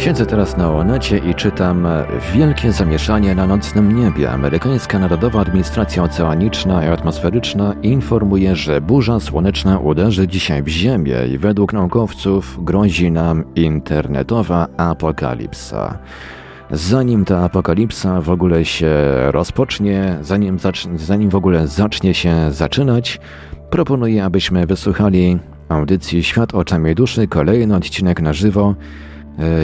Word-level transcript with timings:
Siedzę 0.00 0.26
teraz 0.26 0.56
na 0.56 0.72
Onecie 0.72 1.18
i 1.18 1.34
czytam 1.34 1.86
Wielkie 2.34 2.72
zamieszanie 2.72 3.34
na 3.34 3.46
nocnym 3.46 3.96
niebie. 3.96 4.30
Amerykańska 4.30 4.98
Narodowa 4.98 5.40
Administracja 5.40 6.02
Oceaniczna 6.02 6.84
i 6.84 6.88
Atmosferyczna 6.88 7.74
informuje, 7.82 8.56
że 8.56 8.80
burza 8.80 9.20
słoneczna 9.20 9.78
uderzy 9.78 10.28
dzisiaj 10.28 10.62
w 10.62 10.68
Ziemię 10.68 11.16
i 11.32 11.38
według 11.38 11.72
naukowców 11.72 12.64
grozi 12.64 13.10
nam 13.12 13.44
internetowa 13.54 14.68
apokalipsa. 14.76 15.98
Zanim 16.70 17.24
ta 17.24 17.44
apokalipsa 17.44 18.20
w 18.20 18.30
ogóle 18.30 18.64
się 18.64 18.92
rozpocznie, 19.30 20.18
zanim, 20.20 20.58
zanim 20.94 21.30
w 21.30 21.34
ogóle 21.34 21.66
zacznie 21.68 22.14
się 22.14 22.34
zaczynać, 22.50 23.20
proponuję, 23.70 24.24
abyśmy 24.24 24.66
wysłuchali 24.66 25.38
audycji 25.68 26.22
Świat 26.24 26.54
oczami 26.54 26.94
duszy, 26.94 27.28
kolejny 27.28 27.76
odcinek 27.76 28.20
na 28.20 28.32
żywo 28.32 28.74
E, 28.74 29.09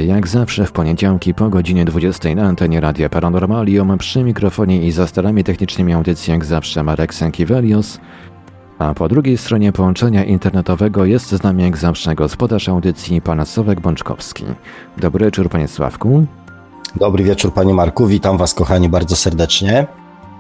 jak 0.07 0.29
zawsze 0.29 0.67
w 0.67 0.73
poniedziałki 0.73 1.35
po 1.35 1.49
godzinie 1.49 1.85
20 1.85 2.35
na 2.35 2.43
antenie 2.43 2.81
Radia 2.81 3.09
Paranormalium 3.09 3.99
przy 3.99 4.25
mikrofonie 4.25 4.83
i 4.83 4.93
za 4.93 5.07
starami 5.07 5.45
technicznymi 5.45 5.93
audycji 5.93 6.31
jak 6.31 6.45
zawsze 6.45 6.83
Marek 6.83 7.15
Sankiewelios, 7.15 8.01
a 8.79 8.95
po 8.95 9.09
drugiej 9.09 9.39
stronie 9.39 9.73
połączenia 9.73 10.25
internetowego 10.25 11.05
jest 11.05 11.29
z 11.29 11.43
nami 11.43 11.63
jak 11.63 11.77
zawsze 11.77 12.15
gospodarz 12.15 12.69
audycji 12.69 13.23
pan 13.23 13.47
Sławek 13.47 13.81
Bączkowski. 13.81 14.45
Dobry 14.97 15.25
wieczór 15.25 15.49
panie 15.49 15.69
Sławku. 15.69 16.27
Dobry 16.97 17.25
wieczór 17.25 17.53
panie 17.53 17.75
Marku, 17.75 18.07
witam 18.07 18.39
was 18.39 18.55
kochani 18.55 18.89
bardzo 18.89 19.17
serdecznie. 19.17 19.87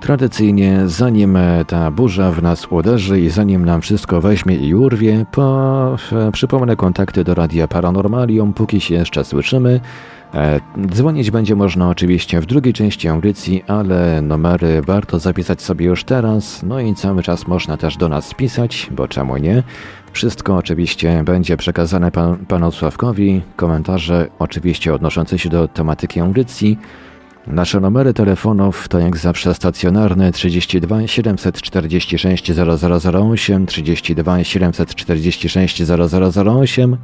Tradycyjnie, 0.01 0.83
zanim 0.87 1.39
ta 1.67 1.91
burza 1.91 2.33
w 2.33 2.43
nas 2.43 2.67
uderzy 2.67 3.21
i 3.21 3.31
zanim 3.31 3.65
nam 3.65 3.81
wszystko 3.81 4.21
weźmie 4.21 4.57
i 4.57 4.75
urwie, 4.75 5.27
po, 5.33 5.97
przypomnę 6.33 6.77
kontakty 6.77 7.25
do 7.25 7.35
Radia 7.35 7.69
Paranormalium, 7.69 8.53
póki 8.53 8.81
się 8.81 8.95
jeszcze 8.95 9.25
słyszymy. 9.25 9.81
E, 10.35 10.61
dzwonić 10.91 11.31
będzie 11.31 11.57
można 11.57 11.89
oczywiście 11.89 12.41
w 12.41 12.47
drugiej 12.47 12.73
części 12.73 13.09
audycji, 13.09 13.65
ale 13.67 14.23
numery 14.23 14.83
warto 14.83 15.19
zapisać 15.19 15.63
sobie 15.63 15.87
już 15.87 16.05
teraz, 16.05 16.63
no 16.63 16.81
i 16.81 16.95
cały 16.95 17.23
czas 17.23 17.47
można 17.47 17.77
też 17.77 17.97
do 17.97 18.09
nas 18.09 18.35
pisać, 18.35 18.89
bo 18.91 19.09
czemu 19.09 19.37
nie? 19.37 19.63
Wszystko 20.13 20.57
oczywiście 20.57 21.23
będzie 21.25 21.57
przekazane 21.57 22.11
pan, 22.11 22.37
panu 22.37 22.73
Sławkowi, 22.73 23.43
komentarze 23.57 24.29
oczywiście 24.39 24.95
odnoszące 24.95 25.39
się 25.39 25.49
do 25.49 25.69
tematyki 25.69 26.21
audycji, 26.21 26.79
Nasze 27.47 27.81
numery 27.81 28.15
telefonów 28.15 28.89
to 28.89 28.99
jak 28.99 29.17
zawsze 29.17 29.55
stacjonarny 29.55 30.33
32 30.33 31.07
746 31.07 32.53
0008, 32.53 33.67
32 33.67 34.45
746 34.45 35.83
0008, 36.37 36.97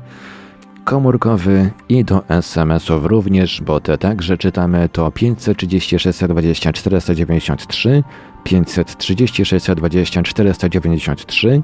komórkowy 0.84 1.70
i 1.88 2.04
do 2.04 2.28
SMS-ów 2.28 3.04
również, 3.04 3.60
bo 3.60 3.80
te 3.80 3.98
także 3.98 4.38
czytamy 4.38 4.88
to 4.88 5.10
536 5.10 6.18
20 6.28 6.72
493, 6.72 8.02
536 8.44 9.66
20 9.76 10.22
493, 10.22 11.62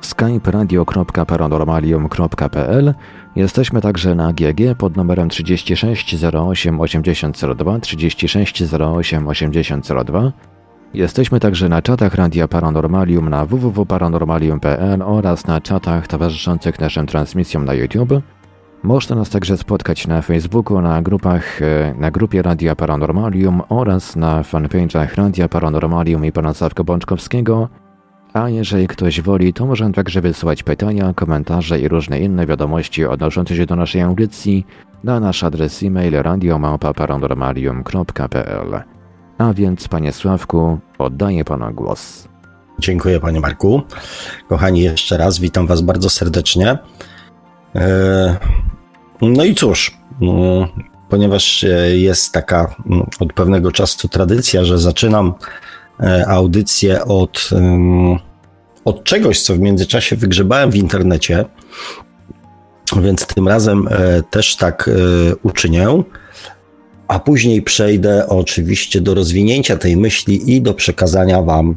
skype 0.00 0.50
radio.paranormalium.pl 0.50 2.94
Jesteśmy 3.36 3.80
także 3.80 4.14
na 4.14 4.32
GG 4.32 4.74
pod 4.78 4.96
numerem 4.96 5.28
36 5.28 6.16
08 6.24 6.80
8002 6.80 7.78
36 7.78 8.62
08 8.72 9.28
8002. 9.28 10.32
Jesteśmy 10.94 11.40
także 11.40 11.68
na 11.68 11.82
czatach 11.82 12.14
Radia 12.14 12.48
Paranormalium 12.48 13.28
na 13.28 13.46
www.paranormalium.pl 13.46 15.02
oraz 15.02 15.46
na 15.46 15.60
czatach 15.60 16.06
towarzyszących 16.06 16.80
naszym 16.80 17.06
transmisjom 17.06 17.64
na 17.64 17.74
YouTube. 17.74 18.12
Można 18.82 19.16
nas 19.16 19.30
także 19.30 19.56
spotkać 19.56 20.06
na 20.06 20.22
Facebooku, 20.22 20.80
na 20.80 21.02
grupach, 21.02 21.62
e, 21.62 21.94
na 21.98 22.10
grupie 22.10 22.42
Radia 22.42 22.76
Paranormalium 22.76 23.62
oraz 23.68 24.16
na 24.16 24.42
fanpage'ach 24.42 25.14
Radia 25.14 25.48
Paranormalium 25.48 26.24
i 26.24 26.32
pana 26.32 26.54
Sławka 26.54 26.84
Bączkowskiego– 26.84 27.68
a 28.32 28.48
jeżeli 28.48 28.88
ktoś 28.88 29.20
woli, 29.20 29.52
to 29.52 29.66
może 29.66 29.92
także 29.92 30.20
wysyłać 30.20 30.62
pytania, 30.62 31.14
komentarze 31.14 31.80
i 31.80 31.88
różne 31.88 32.20
inne 32.20 32.46
wiadomości 32.46 33.04
odnoszące 33.04 33.56
się 33.56 33.66
do 33.66 33.76
naszej 33.76 34.00
audycji 34.00 34.66
na 35.04 35.20
nasz 35.20 35.44
adres 35.44 35.82
e-mail 35.82 36.22
radiomałpa.paranormalium.pl. 36.22 38.82
A 39.38 39.52
więc, 39.52 39.88
panie 39.88 40.12
Sławku, 40.12 40.78
oddaję 40.98 41.44
panu 41.44 41.74
głos. 41.74 42.28
Dziękuję, 42.78 43.20
panie 43.20 43.40
Marku. 43.40 43.82
Kochani, 44.48 44.80
jeszcze 44.80 45.16
raz 45.16 45.38
witam 45.38 45.66
was 45.66 45.80
bardzo 45.80 46.10
serdecznie. 46.10 46.78
E, 47.74 48.36
no 49.22 49.44
i 49.44 49.54
cóż, 49.54 49.98
mm, 50.22 50.66
ponieważ 51.08 51.66
jest 51.92 52.32
taka 52.32 52.74
mm, 52.86 53.06
od 53.20 53.32
pewnego 53.32 53.72
czasu 53.72 54.08
tradycja, 54.08 54.64
że 54.64 54.78
zaczynam 54.78 55.34
audycję 56.26 57.04
od, 57.04 57.50
od 58.84 59.04
czegoś, 59.04 59.40
co 59.40 59.54
w 59.54 59.58
międzyczasie 59.58 60.16
wygrzebałem 60.16 60.70
w 60.70 60.76
internecie, 60.76 61.44
więc 63.02 63.26
tym 63.26 63.48
razem 63.48 63.88
e, 63.90 64.22
też 64.30 64.56
tak 64.56 64.88
e, 64.88 64.92
uczynię. 65.42 66.02
A 67.08 67.18
później 67.18 67.62
przejdę 67.62 68.28
oczywiście 68.28 69.00
do 69.00 69.14
rozwinięcia 69.14 69.76
tej 69.76 69.96
myśli 69.96 70.56
i 70.56 70.62
do 70.62 70.74
przekazania 70.74 71.42
Wam 71.42 71.76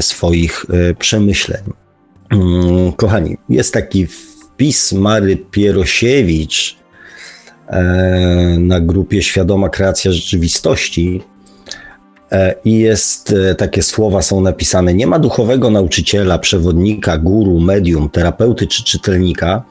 swoich 0.00 0.66
przemyśleń. 0.98 1.62
Mm, 2.30 2.92
kochani, 2.92 3.36
jest 3.48 3.74
taki 3.74 4.06
wpis 4.06 4.92
Mary 4.92 5.36
Pierosiewicz 5.36 6.76
na 8.58 8.80
grupie 8.80 9.22
Świadoma 9.22 9.68
Kreacja 9.68 10.12
Rzeczywistości, 10.12 11.20
E, 11.20 11.33
i 12.64 12.78
jest, 12.78 13.34
e, 13.50 13.54
takie 13.54 13.82
słowa 13.82 14.22
są 14.22 14.40
napisane, 14.40 14.94
nie 14.94 15.06
ma 15.06 15.18
duchowego 15.18 15.70
nauczyciela, 15.70 16.38
przewodnika, 16.38 17.18
guru, 17.18 17.60
medium, 17.60 18.10
terapeuty 18.10 18.66
czy 18.66 18.84
czytelnika, 18.84 19.64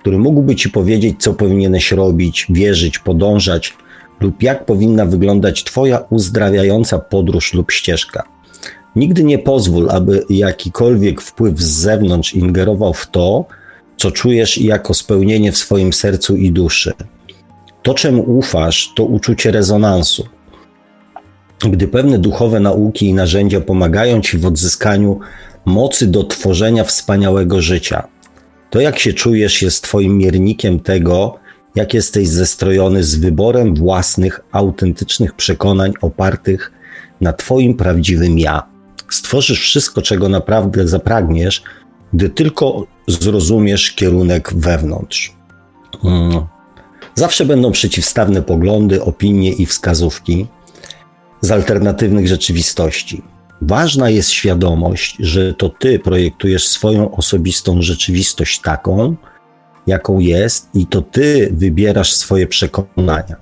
który 0.00 0.18
mógłby 0.18 0.56
ci 0.56 0.70
powiedzieć, 0.70 1.16
co 1.18 1.34
powinieneś 1.34 1.92
robić, 1.92 2.46
wierzyć, 2.50 2.98
podążać 2.98 3.74
lub 4.20 4.42
jak 4.42 4.64
powinna 4.64 5.06
wyglądać 5.06 5.64
twoja 5.64 5.98
uzdrawiająca 6.10 6.98
podróż 6.98 7.54
lub 7.54 7.72
ścieżka. 7.72 8.22
Nigdy 8.96 9.24
nie 9.24 9.38
pozwól, 9.38 9.90
aby 9.90 10.24
jakikolwiek 10.30 11.20
wpływ 11.20 11.60
z 11.60 11.70
zewnątrz 11.70 12.34
ingerował 12.34 12.94
w 12.94 13.06
to, 13.06 13.44
co 13.96 14.10
czujesz 14.10 14.58
jako 14.58 14.94
spełnienie 14.94 15.52
w 15.52 15.58
swoim 15.58 15.92
sercu 15.92 16.36
i 16.36 16.52
duszy. 16.52 16.92
To, 17.82 17.94
czemu 17.94 18.38
ufasz, 18.38 18.92
to 18.96 19.04
uczucie 19.04 19.50
rezonansu 19.50 20.37
gdy 21.60 21.88
pewne 21.88 22.18
duchowe 22.18 22.60
nauki 22.60 23.06
i 23.06 23.14
narzędzia 23.14 23.60
pomagają 23.60 24.20
ci 24.20 24.38
w 24.38 24.46
odzyskaniu 24.46 25.20
mocy 25.64 26.06
do 26.06 26.24
tworzenia 26.24 26.84
wspaniałego 26.84 27.62
życia. 27.62 28.08
To, 28.70 28.80
jak 28.80 28.98
się 28.98 29.12
czujesz, 29.12 29.62
jest 29.62 29.84
Twoim 29.84 30.18
miernikiem 30.18 30.80
tego, 30.80 31.38
jak 31.74 31.94
jesteś 31.94 32.28
zestrojony 32.28 33.04
z 33.04 33.16
wyborem 33.16 33.74
własnych, 33.74 34.40
autentycznych 34.52 35.34
przekonań 35.34 35.92
opartych 36.00 36.72
na 37.20 37.32
Twoim 37.32 37.74
prawdziwym 37.74 38.38
ja. 38.38 38.62
Stworzysz 39.10 39.60
wszystko, 39.60 40.02
czego 40.02 40.28
naprawdę 40.28 40.88
zapragniesz, 40.88 41.62
gdy 42.12 42.28
tylko 42.28 42.86
zrozumiesz 43.06 43.92
kierunek 43.92 44.52
wewnątrz. 44.54 45.36
Hmm. 46.02 46.46
Zawsze 47.14 47.44
będą 47.44 47.72
przeciwstawne 47.72 48.42
poglądy, 48.42 49.02
opinie 49.02 49.52
i 49.52 49.66
wskazówki 49.66 50.46
z 51.40 51.50
alternatywnych 51.50 52.28
rzeczywistości. 52.28 53.22
Ważna 53.62 54.10
jest 54.10 54.30
świadomość, 54.30 55.16
że 55.20 55.54
to 55.54 55.68
ty 55.68 55.98
projektujesz 55.98 56.68
swoją 56.68 57.10
osobistą 57.10 57.82
rzeczywistość 57.82 58.60
taką, 58.60 59.16
jaką 59.86 60.18
jest, 60.18 60.68
i 60.74 60.86
to 60.86 61.02
ty 61.02 61.48
wybierasz 61.52 62.12
swoje 62.12 62.46
przekonania. 62.46 63.36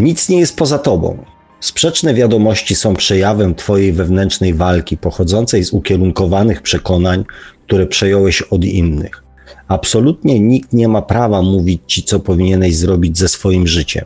Nic 0.00 0.28
nie 0.28 0.40
jest 0.40 0.56
poza 0.56 0.78
tobą. 0.78 1.24
Sprzeczne 1.60 2.14
wiadomości 2.14 2.74
są 2.74 2.94
przejawem 2.94 3.54
Twojej 3.54 3.92
wewnętrznej 3.92 4.54
walki, 4.54 4.96
pochodzącej 4.96 5.64
z 5.64 5.72
ukierunkowanych 5.72 6.62
przekonań, 6.62 7.24
które 7.66 7.86
przejąłeś 7.86 8.42
od 8.42 8.64
innych. 8.64 9.24
Absolutnie 9.68 10.40
nikt 10.40 10.72
nie 10.72 10.88
ma 10.88 11.02
prawa 11.02 11.42
mówić 11.42 11.82
Ci, 11.86 12.02
co 12.02 12.20
powinieneś 12.20 12.76
zrobić 12.76 13.18
ze 13.18 13.28
swoim 13.28 13.66
życiem. 13.66 14.04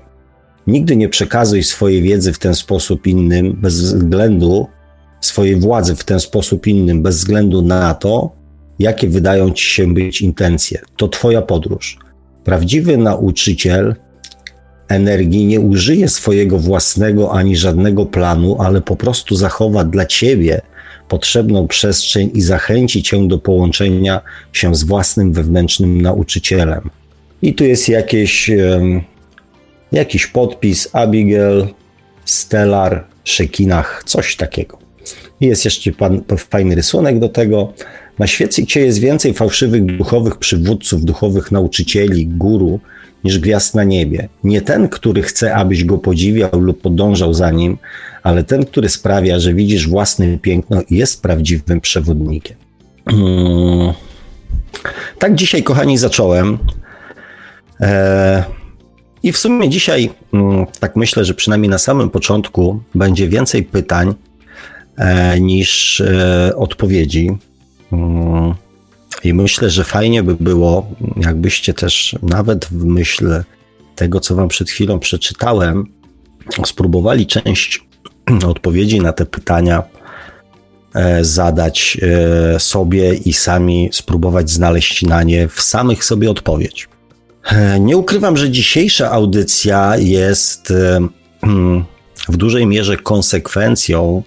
Nigdy 0.66 0.96
nie 0.96 1.08
przekazuj 1.08 1.62
swojej 1.62 2.02
wiedzy 2.02 2.32
w 2.32 2.38
ten 2.38 2.54
sposób 2.54 3.06
innym, 3.06 3.52
bez 3.60 3.80
względu, 3.80 4.66
swojej 5.20 5.56
władzy 5.56 5.96
w 5.96 6.04
ten 6.04 6.20
sposób 6.20 6.66
innym, 6.66 7.02
bez 7.02 7.16
względu 7.16 7.62
na 7.62 7.94
to, 7.94 8.30
jakie 8.78 9.08
wydają 9.08 9.50
ci 9.50 9.64
się 9.64 9.94
być 9.94 10.22
intencje. 10.22 10.80
To 10.96 11.08
Twoja 11.08 11.42
podróż. 11.42 11.98
Prawdziwy 12.44 12.96
nauczyciel 12.96 13.94
energii 14.88 15.44
nie 15.44 15.60
użyje 15.60 16.08
swojego 16.08 16.58
własnego 16.58 17.32
ani 17.32 17.56
żadnego 17.56 18.06
planu, 18.06 18.56
ale 18.62 18.80
po 18.80 18.96
prostu 18.96 19.36
zachowa 19.36 19.84
dla 19.84 20.06
ciebie 20.06 20.60
potrzebną 21.08 21.68
przestrzeń 21.68 22.30
i 22.34 22.40
zachęci 22.40 23.02
cię 23.02 23.28
do 23.28 23.38
połączenia 23.38 24.20
się 24.52 24.74
z 24.74 24.84
własnym 24.84 25.32
wewnętrznym 25.32 26.00
nauczycielem. 26.00 26.90
I 27.42 27.54
tu 27.54 27.64
jest 27.64 27.88
jakieś, 27.88 28.50
jakiś 29.92 30.26
podpis 30.26 30.88
Abigail, 30.92 31.66
Stellar, 32.24 33.04
Szekinach, 33.24 34.02
coś 34.06 34.36
takiego. 34.36 34.78
Jest 35.40 35.64
jeszcze 35.64 35.92
pan, 35.92 36.22
fajny 36.50 36.74
rysunek 36.74 37.18
do 37.18 37.28
tego. 37.28 37.72
Na 38.18 38.26
świecie 38.26 38.80
jest 38.80 38.98
więcej 38.98 39.34
fałszywych 39.34 39.96
duchowych 39.96 40.36
przywódców, 40.36 41.04
duchowych 41.04 41.52
nauczycieli, 41.52 42.26
guru, 42.26 42.80
niż 43.24 43.38
gwiazd 43.38 43.74
na 43.74 43.84
niebie. 43.84 44.28
Nie 44.44 44.62
ten, 44.62 44.88
który 44.88 45.22
chce, 45.22 45.54
abyś 45.54 45.84
go 45.84 45.98
podziwiał 45.98 46.60
lub 46.60 46.80
podążał 46.80 47.34
za 47.34 47.50
nim, 47.50 47.78
ale 48.22 48.44
ten, 48.44 48.64
który 48.64 48.88
sprawia, 48.88 49.38
że 49.38 49.54
widzisz 49.54 49.88
własne 49.88 50.38
piękno 50.38 50.82
i 50.90 50.96
jest 50.96 51.22
prawdziwym 51.22 51.80
przewodnikiem. 51.80 52.56
Hmm. 53.10 53.92
Tak 55.18 55.34
dzisiaj, 55.34 55.62
kochani, 55.62 55.98
zacząłem. 55.98 56.58
E, 57.80 58.44
I 59.22 59.32
w 59.32 59.38
sumie 59.38 59.68
dzisiaj, 59.68 60.10
mm, 60.32 60.66
tak 60.80 60.96
myślę, 60.96 61.24
że 61.24 61.34
przynajmniej 61.34 61.70
na 61.70 61.78
samym 61.78 62.10
początku 62.10 62.82
będzie 62.94 63.28
więcej 63.28 63.62
pytań 63.62 64.14
e, 64.96 65.40
niż 65.40 66.00
e, 66.00 66.52
odpowiedzi. 66.56 67.30
Mm. 67.92 68.54
I 69.24 69.34
myślę, 69.34 69.70
że 69.70 69.84
fajnie 69.84 70.22
by 70.22 70.34
było, 70.34 70.86
jakbyście 71.16 71.74
też 71.74 72.16
nawet 72.22 72.64
w 72.64 72.84
myśl 72.84 73.42
tego, 73.94 74.20
co 74.20 74.34
Wam 74.34 74.48
przed 74.48 74.70
chwilą 74.70 74.98
przeczytałem, 74.98 75.86
spróbowali 76.66 77.26
część 77.26 77.86
odpowiedzi 78.46 79.00
na 79.00 79.12
te 79.12 79.26
pytania 79.26 79.82
e, 80.94 81.24
zadać 81.24 81.98
sobie 82.58 83.14
i 83.14 83.32
sami 83.32 83.88
spróbować 83.92 84.50
znaleźć 84.50 85.02
na 85.02 85.22
nie 85.22 85.48
w 85.48 85.60
samych 85.60 86.04
sobie 86.04 86.30
odpowiedź. 86.30 86.91
E, 87.44 87.80
nie 87.88 87.96
ukrywam, 87.96 88.36
że 88.36 88.50
dzisiejsza 88.50 89.10
audycja 89.10 89.96
jest 89.96 90.72
w 92.28 92.36
dużej 92.36 92.66
mierze 92.66 92.96
konsekwencją 92.96 94.22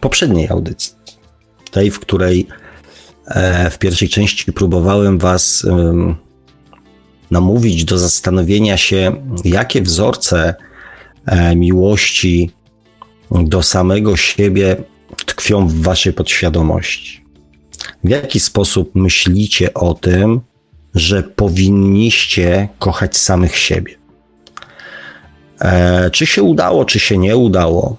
poprzedniej 0.00 0.48
audycji. 0.48 0.94
Tej, 1.70 1.90
w 1.90 2.00
której 2.00 2.46
w 3.70 3.78
pierwszej 3.78 4.08
części 4.08 4.52
próbowałem 4.52 5.18
Was 5.18 5.66
namówić 7.30 7.84
do 7.84 7.98
zastanowienia 7.98 8.76
się, 8.76 9.16
jakie 9.44 9.82
wzorce 9.82 10.54
miłości 11.56 12.50
do 13.30 13.62
samego 13.62 14.16
siebie 14.16 14.76
tkwią 15.26 15.68
w 15.68 15.82
waszej 15.82 16.12
podświadomości. 16.12 17.24
W 18.04 18.08
jaki 18.08 18.40
sposób 18.40 18.90
myślicie 18.94 19.74
o 19.74 19.94
tym, 19.94 20.40
że 20.94 21.22
powinniście 21.22 22.68
kochać 22.78 23.16
samych 23.16 23.56
siebie? 23.56 23.94
E, 25.60 26.10
czy 26.10 26.26
się 26.26 26.42
udało, 26.42 26.84
czy 26.84 26.98
się 26.98 27.18
nie 27.18 27.36
udało? 27.36 27.96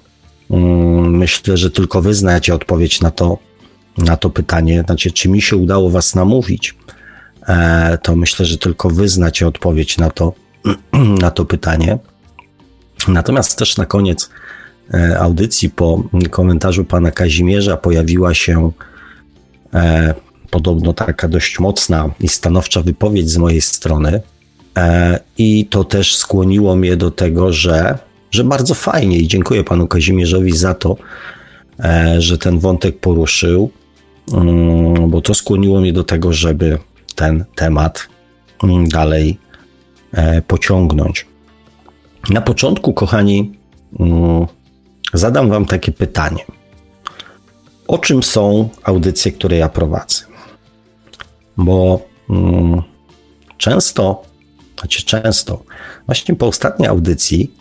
Mm, 0.50 1.18
myślę, 1.18 1.58
że 1.58 1.72
tylko 1.72 2.02
wy 2.02 2.14
znacie 2.14 2.54
odpowiedź 2.54 3.02
na 3.02 3.12
to, 3.12 3.38
na 3.98 4.18
to 4.18 4.30
pytanie. 4.30 4.84
Znaczy, 4.86 5.12
czy 5.12 5.30
mi 5.30 5.42
się 5.42 5.56
udało 5.56 5.90
was 5.90 6.16
namówić? 6.16 6.76
E, 7.48 7.98
to 7.98 8.16
myślę, 8.16 8.46
że 8.46 8.58
tylko 8.58 8.90
wy 8.90 9.10
znacie 9.10 9.48
odpowiedź 9.48 9.98
na 9.98 10.10
to, 10.10 10.34
na 11.22 11.32
to 11.32 11.46
pytanie. 11.46 11.98
Natomiast 13.08 13.58
też 13.58 13.78
na 13.78 13.86
koniec 13.86 14.30
E, 14.94 15.20
audycji 15.20 15.70
po 15.70 16.04
komentarzu 16.32 16.86
pana 16.86 17.12
Kazimierza 17.12 17.78
pojawiła 17.78 18.34
się 18.34 18.72
e, 19.74 20.14
podobno 20.52 20.94
taka 20.94 21.28
dość 21.28 21.60
mocna 21.60 22.10
i 22.20 22.28
stanowcza 22.28 22.82
wypowiedź 22.82 23.30
z 23.30 23.38
mojej 23.38 23.62
strony. 23.62 24.22
E, 24.78 25.20
I 25.38 25.66
to 25.66 25.84
też 25.84 26.16
skłoniło 26.16 26.76
mnie 26.76 26.98
do 26.98 27.12
tego, 27.12 27.54
że, 27.54 27.98
że 28.32 28.44
bardzo 28.44 28.74
fajnie 28.74 29.18
i 29.18 29.28
dziękuję 29.28 29.64
panu 29.64 29.88
Kazimierzowi 29.88 30.58
za 30.58 30.74
to, 30.74 30.98
że 32.18 32.38
ten 32.38 32.60
wątek 32.60 33.00
poruszył, 33.00 33.72
mm, 34.34 35.10
bo 35.10 35.22
to 35.22 35.34
skłoniło 35.34 35.82
mnie 35.82 35.94
do 35.94 36.04
tego, 36.04 36.34
żeby 36.34 36.78
ten 37.16 37.46
temat 37.56 38.08
mm, 38.64 38.88
dalej 38.88 39.38
pociągnąć. 40.48 41.26
Na 42.30 42.42
początku, 42.42 42.94
kochani, 42.94 43.52
mm, 44.00 44.46
zadam 45.14 45.50
Wam 45.50 45.66
takie 45.66 45.92
pytanie. 45.92 46.46
O 47.88 47.98
czym 47.98 48.24
są 48.24 48.70
audycje, 48.84 49.32
które 49.32 49.58
ja 49.58 49.70
prowadzę? 49.70 50.29
Bo 51.60 52.02
mm, 52.30 52.82
często, 53.58 54.24
znaczy 54.80 55.04
często, 55.04 55.64
właśnie 56.06 56.36
po 56.36 56.48
ostatniej 56.48 56.90
audycji 56.90 57.52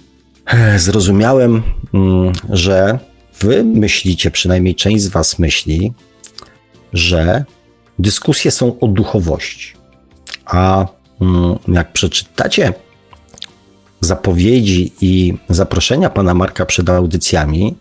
e, 0.47 0.79
zrozumiałem, 0.79 1.63
mm, 1.95 2.33
że 2.51 2.99
Wy 3.41 3.65
myślicie, 3.65 4.31
przynajmniej 4.31 4.75
część 4.75 5.05
z 5.05 5.09
Was 5.09 5.39
myśli, 5.39 5.93
że 6.93 7.45
dyskusje 7.99 8.51
są 8.51 8.81
o 8.81 8.89
duchowości. 8.89 9.73
A 10.45 10.87
mm, 11.21 11.59
jak 11.69 11.93
przeczytacie 11.93 12.73
zapowiedzi 14.01 14.93
i 15.01 15.35
zaproszenia 15.49 16.11
pana 16.11 16.35
Marka 16.35 16.67
przed 16.67 16.89
audycjami, 16.89 17.77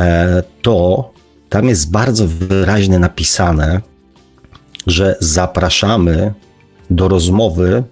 e, 0.00 0.42
to 0.62 1.10
tam 1.48 1.68
jest 1.68 1.90
bardzo 1.90 2.26
wyraźnie 2.26 2.98
napisane, 2.98 3.80
że 4.86 5.16
zapraszamy 5.20 6.34
do 6.90 7.08
rozmowy 7.08 7.84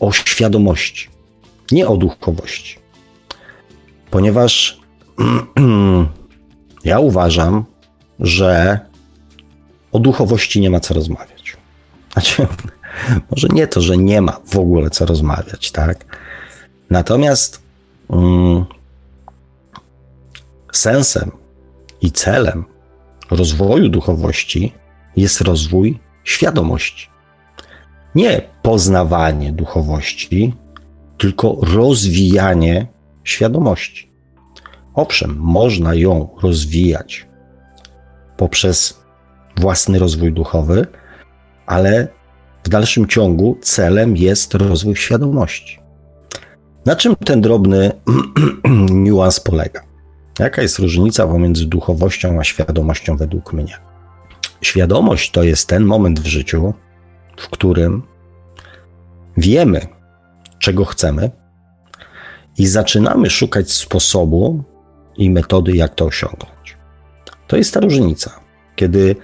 o 0.00 0.12
świadomości, 0.12 1.08
nie 1.72 1.88
o 1.88 1.96
duchowości. 1.96 2.78
Ponieważ 4.10 4.80
ja 6.84 6.98
uważam, 6.98 7.64
że 8.20 8.80
o 9.92 9.98
duchowości 9.98 10.60
nie 10.60 10.70
ma 10.70 10.80
co 10.80 10.94
rozmawiać. 10.94 11.56
Znaczy, 12.12 12.46
może 13.30 13.48
nie 13.52 13.66
to, 13.66 13.80
że 13.80 13.96
nie 13.96 14.20
ma 14.20 14.40
w 14.46 14.58
ogóle 14.58 14.90
co 14.90 15.06
rozmawiać, 15.06 15.72
tak? 15.72 16.18
Natomiast 16.90 17.62
mm, 18.10 18.64
sensem 20.72 21.30
i 22.00 22.12
celem 22.12 22.64
rozwoju 23.30 23.88
duchowości 23.88 24.72
jest 25.16 25.40
rozwój 25.40 25.98
świadomości. 26.24 27.08
Nie 28.14 28.42
poznawanie 28.62 29.52
duchowości, 29.52 30.54
tylko 31.18 31.56
rozwijanie 31.62 32.86
świadomości. 33.24 34.12
Owszem, 34.94 35.36
można 35.38 35.94
ją 35.94 36.28
rozwijać 36.42 37.26
poprzez 38.36 39.04
własny 39.56 39.98
rozwój 39.98 40.32
duchowy, 40.32 40.86
ale 41.66 42.08
w 42.64 42.68
dalszym 42.68 43.06
ciągu 43.06 43.58
celem 43.62 44.16
jest 44.16 44.54
rozwój 44.54 44.96
świadomości. 44.96 45.78
Na 46.86 46.96
czym 46.96 47.16
ten 47.16 47.40
drobny 47.40 47.92
niuans 49.04 49.40
polega? 49.40 49.80
Jaka 50.38 50.62
jest 50.62 50.78
różnica 50.78 51.26
pomiędzy 51.26 51.66
duchowością 51.66 52.40
a 52.40 52.44
świadomością 52.44 53.16
według 53.16 53.52
mnie? 53.52 53.76
Świadomość 54.64 55.30
to 55.30 55.42
jest 55.42 55.68
ten 55.68 55.84
moment 55.84 56.20
w 56.20 56.26
życiu, 56.26 56.74
w 57.36 57.48
którym 57.48 58.02
wiemy, 59.36 59.86
czego 60.58 60.84
chcemy 60.84 61.30
i 62.58 62.66
zaczynamy 62.66 63.30
szukać 63.30 63.72
sposobu 63.72 64.64
i 65.16 65.30
metody, 65.30 65.72
jak 65.72 65.94
to 65.94 66.04
osiągnąć. 66.04 66.76
To 67.46 67.56
jest 67.56 67.74
ta 67.74 67.80
różnica, 67.80 68.40
kiedy 68.76 69.16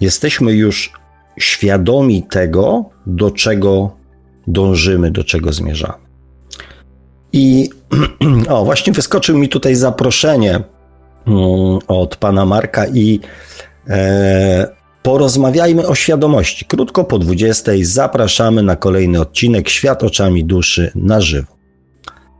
jesteśmy 0.00 0.52
już 0.52 0.92
świadomi 1.38 2.22
tego, 2.22 2.90
do 3.06 3.30
czego 3.30 3.96
dążymy, 4.46 5.10
do 5.10 5.24
czego 5.24 5.52
zmierzamy. 5.52 6.08
I 7.32 7.70
o, 8.48 8.64
właśnie 8.64 8.92
wyskoczył 8.92 9.38
mi 9.38 9.48
tutaj 9.48 9.74
zaproszenie 9.74 10.54
mm, 10.54 11.78
od 11.88 12.16
pana 12.16 12.46
Marka 12.46 12.86
i 12.86 13.20
porozmawiajmy 15.02 15.86
o 15.86 15.94
świadomości. 15.94 16.64
Krótko 16.64 17.04
po 17.04 17.18
20 17.18 17.72
zapraszamy 17.82 18.62
na 18.62 18.76
kolejny 18.76 19.20
odcinek 19.20 19.68
Świat 19.68 20.02
oczami 20.02 20.44
duszy 20.44 20.92
na 20.94 21.20
żywo. 21.20 21.52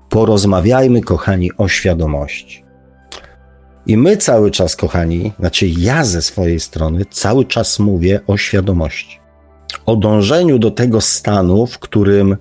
Porozmawiajmy, 0.09 1.01
kochani, 1.01 1.51
o 1.57 1.69
świadomości. 1.69 2.65
I 3.87 3.97
my 3.97 4.17
cały 4.17 4.51
czas, 4.51 4.77
kochani, 4.77 5.33
znaczy 5.39 5.69
ja 5.69 6.05
ze 6.05 6.23
swojej 6.23 6.61
strony, 6.61 7.05
cały 7.11 7.45
czas 7.45 7.79
mówię 7.79 8.21
o 8.27 8.37
świadomości. 8.37 9.19
o 9.87 9.97
dążeniu 9.97 10.59
do 10.59 10.71
tego 10.71 11.01
stanu, 11.01 11.67
w 11.67 11.79
którym 11.79 12.37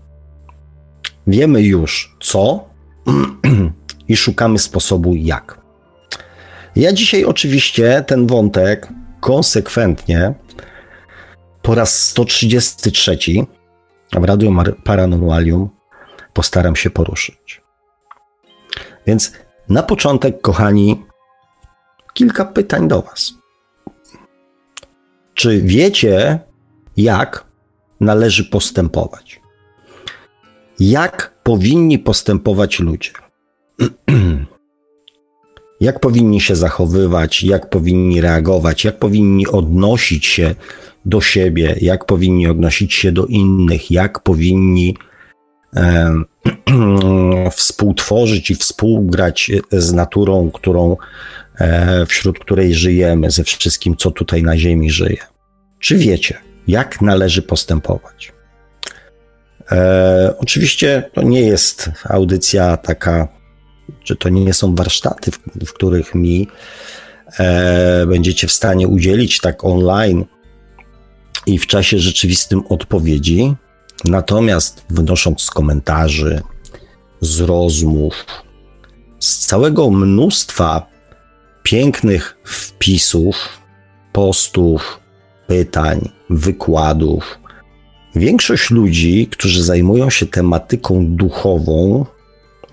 wiemy 1.27 1.61
już 1.61 2.15
co 2.19 2.69
i 4.07 4.17
szukamy 4.17 4.59
sposobu 4.59 5.15
jak. 5.15 5.66
Ja 6.77 6.93
dzisiaj 6.93 7.25
oczywiście 7.25 8.03
ten 8.07 8.27
wątek 8.27 8.87
konsekwentnie 9.19 10.33
po 11.61 11.75
raz 11.75 12.03
133 12.03 13.17
w 14.13 14.23
Radio 14.23 14.51
Paranormalium 14.83 15.69
postaram 16.33 16.75
się 16.75 16.89
poruszyć. 16.89 17.61
Więc 19.07 19.33
na 19.69 19.83
początek, 19.83 20.41
kochani, 20.41 21.05
kilka 22.13 22.45
pytań 22.45 22.87
do 22.87 23.01
Was. 23.01 23.33
Czy 25.33 25.61
wiecie, 25.61 26.39
jak 26.97 27.45
należy 27.99 28.45
postępować? 28.45 29.41
Jak 30.79 31.41
powinni 31.43 31.99
postępować 31.99 32.79
ludzie? 32.79 33.11
jak 35.79 35.99
powinni 35.99 36.41
się 36.41 36.55
zachowywać, 36.55 37.43
jak 37.43 37.69
powinni 37.69 38.21
reagować, 38.21 38.83
jak 38.83 38.99
powinni 38.99 39.47
odnosić 39.47 40.25
się 40.25 40.55
do 41.05 41.21
siebie, 41.21 41.75
jak 41.81 42.05
powinni 42.05 42.47
odnosić 42.47 42.93
się 42.93 43.11
do 43.11 43.25
innych, 43.25 43.91
jak 43.91 44.19
powinni 44.19 44.97
e, 45.75 46.13
współtworzyć 47.51 48.51
i 48.51 48.55
współgrać 48.55 49.51
z 49.71 49.93
naturą, 49.93 50.51
którą, 50.51 50.97
e, 51.59 52.05
wśród 52.05 52.39
której 52.39 52.73
żyjemy, 52.73 53.31
ze 53.31 53.43
wszystkim, 53.43 53.95
co 53.95 54.11
tutaj 54.11 54.43
na 54.43 54.57
Ziemi 54.57 54.91
żyje. 54.91 55.17
Czy 55.79 55.97
wiecie, 55.97 56.37
jak 56.67 57.01
należy 57.01 57.41
postępować? 57.41 58.33
E, 59.71 60.33
oczywiście 60.37 61.09
to 61.13 61.21
nie 61.21 61.41
jest 61.41 61.89
audycja 62.03 62.77
taka, 62.77 63.27
czy 64.03 64.15
to 64.15 64.29
nie 64.29 64.53
są 64.53 64.75
warsztaty, 64.75 65.31
w, 65.31 65.39
w 65.65 65.73
których 65.73 66.15
mi 66.15 66.47
e, 67.39 68.05
będziecie 68.07 68.47
w 68.47 68.51
stanie 68.51 68.87
udzielić 68.87 69.39
tak 69.39 69.63
online 69.65 70.25
i 71.45 71.59
w 71.59 71.67
czasie 71.67 71.99
rzeczywistym 71.99 72.63
odpowiedzi. 72.69 73.55
Natomiast 74.05 74.85
wnosząc 74.89 75.41
z 75.41 75.49
komentarzy, 75.49 76.41
z 77.21 77.39
rozmów, 77.39 78.25
z 79.19 79.37
całego 79.37 79.89
mnóstwa 79.89 80.87
pięknych 81.63 82.37
wpisów, 82.43 83.35
postów, 84.13 84.99
pytań, 85.47 86.09
wykładów, 86.29 87.39
większość 88.15 88.71
ludzi, 88.71 89.27
którzy 89.31 89.63
zajmują 89.63 90.09
się 90.09 90.25
tematyką 90.25 91.05
duchową, 91.15 92.05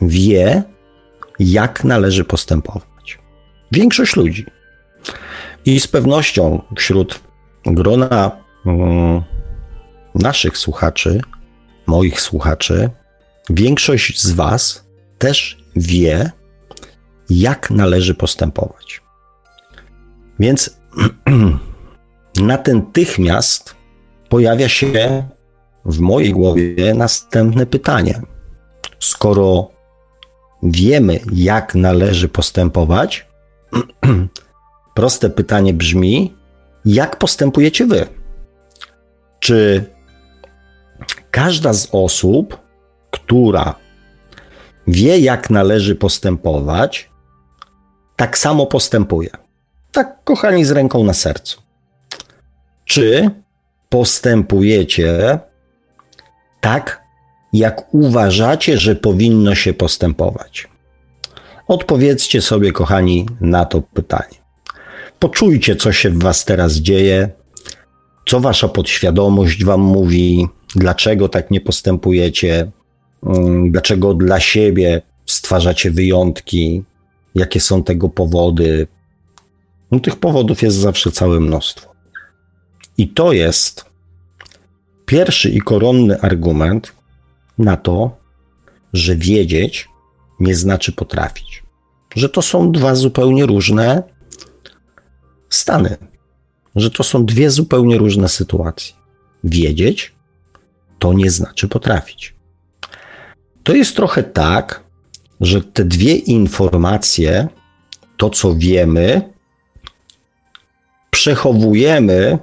wie, 0.03 0.63
jak 1.39 1.85
należy 1.85 2.25
postępować. 2.25 3.19
Większość 3.73 4.17
ludzi. 4.17 4.47
I 5.65 5.81
z 5.81 5.87
pewnością 5.87 6.63
wśród 6.77 7.21
grona 7.67 8.31
mm, 8.67 9.23
naszych 10.15 10.59
słuchaczy, 10.59 11.21
moich 11.87 12.21
słuchaczy, 12.21 12.91
większość 13.51 14.23
z 14.23 14.31
Was 14.33 14.85
też 15.19 15.65
wie, 15.77 16.31
jak 17.31 17.71
należy 17.71 18.15
postępować. 18.15 19.03
Więc 20.41 20.81
natychmiast 22.43 23.75
pojawia 24.29 24.69
się 24.69 25.25
w 25.85 26.01
mojej 26.01 26.33
głowie 26.33 26.95
następne 26.95 27.67
pytanie. 27.67 28.23
Skoro 28.99 29.74
wiemy, 30.65 31.21
jak 31.33 31.75
należy 31.75 32.29
postępować, 32.29 33.27
proste 34.95 35.31
pytanie 35.31 35.75
brzmi: 35.75 36.35
jak 36.85 37.19
postępujecie 37.19 37.87
wy? 37.87 38.07
Czy 39.41 39.85
każda 41.31 41.73
z 41.73 41.89
osób, 41.93 42.59
która 43.11 43.75
wie, 44.87 45.19
jak 45.19 45.51
należy 45.51 45.95
postępować, 45.95 47.11
tak 48.17 48.39
samo 48.39 48.67
postępuje? 48.67 49.31
Tak, 49.93 50.25
kochani, 50.25 50.65
z 50.65 50.71
ręką 50.71 51.05
na 51.05 51.15
sercu. 51.15 51.63
Czy 52.85 53.31
postępujecie 53.89 55.39
tak, 56.61 57.04
jak 57.55 57.95
uważacie, 57.95 58.79
że 58.79 58.97
powinno 58.97 59.55
się 59.55 59.75
postępować? 59.75 60.69
Odpowiedzcie 61.69 62.43
sobie, 62.43 62.73
kochani, 62.73 63.27
na 63.41 63.65
to 63.65 63.83
pytanie. 63.83 64.37
Poczujcie, 65.19 65.77
co 65.77 65.93
się 65.93 66.11
w 66.11 66.23
Was 66.23 66.45
teraz 66.45 66.73
dzieje, 66.73 67.31
co 68.27 68.41
Wasza 68.41 68.69
podświadomość 68.69 69.65
Wam 69.65 69.81
mówi, 69.81 70.47
dlaczego 70.77 71.29
tak 71.29 71.51
nie 71.51 71.61
postępujecie, 71.61 72.71
mm, 73.27 73.73
dlaczego 73.73 74.15
dla 74.15 74.41
siebie 74.41 75.03
stwarzacie 75.27 75.91
wyjątki, 75.91 76.85
jakie 77.35 77.61
są 77.61 77.83
tego 77.83 78.09
powody. 78.09 78.87
No, 79.91 80.01
tych 80.01 80.17
powodów 80.17 80.63
jest 80.63 80.77
zawsze 80.77 81.11
całe 81.11 81.41
mnóstwo. 81.41 81.95
I 82.99 83.09
to 83.09 83.33
jest 83.33 83.85
pierwszy 85.07 85.51
i 85.51 85.61
koronny 85.61 86.21
argument 86.21 86.93
na 87.59 87.77
to, 87.77 88.17
że 88.93 89.17
wiedzieć 89.17 89.89
nie 90.41 90.55
znaczy 90.55 90.93
potrafić. 90.93 91.63
Że 92.17 92.29
to 92.29 92.43
są 92.43 92.73
dwa 92.73 92.95
zupełnie 92.95 93.47
różne 93.47 94.03
stany. 95.51 95.97
Że 96.77 96.91
to 96.91 97.03
są 97.03 97.27
dwie 97.27 97.51
zupełnie 97.51 97.99
różne 97.99 98.29
sytuacje. 98.29 98.95
Wiedzieć 99.45 100.15
to 100.99 101.13
nie 101.13 101.31
znaczy 101.31 101.69
potrafić. 101.69 102.35
To 103.63 103.75
jest 103.75 103.97
trochę 103.97 104.23
tak, 104.23 104.85
że 105.41 105.63
te 105.63 105.85
dwie 105.85 106.15
informacje, 106.15 107.49
to 108.17 108.31
co 108.31 108.55
wiemy, 108.55 109.33
przechowujemy 111.11 112.39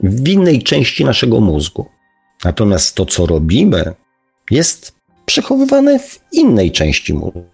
w 0.00 0.28
innej 0.28 0.62
części 0.62 1.04
naszego 1.04 1.40
mózgu. 1.40 1.86
Natomiast 2.44 2.94
to, 2.94 3.06
co 3.06 3.26
robimy, 3.26 3.94
jest 4.50 4.94
przechowywane 5.26 5.98
w 5.98 6.20
innej 6.32 6.72
części 6.72 7.14
mózgu. 7.14 7.44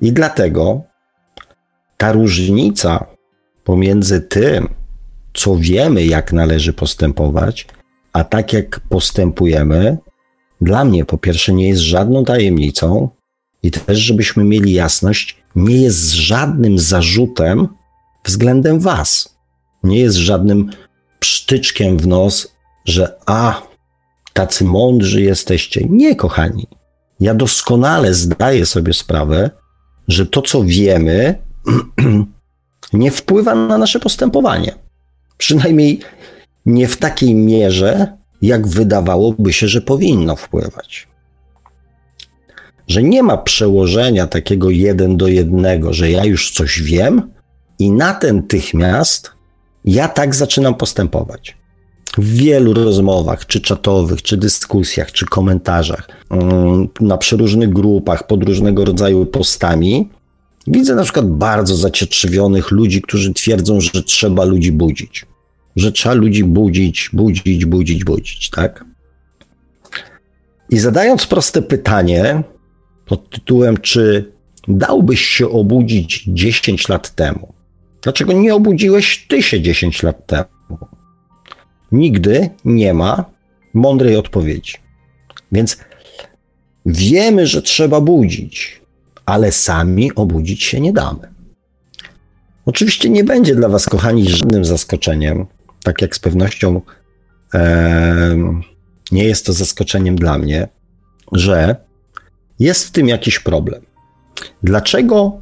I 0.00 0.12
dlatego 0.12 0.82
ta 1.96 2.12
różnica 2.12 3.06
pomiędzy 3.64 4.20
tym, 4.20 4.68
co 5.34 5.56
wiemy, 5.56 6.04
jak 6.04 6.32
należy 6.32 6.72
postępować, 6.72 7.66
a 8.12 8.24
tak 8.24 8.52
jak 8.52 8.80
postępujemy, 8.80 9.98
dla 10.60 10.84
mnie 10.84 11.04
po 11.04 11.18
pierwsze 11.18 11.52
nie 11.52 11.68
jest 11.68 11.82
żadną 11.82 12.24
tajemnicą 12.24 13.08
i 13.62 13.70
też, 13.70 13.98
żebyśmy 13.98 14.44
mieli 14.44 14.72
jasność, 14.72 15.36
nie 15.56 15.82
jest 15.82 16.12
żadnym 16.12 16.78
zarzutem 16.78 17.68
względem 18.24 18.80
Was 18.80 19.40
nie 19.84 19.98
jest 19.98 20.16
żadnym 20.16 20.70
psztyczkiem 21.20 21.98
w 21.98 22.06
nos, 22.06 22.54
że 22.84 23.18
a, 23.26 23.62
tacy 24.40 24.64
mądrzy 24.64 25.22
jesteście. 25.22 25.86
Nie, 25.90 26.16
kochani. 26.16 26.66
Ja 27.20 27.34
doskonale 27.34 28.14
zdaję 28.14 28.66
sobie 28.66 28.92
sprawę, 28.92 29.50
że 30.08 30.26
to, 30.26 30.42
co 30.42 30.64
wiemy, 30.64 31.38
nie 32.92 33.10
wpływa 33.10 33.54
na 33.54 33.78
nasze 33.78 34.00
postępowanie. 34.00 34.74
Przynajmniej 35.36 36.00
nie 36.66 36.88
w 36.88 36.96
takiej 36.96 37.34
mierze, 37.34 38.16
jak 38.42 38.68
wydawałoby 38.68 39.52
się, 39.52 39.68
że 39.68 39.80
powinno 39.80 40.36
wpływać. 40.36 41.08
Że 42.88 43.02
nie 43.02 43.22
ma 43.22 43.36
przełożenia 43.36 44.26
takiego 44.26 44.70
jeden 44.70 45.16
do 45.16 45.28
jednego, 45.28 45.92
że 45.92 46.10
ja 46.10 46.24
już 46.24 46.50
coś 46.50 46.82
wiem 46.82 47.32
i 47.78 47.90
natychmiast 47.90 49.30
ja 49.84 50.08
tak 50.08 50.34
zaczynam 50.34 50.74
postępować. 50.74 51.59
W 52.18 52.36
wielu 52.36 52.74
rozmowach, 52.74 53.46
czy 53.46 53.60
czatowych, 53.60 54.22
czy 54.22 54.36
dyskusjach, 54.36 55.12
czy 55.12 55.26
komentarzach, 55.26 56.08
mm, 56.30 56.88
na 57.00 57.18
przeróżnych 57.18 57.72
grupach, 57.72 58.26
pod 58.26 58.42
różnego 58.42 58.84
rodzaju 58.84 59.26
postami, 59.26 60.08
widzę 60.66 60.94
na 60.94 61.02
przykład 61.02 61.30
bardzo 61.30 61.76
zacietrzywionych 61.76 62.70
ludzi, 62.70 63.02
którzy 63.02 63.34
twierdzą, 63.34 63.80
że 63.80 64.02
trzeba 64.02 64.44
ludzi 64.44 64.72
budzić. 64.72 65.26
Że 65.76 65.92
trzeba 65.92 66.14
ludzi 66.14 66.44
budzić, 66.44 67.10
budzić, 67.12 67.64
budzić, 67.64 68.04
budzić, 68.04 68.50
tak? 68.50 68.84
I 70.70 70.78
zadając 70.78 71.26
proste 71.26 71.62
pytanie 71.62 72.42
pod 73.06 73.30
tytułem, 73.30 73.76
czy 73.76 74.32
dałbyś 74.68 75.20
się 75.20 75.48
obudzić 75.48 76.24
10 76.26 76.88
lat 76.88 77.14
temu? 77.14 77.54
Dlaczego 78.02 78.32
nie 78.32 78.54
obudziłeś 78.54 79.26
ty 79.28 79.42
się 79.42 79.60
10 79.60 80.02
lat 80.02 80.26
temu? 80.26 80.48
Nigdy 81.92 82.50
nie 82.64 82.94
ma 82.94 83.24
mądrej 83.74 84.16
odpowiedzi. 84.16 84.74
Więc 85.52 85.78
wiemy, 86.86 87.46
że 87.46 87.62
trzeba 87.62 88.00
budzić, 88.00 88.80
ale 89.26 89.52
sami 89.52 90.14
obudzić 90.14 90.62
się 90.62 90.80
nie 90.80 90.92
damy. 90.92 91.34
Oczywiście 92.66 93.10
nie 93.10 93.24
będzie 93.24 93.54
dla 93.54 93.68
Was, 93.68 93.86
kochani, 93.86 94.28
żadnym 94.28 94.64
zaskoczeniem, 94.64 95.46
tak 95.82 96.02
jak 96.02 96.16
z 96.16 96.18
pewnością 96.18 96.80
e, 97.54 98.36
nie 99.12 99.24
jest 99.24 99.46
to 99.46 99.52
zaskoczeniem 99.52 100.16
dla 100.16 100.38
mnie, 100.38 100.68
że 101.32 101.76
jest 102.58 102.88
w 102.88 102.90
tym 102.90 103.08
jakiś 103.08 103.38
problem. 103.38 103.82
Dlaczego, 104.62 105.40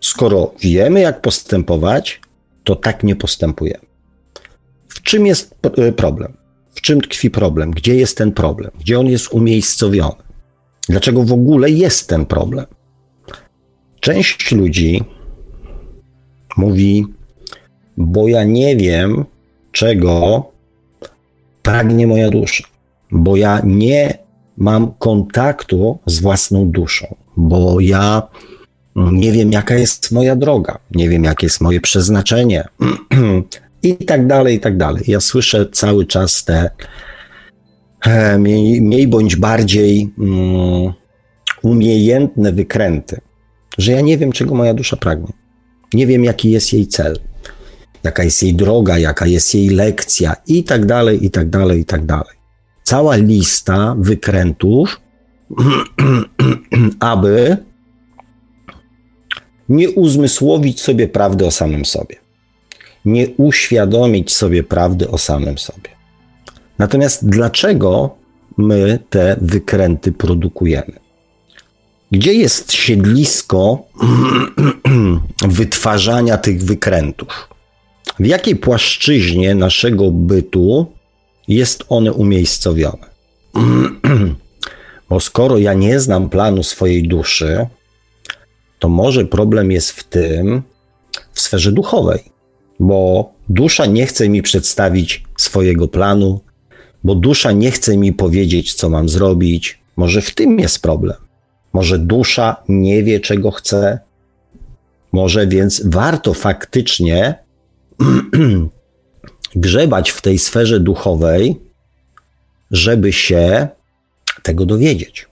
skoro 0.00 0.54
wiemy, 0.60 1.00
jak 1.00 1.20
postępować, 1.20 2.20
to 2.64 2.76
tak 2.76 3.04
nie 3.04 3.16
postępujemy? 3.16 3.85
W 4.96 5.02
czym 5.02 5.26
jest 5.26 5.54
e, 5.78 5.92
problem? 5.92 6.32
W 6.74 6.80
czym 6.80 7.00
tkwi 7.00 7.30
problem? 7.30 7.70
Gdzie 7.70 7.94
jest 7.94 8.18
ten 8.18 8.32
problem? 8.32 8.70
Gdzie 8.80 8.98
on 8.98 9.06
jest 9.06 9.32
umiejscowiony? 9.32 10.22
Dlaczego 10.88 11.22
w 11.22 11.32
ogóle 11.32 11.70
jest 11.70 12.08
ten 12.08 12.26
problem? 12.26 12.66
Część 14.00 14.52
ludzi 14.52 15.04
mówi, 16.56 17.06
bo 17.96 18.28
ja 18.28 18.44
nie 18.44 18.76
wiem, 18.76 19.24
czego 19.72 20.44
pragnie 21.62 22.06
moja 22.06 22.30
dusza, 22.30 22.64
bo 23.10 23.36
ja 23.36 23.60
nie 23.64 24.18
mam 24.56 24.94
kontaktu 24.98 25.98
z 26.06 26.20
własną 26.20 26.70
duszą, 26.70 27.14
bo 27.36 27.80
ja 27.80 28.22
nie 28.96 29.32
wiem, 29.32 29.52
jaka 29.52 29.74
jest 29.74 30.12
moja 30.12 30.36
droga, 30.36 30.78
nie 30.90 31.08
wiem, 31.08 31.24
jakie 31.24 31.46
jest 31.46 31.60
moje 31.60 31.80
przeznaczenie 31.80 32.64
i 33.88 33.96
tak 33.96 34.26
dalej, 34.26 34.56
i 34.56 34.60
tak 34.60 34.76
dalej. 34.76 35.04
Ja 35.06 35.20
słyszę 35.20 35.66
cały 35.72 36.06
czas 36.06 36.44
te 36.44 36.70
e, 38.06 38.38
mniej, 38.38 38.82
mniej 38.82 39.08
bądź 39.08 39.36
bardziej 39.36 40.10
um, 40.18 40.92
umiejętne 41.62 42.52
wykręty, 42.52 43.20
że 43.78 43.92
ja 43.92 44.00
nie 44.00 44.18
wiem, 44.18 44.32
czego 44.32 44.54
moja 44.54 44.74
dusza 44.74 44.96
pragnie. 44.96 45.32
Nie 45.94 46.06
wiem, 46.06 46.24
jaki 46.24 46.50
jest 46.50 46.72
jej 46.72 46.86
cel, 46.86 47.18
jaka 48.04 48.24
jest 48.24 48.42
jej 48.42 48.54
droga, 48.54 48.98
jaka 48.98 49.26
jest 49.26 49.54
jej 49.54 49.68
lekcja 49.68 50.36
i 50.46 50.64
tak 50.64 50.86
dalej, 50.86 51.24
i 51.24 51.30
tak 51.30 51.50
dalej, 51.50 51.80
i 51.80 51.84
tak 51.84 52.06
dalej. 52.06 52.36
Cała 52.82 53.16
lista 53.16 53.96
wykrętów, 53.98 55.00
aby 57.00 57.56
nie 59.68 59.90
uzmysłowić 59.90 60.80
sobie 60.80 61.08
prawdy 61.08 61.46
o 61.46 61.50
samym 61.50 61.84
sobie, 61.84 62.16
nie 63.06 63.28
uświadomić 63.36 64.34
sobie 64.34 64.62
prawdy 64.62 65.10
o 65.10 65.18
samym 65.18 65.58
sobie. 65.58 65.90
Natomiast 66.78 67.28
dlaczego 67.28 68.16
my 68.56 68.98
te 69.10 69.36
wykręty 69.40 70.12
produkujemy? 70.12 70.92
Gdzie 72.10 72.34
jest 72.34 72.72
siedlisko 72.72 73.78
wytwarzania 75.48 76.38
tych 76.38 76.64
wykrętów? 76.64 77.48
W 78.18 78.26
jakiej 78.26 78.56
płaszczyźnie 78.56 79.54
naszego 79.54 80.10
bytu 80.10 80.86
jest 81.48 81.84
one 81.88 82.12
umiejscowione? 82.12 83.06
Bo 85.08 85.20
skoro 85.20 85.58
ja 85.58 85.74
nie 85.74 86.00
znam 86.00 86.28
planu 86.28 86.62
swojej 86.62 87.08
duszy, 87.08 87.66
to 88.78 88.88
może 88.88 89.24
problem 89.24 89.70
jest 89.70 89.90
w 89.90 90.04
tym, 90.04 90.62
w 91.32 91.40
sferze 91.40 91.72
duchowej, 91.72 92.35
bo 92.80 93.32
dusza 93.48 93.86
nie 93.86 94.06
chce 94.06 94.28
mi 94.28 94.42
przedstawić 94.42 95.24
swojego 95.36 95.88
planu, 95.88 96.40
bo 97.04 97.14
dusza 97.14 97.52
nie 97.52 97.70
chce 97.70 97.96
mi 97.96 98.12
powiedzieć, 98.12 98.74
co 98.74 98.88
mam 98.88 99.08
zrobić. 99.08 99.78
Może 99.96 100.22
w 100.22 100.34
tym 100.34 100.58
jest 100.58 100.82
problem. 100.82 101.16
Może 101.72 101.98
dusza 101.98 102.56
nie 102.68 103.02
wie, 103.02 103.20
czego 103.20 103.50
chce. 103.50 103.98
Może 105.12 105.46
więc 105.46 105.82
warto 105.84 106.34
faktycznie 106.34 107.34
grzebać 109.56 110.10
w 110.10 110.22
tej 110.22 110.38
sferze 110.38 110.80
duchowej, 110.80 111.60
żeby 112.70 113.12
się 113.12 113.68
tego 114.42 114.66
dowiedzieć, 114.66 115.28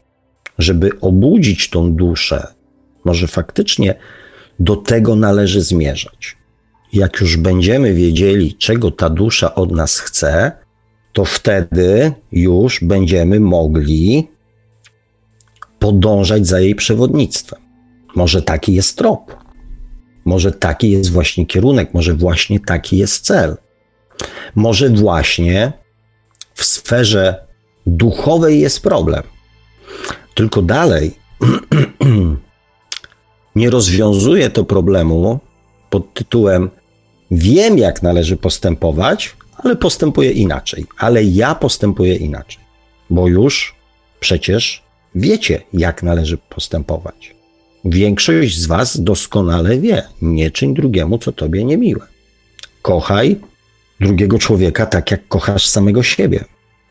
żeby 0.58 0.90
obudzić 1.00 1.70
tą 1.70 1.94
duszę. 1.94 2.46
Może 3.04 3.26
faktycznie 3.26 3.94
do 4.58 4.76
tego 4.76 5.16
należy 5.16 5.60
zmierzać. 5.60 6.36
Jak 6.94 7.20
już 7.20 7.36
będziemy 7.36 7.94
wiedzieli, 7.94 8.54
czego 8.54 8.90
ta 8.90 9.10
dusza 9.10 9.54
od 9.54 9.72
nas 9.72 9.98
chce, 9.98 10.52
to 11.12 11.24
wtedy 11.24 12.12
już 12.32 12.84
będziemy 12.84 13.40
mogli 13.40 14.28
podążać 15.78 16.46
za 16.46 16.60
jej 16.60 16.74
przewodnictwem. 16.74 17.60
Może 18.14 18.42
taki 18.42 18.74
jest 18.74 18.98
trop. 18.98 19.36
Może 20.24 20.52
taki 20.52 20.90
jest 20.90 21.10
właśnie 21.10 21.46
kierunek, 21.46 21.94
może 21.94 22.14
właśnie 22.14 22.60
taki 22.60 22.98
jest 22.98 23.24
cel. 23.24 23.56
Może 24.54 24.88
właśnie 24.88 25.72
w 26.54 26.64
sferze 26.64 27.46
duchowej 27.86 28.60
jest 28.60 28.82
problem. 28.82 29.22
Tylko 30.34 30.62
dalej 30.62 31.14
nie 33.56 33.70
rozwiązuje 33.70 34.50
to 34.50 34.64
problemu 34.64 35.40
pod 35.90 36.14
tytułem 36.14 36.70
wiem, 37.34 37.78
jak 37.78 38.02
należy 38.02 38.36
postępować, 38.36 39.36
ale 39.56 39.76
postępuję 39.76 40.30
inaczej. 40.30 40.86
Ale 40.98 41.24
ja 41.24 41.54
postępuję 41.54 42.16
inaczej, 42.16 42.62
bo 43.10 43.28
już 43.28 43.74
przecież 44.20 44.82
wiecie, 45.14 45.62
jak 45.72 46.02
należy 46.02 46.38
postępować. 46.38 47.34
Większość 47.84 48.58
z 48.58 48.66
Was 48.66 49.00
doskonale 49.00 49.78
wie, 49.78 50.02
nie 50.22 50.50
czyń 50.50 50.74
drugiemu, 50.74 51.18
co 51.18 51.32
tobie 51.32 51.64
niemiłe. 51.64 52.06
Kochaj 52.82 53.40
drugiego 54.00 54.38
człowieka 54.38 54.86
tak, 54.86 55.10
jak 55.10 55.28
kochasz 55.28 55.66
samego 55.66 56.02
siebie. 56.02 56.44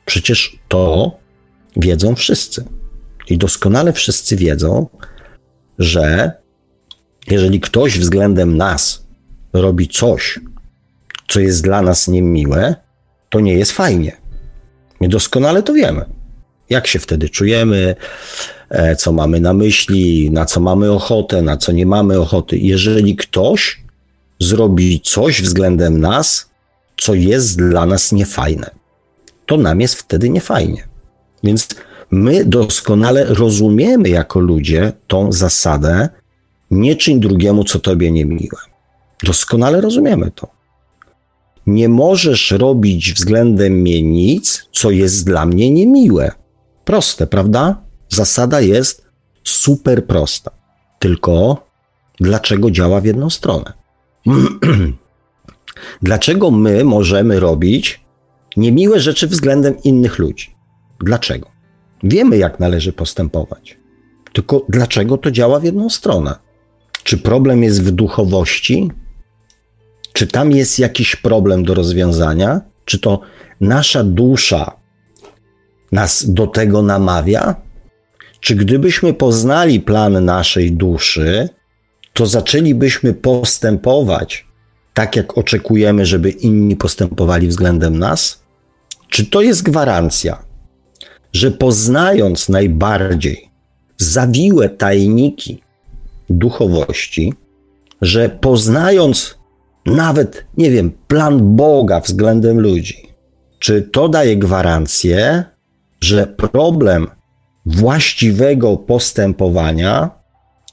Przecież 0.06 0.60
to 0.67 1.12
wiedzą 1.75 2.15
wszyscy. 2.15 2.65
I 3.29 3.38
doskonale 3.38 3.93
wszyscy 3.93 4.36
wiedzą, 4.36 4.88
że 5.79 6.32
jeżeli 7.27 7.60
ktoś 7.60 7.99
względem 7.99 8.58
nas 8.58 9.08
robi 9.53 9.87
coś, 9.87 10.39
co 11.27 11.39
jest 11.39 11.63
dla 11.63 11.81
nas 11.81 12.07
niemiłe, 12.07 12.75
to 13.29 13.39
nie 13.39 13.53
jest 13.53 13.71
fajnie. 13.71 14.17
My 15.01 15.09
doskonale 15.09 15.63
to 15.63 15.73
wiemy. 15.73 16.05
Jak 16.69 16.87
się 16.87 16.99
wtedy 16.99 17.29
czujemy, 17.29 17.95
e, 18.69 18.95
co 18.95 19.11
mamy 19.11 19.39
na 19.39 19.53
myśli, 19.53 20.31
na 20.31 20.45
co 20.45 20.59
mamy 20.59 20.91
ochotę, 20.91 21.41
na 21.41 21.57
co 21.57 21.71
nie 21.71 21.85
mamy 21.85 22.19
ochoty. 22.19 22.57
Jeżeli 22.57 23.15
ktoś 23.15 23.83
zrobi 24.39 25.01
coś 25.03 25.41
względem 25.41 25.99
nas, 25.99 26.49
co 26.97 27.13
jest 27.13 27.57
dla 27.57 27.85
nas 27.85 28.11
niefajne, 28.11 28.69
to 29.45 29.57
nam 29.57 29.81
jest 29.81 29.95
wtedy 29.95 30.29
niefajnie. 30.29 30.87
Więc 31.43 31.67
my 32.11 32.45
doskonale 32.45 33.25
rozumiemy 33.25 34.09
jako 34.09 34.39
ludzie 34.39 34.93
tą 35.07 35.31
zasadę, 35.31 36.09
nie 36.71 36.95
czyń 36.95 37.19
drugiemu, 37.19 37.63
co 37.63 37.79
tobie 37.79 38.11
niemiłe. 38.11 38.72
Doskonale 39.23 39.81
rozumiemy 39.81 40.31
to. 40.31 40.47
Nie 41.67 41.89
możesz 41.89 42.51
robić 42.51 43.13
względem 43.13 43.73
mnie 43.73 44.01
nic, 44.01 44.69
co 44.71 44.91
jest 44.91 45.25
dla 45.25 45.45
mnie 45.45 45.71
niemiłe. 45.71 46.31
Proste, 46.86 47.27
prawda? 47.27 47.81
Zasada 48.09 48.62
jest 48.62 49.05
super 49.43 50.05
prosta. 50.05 50.51
Tylko 50.99 51.65
dlaczego 52.19 52.71
działa 52.71 53.01
w 53.01 53.05
jedną 53.05 53.29
stronę? 53.29 53.73
dlaczego 56.01 56.51
my 56.51 56.83
możemy 56.83 57.39
robić 57.39 58.05
niemiłe 58.57 58.99
rzeczy 58.99 59.27
względem 59.27 59.75
innych 59.83 60.19
ludzi? 60.19 60.55
Dlaczego? 60.99 61.49
Wiemy, 62.03 62.38
jak 62.38 62.59
należy 62.59 62.93
postępować. 62.93 63.77
Tylko 64.33 64.65
dlaczego 64.69 65.17
to 65.17 65.31
działa 65.31 65.59
w 65.59 65.63
jedną 65.63 65.89
stronę? 65.89 66.36
Czy 67.03 67.17
problem 67.17 67.63
jest 67.63 67.83
w 67.83 67.91
duchowości? 67.91 68.91
Czy 70.13 70.28
tam 70.28 70.52
jest 70.52 70.80
jakiś 70.80 71.15
problem 71.15 71.63
do 71.63 71.73
rozwiązania? 71.73 72.62
Czy 72.86 72.99
to 72.99 73.21
nasza 73.62 74.04
dusza 74.04 74.71
nas 75.91 76.34
do 76.34 76.47
tego 76.47 76.82
namawia? 76.82 77.56
Czy 78.39 78.56
gdybyśmy 78.56 79.13
poznali 79.13 79.80
plan 79.80 80.26
naszej 80.26 80.71
duszy, 80.71 81.49
to 82.13 82.26
zaczęlibyśmy 82.26 83.13
postępować 83.13 84.47
tak, 84.93 85.15
jak 85.15 85.38
oczekujemy, 85.38 86.06
żeby 86.06 86.30
inni 86.30 86.76
postępowali 86.76 87.47
względem 87.47 87.99
nas? 87.99 88.43
Czy 89.10 89.26
to 89.26 89.41
jest 89.41 89.63
gwarancja, 89.63 90.45
że 91.34 91.52
poznając 91.52 92.49
najbardziej 92.49 93.49
zawiłe 93.97 94.69
tajniki 94.69 95.63
duchowości, 96.30 97.34
że 98.02 98.30
poznając 98.30 99.42
nawet, 99.86 100.46
nie 100.58 100.72
wiem, 100.72 100.91
plan 101.08 101.56
Boga 101.56 102.00
względem 102.00 102.60
ludzi, 102.60 103.08
czy 103.60 103.82
to 103.82 104.10
daje 104.10 104.38
gwarancję, 104.38 105.43
że 106.02 106.28
problem 106.28 107.08
właściwego 107.65 108.78
postępowania, 108.78 110.10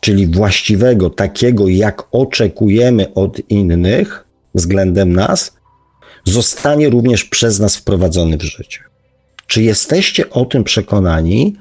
czyli 0.00 0.26
właściwego 0.26 1.10
takiego, 1.10 1.68
jak 1.68 2.02
oczekujemy 2.12 3.14
od 3.14 3.50
innych 3.50 4.24
względem 4.54 5.12
nas, 5.12 5.56
zostanie 6.24 6.88
również 6.88 7.24
przez 7.24 7.60
nas 7.60 7.76
wprowadzony 7.76 8.36
w 8.36 8.42
życie. 8.42 8.80
Czy 9.46 9.62
jesteście 9.62 10.30
o 10.30 10.44
tym 10.44 10.64
przekonani, 10.64 11.56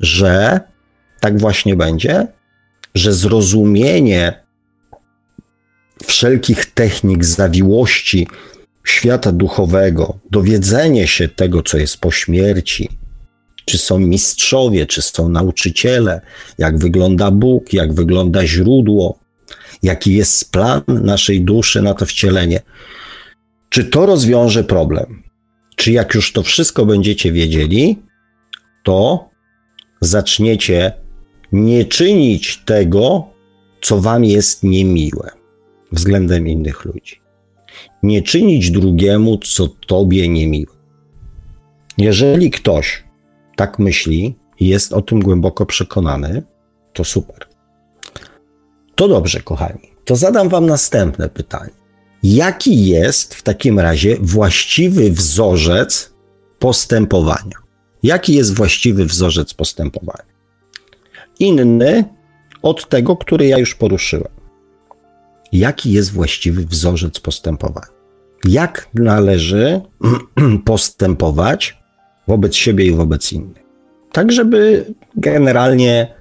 że 0.00 0.60
tak 1.20 1.38
właśnie 1.38 1.76
będzie? 1.76 2.26
Że 2.94 3.12
zrozumienie 3.12 4.43
wszelkich 6.02 6.66
technik 6.66 7.24
zawiłości 7.24 8.26
świata 8.84 9.32
duchowego, 9.32 10.18
dowiedzenie 10.30 11.06
się 11.06 11.28
tego, 11.28 11.62
co 11.62 11.78
jest 11.78 11.96
po 11.96 12.10
śmierci, 12.10 12.88
czy 13.64 13.78
są 13.78 13.98
mistrzowie, 13.98 14.86
czy 14.86 15.02
są 15.02 15.28
nauczyciele, 15.28 16.20
jak 16.58 16.78
wygląda 16.78 17.30
Bóg, 17.30 17.72
jak 17.72 17.92
wygląda 17.92 18.46
źródło, 18.46 19.18
jaki 19.82 20.14
jest 20.14 20.52
plan 20.52 20.82
naszej 20.88 21.40
duszy 21.40 21.82
na 21.82 21.94
to 21.94 22.06
wcielenie. 22.06 22.60
Czy 23.68 23.84
to 23.84 24.06
rozwiąże 24.06 24.64
problem? 24.64 25.22
Czy 25.76 25.92
jak 25.92 26.14
już 26.14 26.32
to 26.32 26.42
wszystko 26.42 26.86
będziecie 26.86 27.32
wiedzieli, 27.32 27.98
to 28.82 29.28
zaczniecie 30.00 30.92
nie 31.52 31.84
czynić 31.84 32.56
tego, 32.64 33.24
co 33.82 34.00
wam 34.00 34.24
jest 34.24 34.62
niemiłe 34.62 35.43
względem 35.92 36.48
innych 36.48 36.84
ludzi. 36.84 37.20
Nie 38.02 38.22
czynić 38.22 38.70
drugiemu, 38.70 39.38
co 39.38 39.68
tobie 39.68 40.28
niemiłe. 40.28 40.74
Jeżeli 41.98 42.50
ktoś 42.50 43.04
tak 43.56 43.78
myśli 43.78 44.36
i 44.60 44.66
jest 44.66 44.92
o 44.92 45.02
tym 45.02 45.20
głęboko 45.20 45.66
przekonany, 45.66 46.42
to 46.92 47.04
super. 47.04 47.46
To 48.94 49.08
dobrze, 49.08 49.40
kochani. 49.40 49.94
To 50.04 50.16
zadam 50.16 50.48
wam 50.48 50.66
następne 50.66 51.28
pytanie. 51.28 51.70
Jaki 52.22 52.86
jest 52.86 53.34
w 53.34 53.42
takim 53.42 53.80
razie 53.80 54.16
właściwy 54.20 55.10
wzorzec 55.10 56.14
postępowania? 56.58 57.56
Jaki 58.02 58.34
jest 58.34 58.54
właściwy 58.54 59.04
wzorzec 59.04 59.54
postępowania? 59.54 60.34
Inny 61.38 62.04
od 62.62 62.88
tego, 62.88 63.16
który 63.16 63.46
ja 63.46 63.58
już 63.58 63.74
poruszyłem. 63.74 64.43
Jaki 65.54 65.92
jest 65.92 66.12
właściwy 66.12 66.66
wzorzec 66.66 67.20
postępowania? 67.20 67.86
Jak 68.44 68.88
należy 68.94 69.80
postępować 70.64 71.78
wobec 72.28 72.54
siebie 72.54 72.86
i 72.86 72.92
wobec 72.92 73.32
innych? 73.32 73.62
Tak, 74.12 74.32
żeby 74.32 74.86
generalnie 75.16 76.14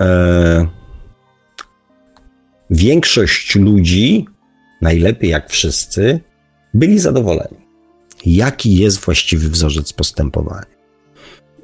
e, 0.00 0.66
większość 2.70 3.56
ludzi 3.56 4.26
najlepiej 4.80 5.30
jak 5.30 5.50
wszyscy, 5.50 6.20
byli 6.74 6.98
zadowoleni. 6.98 7.66
Jaki 8.26 8.76
jest 8.76 8.98
właściwy 9.00 9.48
wzorzec 9.48 9.92
postępowania? 9.92 10.66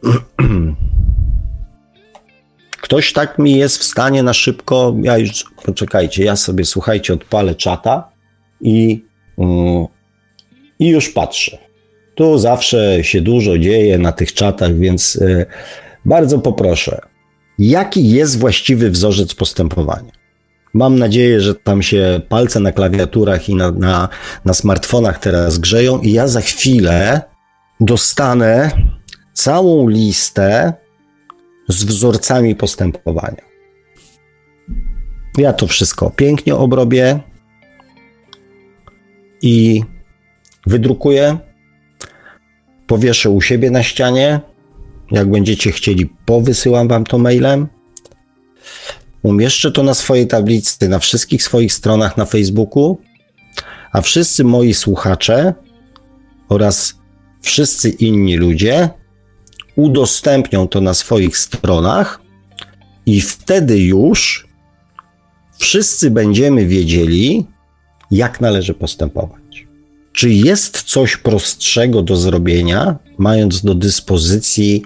Ktoś 2.88 3.12
tak 3.12 3.38
mi 3.38 3.56
jest 3.56 3.78
w 3.78 3.84
stanie 3.84 4.22
na 4.22 4.32
szybko, 4.32 4.96
ja 5.02 5.18
już, 5.18 5.44
poczekajcie, 5.64 6.24
ja 6.24 6.36
sobie, 6.36 6.64
słuchajcie, 6.64 7.14
odpalę 7.14 7.54
czata 7.54 8.08
i, 8.60 9.04
yy, 9.38 9.46
i 10.78 10.88
już 10.88 11.08
patrzę. 11.08 11.58
Tu 12.14 12.38
zawsze 12.38 13.04
się 13.04 13.20
dużo 13.20 13.58
dzieje 13.58 13.98
na 13.98 14.12
tych 14.12 14.32
czatach, 14.32 14.74
więc 14.74 15.14
yy, 15.14 15.46
bardzo 16.04 16.38
poproszę, 16.38 17.00
jaki 17.58 18.10
jest 18.10 18.38
właściwy 18.38 18.90
wzorzec 18.90 19.34
postępowania? 19.34 20.12
Mam 20.74 20.98
nadzieję, 20.98 21.40
że 21.40 21.54
tam 21.54 21.82
się 21.82 22.20
palce 22.28 22.60
na 22.60 22.72
klawiaturach 22.72 23.48
i 23.48 23.54
na, 23.54 23.70
na, 23.70 24.08
na 24.44 24.54
smartfonach 24.54 25.18
teraz 25.18 25.58
grzeją, 25.58 26.00
i 26.00 26.12
ja 26.12 26.28
za 26.28 26.40
chwilę 26.40 27.22
dostanę 27.80 28.70
całą 29.32 29.88
listę 29.88 30.72
z 31.68 31.84
wzorcami 31.84 32.54
postępowania. 32.54 33.42
Ja 35.38 35.52
to 35.52 35.66
wszystko 35.66 36.10
pięknie 36.10 36.54
obrobię 36.54 37.20
i 39.42 39.82
wydrukuję. 40.66 41.38
Powieszę 42.86 43.30
u 43.30 43.40
siebie 43.40 43.70
na 43.70 43.82
ścianie. 43.82 44.40
Jak 45.10 45.30
będziecie 45.30 45.72
chcieli, 45.72 46.06
powysyłam 46.24 46.88
wam 46.88 47.04
to 47.04 47.18
mailem. 47.18 47.66
Umieszczę 49.22 49.72
to 49.72 49.82
na 49.82 49.94
swojej 49.94 50.26
tablicy, 50.26 50.88
na 50.88 50.98
wszystkich 50.98 51.42
swoich 51.42 51.72
stronach 51.72 52.16
na 52.16 52.24
Facebooku, 52.24 52.98
a 53.92 54.00
wszyscy 54.00 54.44
moi 54.44 54.74
słuchacze 54.74 55.54
oraz 56.48 56.94
wszyscy 57.42 57.90
inni 57.90 58.36
ludzie 58.36 58.90
udostępnią 59.78 60.68
to 60.68 60.80
na 60.80 60.94
swoich 60.94 61.38
stronach 61.38 62.20
i 63.06 63.20
wtedy 63.20 63.78
już 63.78 64.48
wszyscy 65.58 66.10
będziemy 66.10 66.66
wiedzieli, 66.66 67.46
jak 68.10 68.40
należy 68.40 68.74
postępować. 68.74 69.66
Czy 70.12 70.30
jest 70.30 70.82
coś 70.82 71.16
prostszego 71.16 72.02
do 72.02 72.16
zrobienia, 72.16 72.98
mając 73.18 73.62
do 73.62 73.74
dyspozycji 73.74 74.82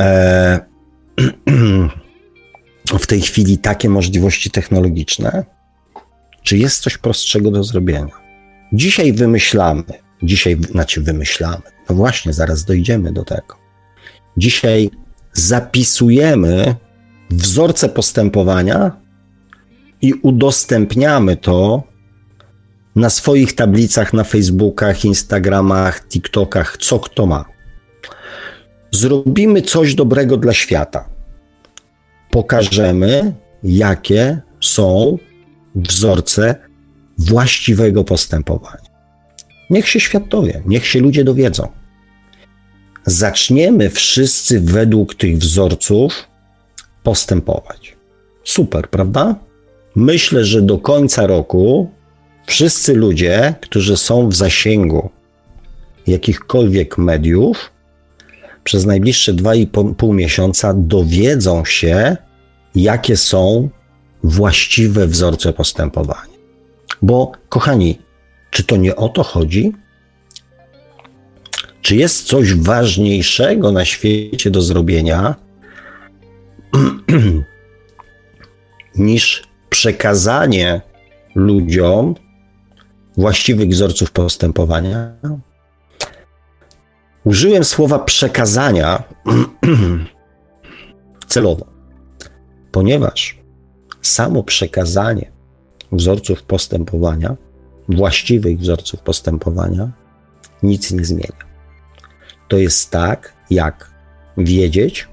e, 0.00 0.60
w 3.04 3.06
tej 3.06 3.20
chwili 3.20 3.58
takie 3.58 3.88
możliwości 3.88 4.50
technologiczne, 4.50 5.44
czy 6.42 6.58
jest 6.58 6.82
coś 6.82 6.98
prostszego 6.98 7.50
do 7.50 7.64
zrobienia? 7.64 8.14
Dzisiaj 8.72 9.12
wymyślamy, 9.12 9.84
dzisiaj, 10.22 10.56
znaczy 10.70 11.00
wymyślamy, 11.00 11.62
no 11.88 11.96
właśnie, 11.96 12.32
zaraz 12.32 12.64
dojdziemy 12.64 13.12
do 13.12 13.24
tego. 13.24 13.63
Dzisiaj 14.36 14.90
zapisujemy 15.32 16.76
wzorce 17.30 17.88
postępowania 17.88 18.96
i 20.02 20.12
udostępniamy 20.14 21.36
to 21.36 21.82
na 22.96 23.10
swoich 23.10 23.54
tablicach 23.54 24.12
na 24.12 24.24
Facebookach, 24.24 25.04
Instagramach, 25.04 26.08
TikTokach, 26.08 26.76
co 26.80 26.98
kto 26.98 27.26
ma. 27.26 27.44
Zrobimy 28.90 29.62
coś 29.62 29.94
dobrego 29.94 30.36
dla 30.36 30.52
świata 30.52 31.14
pokażemy, 32.34 33.34
jakie 33.62 34.40
są 34.60 35.18
wzorce 35.74 36.54
właściwego 37.18 38.04
postępowania. 38.04 38.90
Niech 39.70 39.88
się 39.88 40.00
świat 40.00 40.28
dowie, 40.28 40.62
niech 40.66 40.86
się 40.86 41.00
ludzie 41.00 41.24
dowiedzą. 41.24 41.68
Zaczniemy 43.06 43.90
wszyscy 43.90 44.60
według 44.60 45.14
tych 45.14 45.38
wzorców 45.38 46.28
postępować. 47.02 47.96
Super, 48.44 48.90
prawda? 48.90 49.34
Myślę, 49.96 50.44
że 50.44 50.62
do 50.62 50.78
końca 50.78 51.26
roku 51.26 51.90
wszyscy 52.46 52.94
ludzie, 52.94 53.54
którzy 53.60 53.96
są 53.96 54.28
w 54.28 54.34
zasięgu 54.34 55.10
jakichkolwiek 56.06 56.98
mediów, 56.98 57.70
przez 58.64 58.86
najbliższe 58.86 59.34
2,5 59.34 60.14
miesiąca 60.14 60.74
dowiedzą 60.76 61.64
się, 61.64 62.16
jakie 62.74 63.16
są 63.16 63.68
właściwe 64.22 65.06
wzorce 65.06 65.52
postępowania. 65.52 66.34
Bo, 67.02 67.32
kochani, 67.48 67.98
czy 68.50 68.64
to 68.64 68.76
nie 68.76 68.96
o 68.96 69.08
to 69.08 69.22
chodzi? 69.22 69.72
Czy 71.84 71.96
jest 71.96 72.26
coś 72.26 72.54
ważniejszego 72.54 73.72
na 73.72 73.84
świecie 73.84 74.50
do 74.50 74.62
zrobienia 74.62 75.34
niż 78.94 79.42
przekazanie 79.70 80.80
ludziom 81.34 82.14
właściwych 83.16 83.68
wzorców 83.68 84.10
postępowania? 84.10 85.14
Użyłem 87.24 87.64
słowa 87.64 87.98
przekazania 87.98 89.02
celowo, 91.32 91.66
ponieważ 92.72 93.38
samo 94.02 94.42
przekazanie 94.42 95.32
wzorców 95.92 96.42
postępowania, 96.42 97.36
właściwych 97.88 98.58
wzorców 98.58 99.00
postępowania, 99.00 99.92
nic 100.62 100.92
nie 100.92 101.04
zmienia. 101.04 101.43
To 102.48 102.56
jest 102.56 102.90
tak, 102.90 103.32
jak 103.50 103.90
wiedzieć, 104.38 105.08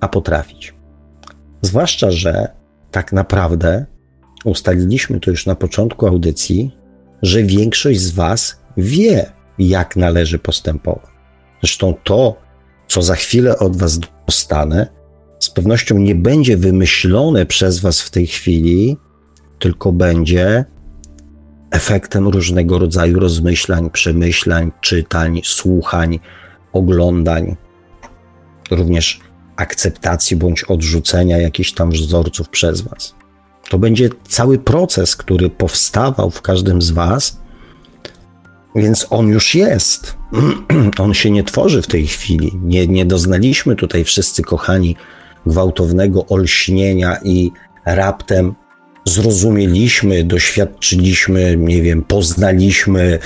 a 0.00 0.08
potrafić. 0.08 0.74
Zwłaszcza, 1.62 2.10
że 2.10 2.48
tak 2.90 3.12
naprawdę 3.12 3.86
ustaliliśmy 4.44 5.20
to 5.20 5.30
już 5.30 5.46
na 5.46 5.54
początku 5.54 6.06
audycji, 6.06 6.76
że 7.22 7.42
większość 7.42 8.00
z 8.00 8.10
Was 8.10 8.60
wie, 8.76 9.32
jak 9.58 9.96
należy 9.96 10.38
postępować. 10.38 11.10
Zresztą 11.60 11.94
to, 12.04 12.36
co 12.88 13.02
za 13.02 13.14
chwilę 13.14 13.58
od 13.58 13.76
Was 13.76 13.98
dostanę, 14.26 14.86
z 15.38 15.50
pewnością 15.50 15.98
nie 15.98 16.14
będzie 16.14 16.56
wymyślone 16.56 17.46
przez 17.46 17.80
Was 17.80 18.00
w 18.00 18.10
tej 18.10 18.26
chwili, 18.26 18.96
tylko 19.58 19.92
będzie 19.92 20.64
efektem 21.72 22.28
różnego 22.28 22.78
rodzaju 22.78 23.20
rozmyślań, 23.20 23.90
przemyślań, 23.90 24.72
czytań, 24.80 25.40
słuchań, 25.44 26.18
oglądań, 26.72 27.56
również 28.70 29.20
akceptacji 29.56 30.36
bądź 30.36 30.64
odrzucenia 30.64 31.38
jakichś 31.38 31.72
tam 31.72 31.90
wzorców 31.90 32.48
przez 32.48 32.80
Was. 32.80 33.14
To 33.68 33.78
będzie 33.78 34.08
cały 34.28 34.58
proces, 34.58 35.16
który 35.16 35.50
powstawał 35.50 36.30
w 36.30 36.42
każdym 36.42 36.82
z 36.82 36.90
Was, 36.90 37.40
więc 38.74 39.06
on 39.10 39.28
już 39.28 39.54
jest. 39.54 40.16
On 40.98 41.14
się 41.14 41.30
nie 41.30 41.44
tworzy 41.44 41.82
w 41.82 41.86
tej 41.86 42.06
chwili. 42.06 42.52
Nie, 42.62 42.86
nie 42.86 43.06
doznaliśmy 43.06 43.76
tutaj 43.76 44.04
wszyscy, 44.04 44.42
kochani, 44.42 44.96
gwałtownego 45.46 46.26
olśnienia 46.26 47.16
i 47.24 47.50
raptem 47.86 48.54
zrozumieliśmy, 49.04 50.24
doświadczyliśmy, 50.24 51.56
nie 51.56 51.82
wiem, 51.82 52.02
poznaliśmy, 52.02 53.18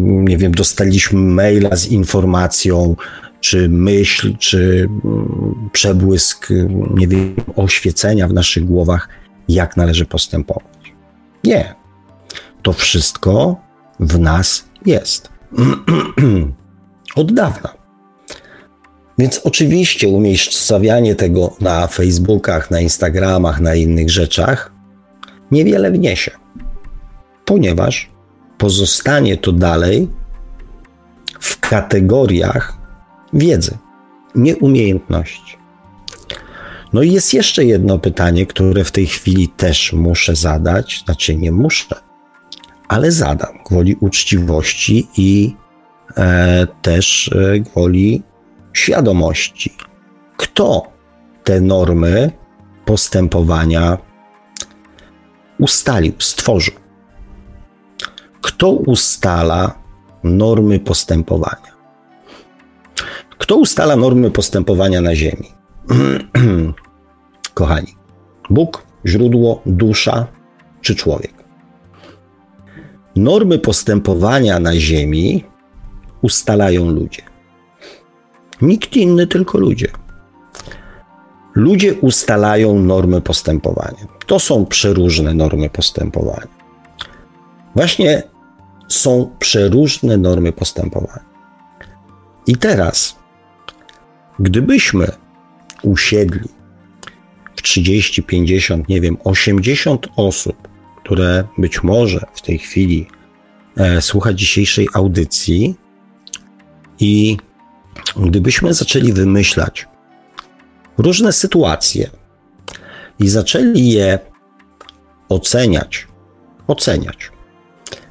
nie 0.00 0.38
wiem, 0.38 0.52
dostaliśmy 0.52 1.20
maila 1.20 1.76
z 1.76 1.86
informacją, 1.86 2.96
czy 3.40 3.68
myśl, 3.68 4.36
czy 4.38 4.88
mm, 5.04 5.70
przebłysk, 5.72 6.48
nie 6.94 7.08
wiem, 7.08 7.36
oświecenia 7.56 8.28
w 8.28 8.32
naszych 8.32 8.64
głowach, 8.64 9.08
jak 9.48 9.76
należy 9.76 10.04
postępować. 10.04 10.94
Nie. 11.44 11.74
To 12.62 12.72
wszystko 12.72 13.56
w 14.00 14.18
nas 14.18 14.64
jest. 14.86 15.28
Od 17.16 17.32
dawna. 17.32 17.75
Więc 19.18 19.40
oczywiście 19.44 20.08
umiejscowianie 20.08 21.14
tego 21.14 21.56
na 21.60 21.86
Facebookach, 21.86 22.70
na 22.70 22.80
Instagramach, 22.80 23.60
na 23.60 23.74
innych 23.74 24.10
rzeczach 24.10 24.72
niewiele 25.50 25.90
wniesie, 25.90 26.30
ponieważ 27.44 28.10
pozostanie 28.58 29.36
to 29.36 29.52
dalej 29.52 30.08
w 31.40 31.60
kategoriach 31.60 32.78
wiedzy, 33.32 33.78
nie 34.34 34.56
umiejętności. 34.56 35.56
No 36.92 37.02
i 37.02 37.12
jest 37.12 37.34
jeszcze 37.34 37.64
jedno 37.64 37.98
pytanie, 37.98 38.46
które 38.46 38.84
w 38.84 38.92
tej 38.92 39.06
chwili 39.06 39.48
też 39.48 39.92
muszę 39.92 40.36
zadać, 40.36 41.02
znaczy 41.04 41.36
nie 41.36 41.52
muszę, 41.52 41.94
ale 42.88 43.12
zadam 43.12 43.58
gwoli 43.66 43.96
uczciwości 44.00 45.08
i 45.16 45.54
e, 46.16 46.66
też 46.82 47.30
e, 47.34 47.60
gwoli 47.60 48.22
świadomości. 48.76 49.70
Kto 50.36 50.82
te 51.44 51.60
normy 51.60 52.30
postępowania 52.84 53.98
ustalił, 55.58 56.12
stworzył? 56.18 56.74
Kto 58.40 58.70
ustala 58.70 59.78
normy 60.24 60.80
postępowania? 60.80 61.72
Kto 63.38 63.56
ustala 63.56 63.96
normy 63.96 64.30
postępowania 64.30 65.00
na 65.00 65.14
Ziemi? 65.14 65.48
Kochani, 67.54 67.94
Bóg, 68.50 68.86
źródło, 69.06 69.62
dusza 69.66 70.26
czy 70.80 70.94
człowiek? 70.94 71.34
Normy 73.16 73.58
postępowania 73.58 74.60
na 74.60 74.74
Ziemi 74.74 75.44
ustalają 76.22 76.90
ludzie. 76.90 77.35
Nikt 78.62 78.96
inny, 78.96 79.26
tylko 79.26 79.58
ludzie. 79.58 79.88
Ludzie 81.54 81.94
ustalają 81.94 82.78
normy 82.78 83.20
postępowania. 83.20 84.06
To 84.26 84.38
są 84.38 84.66
przeróżne 84.66 85.34
normy 85.34 85.70
postępowania. 85.70 86.48
Właśnie 87.74 88.22
są 88.88 89.30
przeróżne 89.38 90.16
normy 90.16 90.52
postępowania. 90.52 91.24
I 92.46 92.56
teraz, 92.56 93.16
gdybyśmy 94.38 95.06
usiedli 95.82 96.48
w 97.56 97.62
30, 97.62 98.22
50, 98.22 98.88
nie 98.88 99.00
wiem, 99.00 99.16
80 99.24 100.08
osób, 100.16 100.68
które 101.04 101.44
być 101.58 101.82
może 101.82 102.26
w 102.34 102.42
tej 102.42 102.58
chwili 102.58 103.06
e, 103.76 104.02
słucha 104.02 104.32
dzisiejszej 104.32 104.88
audycji 104.94 105.74
i 107.00 107.36
gdybyśmy 108.16 108.74
zaczęli 108.74 109.12
wymyślać 109.12 109.86
różne 110.98 111.32
sytuacje 111.32 112.10
i 113.18 113.28
zaczęli 113.28 113.88
je 113.88 114.18
oceniać, 115.28 116.06
oceniać 116.66 117.30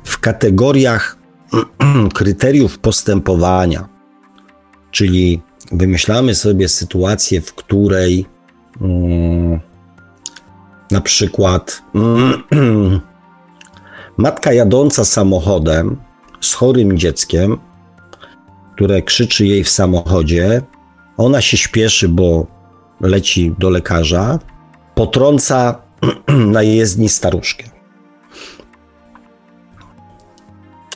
w 0.04 0.20
kategoriach 0.20 1.18
kryteriów 2.16 2.80
postępowania, 2.80 3.90
czyli 4.92 5.42
wymyślamy 5.72 6.36
sobie 6.36 6.70
sytuację, 6.70 7.42
w 7.42 7.54
której 7.54 8.26
mm, 8.82 9.60
na 10.92 11.02
przykład 11.02 11.82
mm, 11.96 12.42
matka 14.18 14.54
jadąca 14.54 15.06
samochodem 15.06 15.98
z 16.42 16.54
chorym 16.54 16.98
dzieckiem 16.98 17.58
które 18.76 19.02
krzyczy 19.02 19.46
jej 19.46 19.64
w 19.64 19.70
samochodzie. 19.70 20.62
Ona 21.18 21.42
się 21.42 21.58
śpieszy, 21.58 22.10
bo 22.10 22.48
leci 23.02 23.56
do 23.60 23.70
lekarza, 23.70 24.40
potrąca 24.96 25.82
na 26.56 26.64
jezdni 26.64 27.10
staruszkę. 27.10 27.64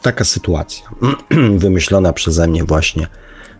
Taka 0.01 0.23
sytuacja, 0.23 0.89
wymyślona 1.57 2.13
przeze 2.13 2.47
mnie 2.47 2.63
właśnie 2.63 3.07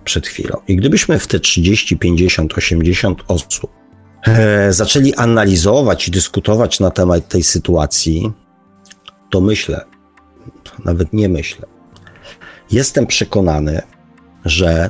przed 0.04 0.28
chwilą. 0.28 0.58
I 0.68 0.76
gdybyśmy 0.76 1.20
w 1.20 1.28
te 1.28 1.40
30, 1.40 1.98
50, 1.98 2.58
80 2.58 3.24
osób 3.28 3.72
e, 4.28 4.74
zaczęli 4.74 5.14
analizować 5.14 6.08
i 6.08 6.12
dyskutować 6.12 6.80
na 6.80 6.92
temat 6.92 7.28
tej 7.28 7.44
sytuacji, 7.44 8.32
to 9.30 9.42
myślę, 9.42 9.86
nawet 10.86 11.14
nie 11.14 11.30
myślę, 11.30 11.66
jestem 12.72 13.08
przekonany, 13.08 13.82
że 14.46 14.90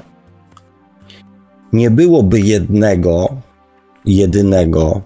nie 1.73 1.91
byłoby 1.91 2.39
jednego, 2.39 3.35
jedynego 4.05 5.01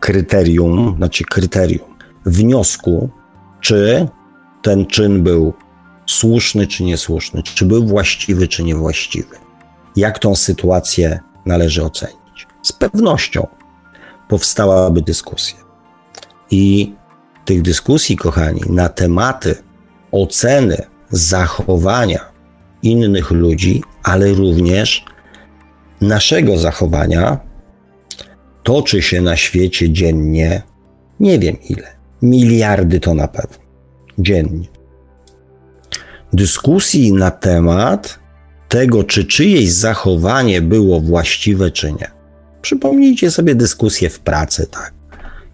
kryterium, 0.00 0.94
znaczy 0.96 1.24
kryterium, 1.24 1.96
wniosku, 2.26 3.10
czy 3.60 4.08
ten 4.62 4.86
czyn 4.86 5.22
był 5.22 5.52
słuszny 6.06 6.66
czy 6.66 6.84
niesłuszny, 6.84 7.42
czy 7.42 7.64
był 7.64 7.86
właściwy 7.86 8.48
czy 8.48 8.64
niewłaściwy. 8.64 9.36
Jak 9.96 10.18
tą 10.18 10.34
sytuację 10.34 11.20
należy 11.46 11.84
ocenić? 11.84 12.46
Z 12.62 12.72
pewnością 12.72 13.46
powstałaby 14.28 15.02
dyskusja. 15.02 15.58
I 16.50 16.94
tych 17.44 17.62
dyskusji, 17.62 18.16
kochani, 18.16 18.60
na 18.68 18.88
tematy 18.88 19.62
oceny 20.12 20.76
zachowania 21.10 22.31
innych 22.82 23.30
ludzi, 23.30 23.82
ale 24.02 24.32
również 24.32 25.04
naszego 26.00 26.58
zachowania 26.58 27.40
toczy 28.62 29.02
się 29.02 29.20
na 29.20 29.36
świecie 29.36 29.90
dziennie, 29.90 30.62
nie 31.20 31.38
wiem 31.38 31.56
ile, 31.68 31.88
miliardy 32.22 33.00
to 33.00 33.14
na 33.14 33.28
pewno, 33.28 33.58
dziennie. 34.18 34.66
Dyskusji 36.32 37.12
na 37.12 37.30
temat 37.30 38.18
tego, 38.68 39.04
czy 39.04 39.24
czyjeś 39.24 39.72
zachowanie 39.72 40.62
było 40.62 41.00
właściwe, 41.00 41.70
czy 41.70 41.92
nie. 41.92 42.10
Przypomnijcie 42.62 43.30
sobie 43.30 43.54
dyskusję 43.54 44.10
w 44.10 44.20
pracy, 44.20 44.66
tak 44.66 45.01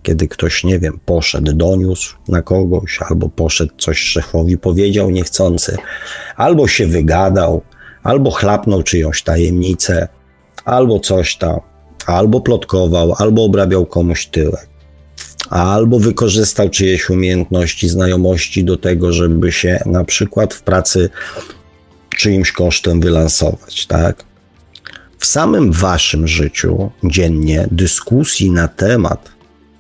kiedy 0.03 0.29
ktoś, 0.29 0.65
nie 0.65 0.79
wiem, 0.79 1.01
poszedł, 1.05 1.53
doniósł 1.53 2.17
na 2.29 2.43
kogoś, 2.43 2.99
albo 3.11 3.29
poszedł 3.29 3.73
coś 3.79 3.99
szefowi 3.99 4.59
powiedział 4.59 5.11
niechcący, 5.11 5.77
albo 6.37 6.69
się 6.69 6.87
wygadał, 6.87 7.63
albo 8.03 8.31
chlapnął 8.31 8.83
czyjąś 8.83 9.23
tajemnicę, 9.23 10.09
albo 10.65 11.01
coś 11.01 11.37
tam, 11.37 11.61
albo 12.07 12.41
plotkował, 12.41 13.15
albo 13.19 13.45
obrabiał 13.45 13.87
komuś 13.87 14.27
tyłek, 14.27 14.69
albo 15.51 15.99
wykorzystał 15.99 16.69
czyjeś 16.69 17.11
umiejętności, 17.11 17.89
znajomości 17.89 18.65
do 18.65 18.77
tego, 18.77 19.13
żeby 19.13 19.53
się 19.53 19.83
na 19.87 20.05
przykład 20.05 20.55
w 20.55 20.63
pracy 20.63 21.11
czyimś 22.17 22.53
kosztem 22.53 23.01
wylansować, 23.01 23.87
tak? 23.87 24.25
W 25.19 25.27
samym 25.27 25.73
waszym 25.73 26.29
życiu 26.29 26.91
dziennie 27.05 27.69
dyskusji 27.71 28.51
na 28.51 28.69
temat 28.69 29.38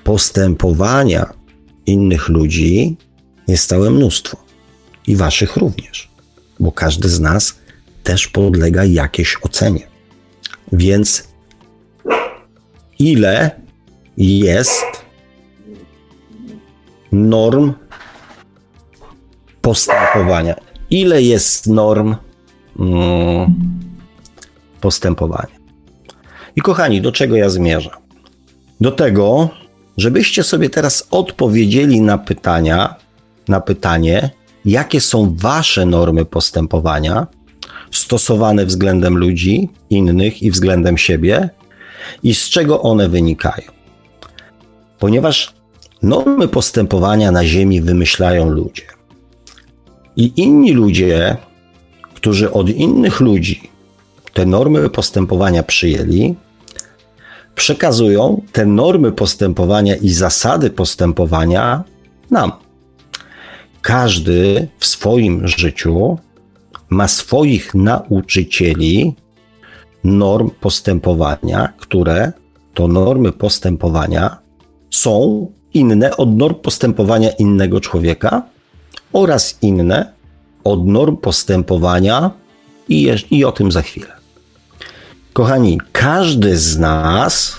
postępowania 0.08 1.32
innych 1.86 2.28
ludzi 2.28 2.96
jest 3.48 3.68
całe 3.68 3.90
mnóstwo 3.90 4.36
i 5.06 5.16
waszych 5.16 5.56
również. 5.56 6.08
bo 6.60 6.72
każdy 6.72 7.08
z 7.08 7.20
nas 7.20 7.58
też 8.02 8.28
podlega 8.28 8.84
jakiejś 8.84 9.36
ocenie. 9.42 9.86
Więc 10.72 11.28
ile 12.98 13.60
jest 14.16 14.86
norm 17.12 17.72
postępowania? 19.60 20.54
Ile 20.90 21.22
jest 21.22 21.66
norm 21.66 22.16
mm, 22.78 23.54
postępowania? 24.80 25.58
I 26.56 26.60
kochani, 26.60 27.00
do 27.00 27.12
czego 27.12 27.36
ja 27.36 27.50
zmierzam? 27.50 28.00
Do 28.80 28.92
tego, 28.92 29.50
żebyście 29.98 30.42
sobie 30.42 30.70
teraz 30.70 31.08
odpowiedzieli 31.10 32.00
na 32.00 32.18
pytania, 32.18 32.94
na 33.48 33.60
pytanie, 33.60 34.30
jakie 34.64 35.00
są 35.00 35.34
wasze 35.36 35.86
normy 35.86 36.24
postępowania 36.24 37.26
stosowane 37.90 38.66
względem 38.66 39.16
ludzi 39.16 39.68
innych 39.90 40.42
i 40.42 40.50
względem 40.50 40.98
siebie 40.98 41.50
i 42.22 42.34
z 42.34 42.48
czego 42.48 42.82
one 42.82 43.08
wynikają. 43.08 43.72
Ponieważ 44.98 45.54
normy 46.02 46.48
postępowania 46.48 47.32
na 47.32 47.44
Ziemi 47.44 47.80
wymyślają 47.80 48.50
ludzie. 48.50 48.82
I 50.16 50.32
inni 50.36 50.72
ludzie, 50.72 51.36
którzy 52.14 52.52
od 52.52 52.70
innych 52.70 53.20
ludzi 53.20 53.70
te 54.32 54.46
normy 54.46 54.90
postępowania 54.90 55.62
przyjęli, 55.62 56.34
przekazują 57.58 58.42
te 58.52 58.66
normy 58.66 59.12
postępowania 59.12 59.96
i 59.96 60.08
zasady 60.08 60.70
postępowania 60.70 61.84
nam. 62.30 62.52
Każdy 63.82 64.68
w 64.78 64.86
swoim 64.86 65.48
życiu 65.48 66.18
ma 66.90 67.08
swoich 67.08 67.74
nauczycieli 67.74 69.14
norm 70.04 70.50
postępowania, 70.60 71.72
które 71.78 72.32
to 72.74 72.88
normy 72.88 73.32
postępowania 73.32 74.36
są 74.90 75.46
inne 75.74 76.16
od 76.16 76.36
norm 76.36 76.54
postępowania 76.54 77.30
innego 77.30 77.80
człowieka 77.80 78.42
oraz 79.12 79.58
inne 79.62 80.12
od 80.64 80.86
norm 80.86 81.16
postępowania 81.16 82.30
i, 82.88 83.10
i 83.30 83.44
o 83.44 83.52
tym 83.52 83.72
za 83.72 83.82
chwilę. 83.82 84.17
Kochani, 85.38 85.80
każdy 85.92 86.56
z 86.56 86.78
nas 86.78 87.56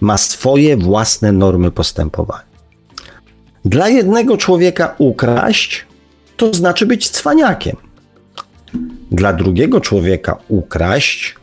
ma 0.00 0.18
swoje 0.18 0.76
własne 0.76 1.32
normy 1.32 1.70
postępowania. 1.70 2.44
Dla 3.64 3.88
jednego 3.88 4.36
człowieka 4.36 4.94
ukraść 4.98 5.86
to 6.36 6.54
znaczy 6.54 6.86
być 6.86 7.10
cwaniakiem. 7.10 7.76
Dla 9.10 9.32
drugiego 9.32 9.80
człowieka 9.80 10.36
ukraść 10.48 11.34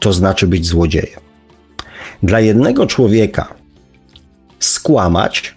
to 0.00 0.12
znaczy 0.12 0.46
być 0.46 0.66
złodziejem. 0.66 1.20
Dla 2.22 2.40
jednego 2.40 2.86
człowieka 2.86 3.54
skłamać 4.60 5.54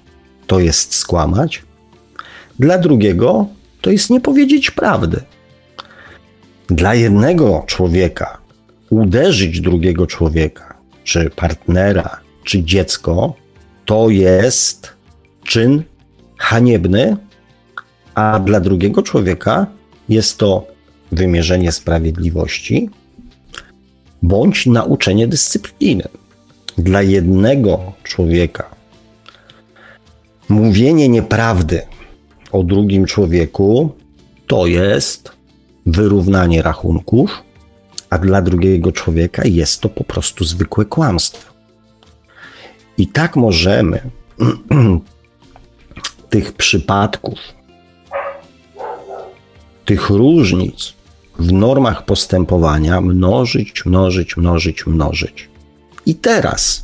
to 0.48 0.60
jest 0.60 0.96
skłamać, 0.96 1.64
dla 2.60 2.78
drugiego 2.78 3.46
to 3.82 3.92
jest 3.92 4.10
nie 4.10 4.22
powiedzieć 4.22 4.72
prawdy. 4.72 5.22
Dla 6.68 6.96
jednego 6.96 7.64
człowieka 7.68 8.41
uderzyć 8.92 9.62
drugiego 9.62 10.08
człowieka, 10.08 10.78
czy 11.04 11.30
partnera, 11.30 12.20
czy 12.44 12.64
dziecko, 12.64 13.34
to 13.86 14.10
jest 14.10 14.94
czyn 15.44 15.84
haniebny, 16.38 17.18
a 18.16 18.40
dla 18.40 18.60
drugiego 18.60 19.04
człowieka 19.04 19.68
jest 20.10 20.38
to 20.38 20.68
wymierzenie 21.12 21.72
sprawiedliwości 21.72 22.90
bądź 24.22 24.66
nauczenie 24.66 25.28
dyscypliny. 25.28 26.04
Dla 26.78 27.02
jednego 27.02 27.94
człowieka 28.04 28.76
mówienie 30.50 31.10
nieprawdy 31.10 31.82
o 32.52 32.64
drugim 32.64 33.06
człowieku 33.06 33.90
to 34.48 34.68
jest 34.68 35.32
wyrównanie 35.86 36.62
rachunków, 36.62 37.44
a 38.12 38.18
dla 38.18 38.42
drugiego 38.42 38.92
człowieka 38.92 39.42
jest 39.46 39.82
to 39.82 39.90
po 39.90 40.04
prostu 40.04 40.44
zwykłe 40.44 40.86
kłamstwo. 40.86 41.54
I 42.98 43.08
tak 43.08 43.36
możemy 43.36 44.02
tych 46.30 46.54
przypadków, 46.54 47.40
tych 49.86 50.10
różnic 50.10 50.94
w 51.40 51.52
normach 51.52 52.06
postępowania 52.06 53.02
mnożyć, 53.02 53.86
mnożyć, 53.86 54.38
mnożyć, 54.38 54.86
mnożyć. 54.86 55.50
I 56.06 56.16
teraz 56.16 56.84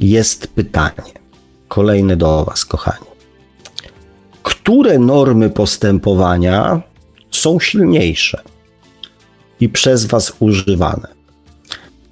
jest 0.00 0.46
pytanie, 0.46 1.12
kolejne 1.68 2.16
do 2.16 2.44
Was, 2.44 2.64
kochani. 2.64 3.06
Które 4.42 4.98
normy 4.98 5.50
postępowania 5.50 6.82
są 7.30 7.60
silniejsze 7.60 8.51
i 9.62 9.68
przez 9.68 10.06
Was 10.06 10.32
używane? 10.40 11.08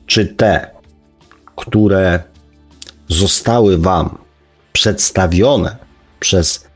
Czy 0.07 0.27
te, 0.27 0.71
które 1.57 2.23
zostały 3.09 3.79
Wam 3.79 4.19
przedstawione 4.73 5.77
przez 6.21 6.67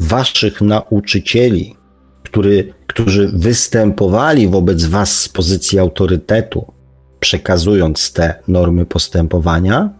Waszych 0.00 0.60
nauczycieli, 0.60 1.76
który 2.22 2.74
którzy 2.86 3.28
występowali 3.28 4.48
wobec 4.48 4.84
Was 4.84 5.20
z 5.20 5.28
pozycji 5.28 5.78
autorytetu, 5.78 6.72
przekazując 7.20 8.12
te 8.12 8.34
normy 8.48 8.86
postępowania, 8.86 9.90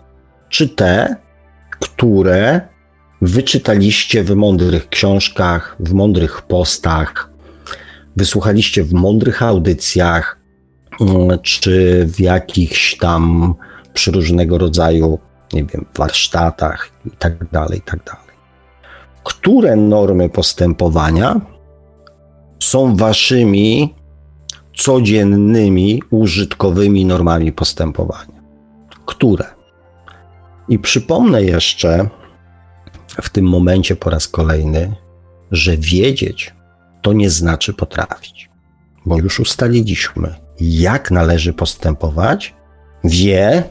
czy 0.48 0.68
te, 0.68 1.16
które 1.70 2.60
wyczytaliście 3.22 4.24
w 4.24 4.34
mądrych 4.34 4.88
książkach, 4.88 5.76
w 5.80 5.92
mądrych 5.92 6.42
postach, 6.42 7.29
wysłuchaliście 8.16 8.84
w 8.84 8.92
mądrych 8.92 9.42
audycjach, 9.42 10.40
mm, 11.00 11.38
czy 11.42 12.04
w 12.06 12.20
jakichś 12.20 12.96
tam 12.96 13.54
przy 13.94 14.10
różnego 14.10 14.58
rodzaju, 14.58 15.18
nie 15.52 15.64
wiem, 15.64 15.86
warsztatach 15.96 16.90
i 17.06 17.10
tak 17.10 17.50
dalej, 17.50 17.78
i 17.78 17.82
tak 17.82 18.04
dalej. 18.04 18.30
Które 19.24 19.76
normy 19.76 20.28
postępowania 20.28 21.40
są 22.60 22.96
waszymi 22.96 23.94
codziennymi, 24.76 26.02
użytkowymi 26.10 27.04
normami 27.04 27.52
postępowania. 27.52 28.40
Które? 29.06 29.44
I 30.68 30.78
przypomnę 30.78 31.42
jeszcze 31.42 32.08
w 33.22 33.30
tym 33.30 33.44
momencie 33.44 33.96
po 33.96 34.10
raz 34.10 34.28
kolejny, 34.28 34.96
że 35.50 35.76
wiedzieć 35.76 36.54
to 37.02 37.12
nie 37.12 37.30
znaczy 37.30 37.72
potrafić, 37.72 38.50
bo 39.06 39.18
już 39.18 39.40
ustaliliśmy, 39.40 40.34
jak 40.60 41.10
należy 41.10 41.52
postępować, 41.52 42.54
wie 43.04 43.62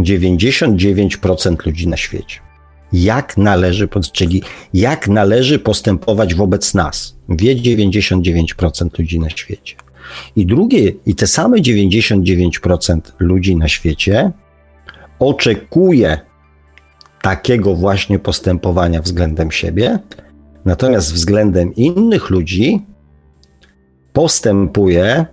99% 0.00 1.66
ludzi 1.66 1.88
na 1.88 1.96
świecie 1.96 2.50
jak 2.92 3.36
należy, 3.36 3.88
czyli 4.12 4.42
jak 4.74 5.08
należy 5.08 5.58
postępować 5.58 6.34
wobec 6.34 6.74
nas. 6.74 7.16
Wie 7.28 7.56
99% 7.56 8.98
ludzi 8.98 9.20
na 9.20 9.30
świecie. 9.30 9.76
I 10.36 10.46
drugie, 10.46 10.92
i 11.06 11.14
te 11.14 11.26
same 11.26 11.58
99% 11.58 13.00
ludzi 13.18 13.56
na 13.56 13.68
świecie 13.68 14.30
oczekuje 15.18 16.20
takiego 17.22 17.74
właśnie 17.74 18.18
postępowania 18.18 19.02
względem 19.02 19.50
siebie, 19.50 19.98
natomiast 20.64 21.14
względem 21.14 21.74
innych 21.74 22.30
ludzi 22.30 22.86
postępuje 24.12 25.26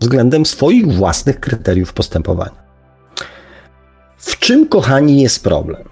względem 0.00 0.46
swoich 0.46 0.92
własnych 0.92 1.40
kryteriów 1.40 1.92
postępowania. 1.92 2.68
W 4.16 4.38
czym, 4.38 4.68
kochani, 4.68 5.22
jest 5.22 5.44
problem? 5.44 5.88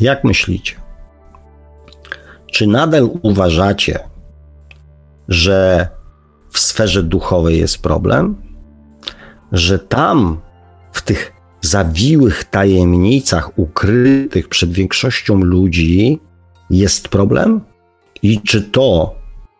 Jak 0.00 0.24
myślicie? 0.24 0.74
Czy 2.52 2.66
nadal 2.66 3.10
uważacie, 3.22 3.98
że 5.28 5.88
w 6.50 6.58
sferze 6.58 7.02
duchowej 7.02 7.58
jest 7.58 7.82
problem? 7.82 8.36
Że 9.52 9.78
tam, 9.78 10.40
w 10.92 11.02
tych 11.02 11.32
zawiłych 11.60 12.44
tajemnicach 12.44 13.58
ukrytych 13.58 14.48
przed 14.48 14.72
większością 14.72 15.34
ludzi, 15.34 16.20
jest 16.70 17.08
problem? 17.08 17.60
I 18.22 18.40
czy 18.40 18.62
to 18.62 19.14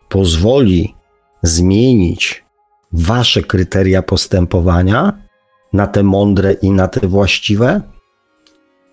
pozwoli 0.08 0.94
zmienić 1.42 2.44
wasze 2.92 3.42
kryteria 3.42 4.02
postępowania 4.02 5.12
na 5.72 5.86
te 5.86 6.02
mądre 6.02 6.52
i 6.52 6.70
na 6.70 6.88
te 6.88 7.08
właściwe? 7.08 7.80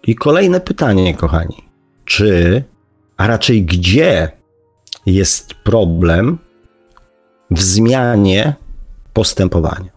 I 0.08 0.16
kolejne 0.16 0.60
pytanie, 0.60 1.14
kochani. 1.14 1.64
Czy, 2.06 2.64
a 3.18 3.28
raczej 3.28 3.64
gdzie 3.64 4.32
jest 5.06 5.54
problem 5.54 6.38
w 7.52 7.62
zmianie 7.62 8.54
postępowania. 9.14 9.92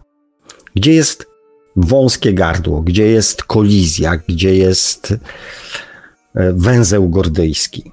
Gdzie 0.75 0.93
jest 0.93 1.27
wąskie 1.75 2.33
gardło, 2.33 2.81
gdzie 2.81 3.07
jest 3.07 3.43
kolizja, 3.43 4.17
gdzie 4.17 4.55
jest 4.55 5.11
e, 5.11 6.53
węzeł 6.53 7.09
gordyjski, 7.09 7.91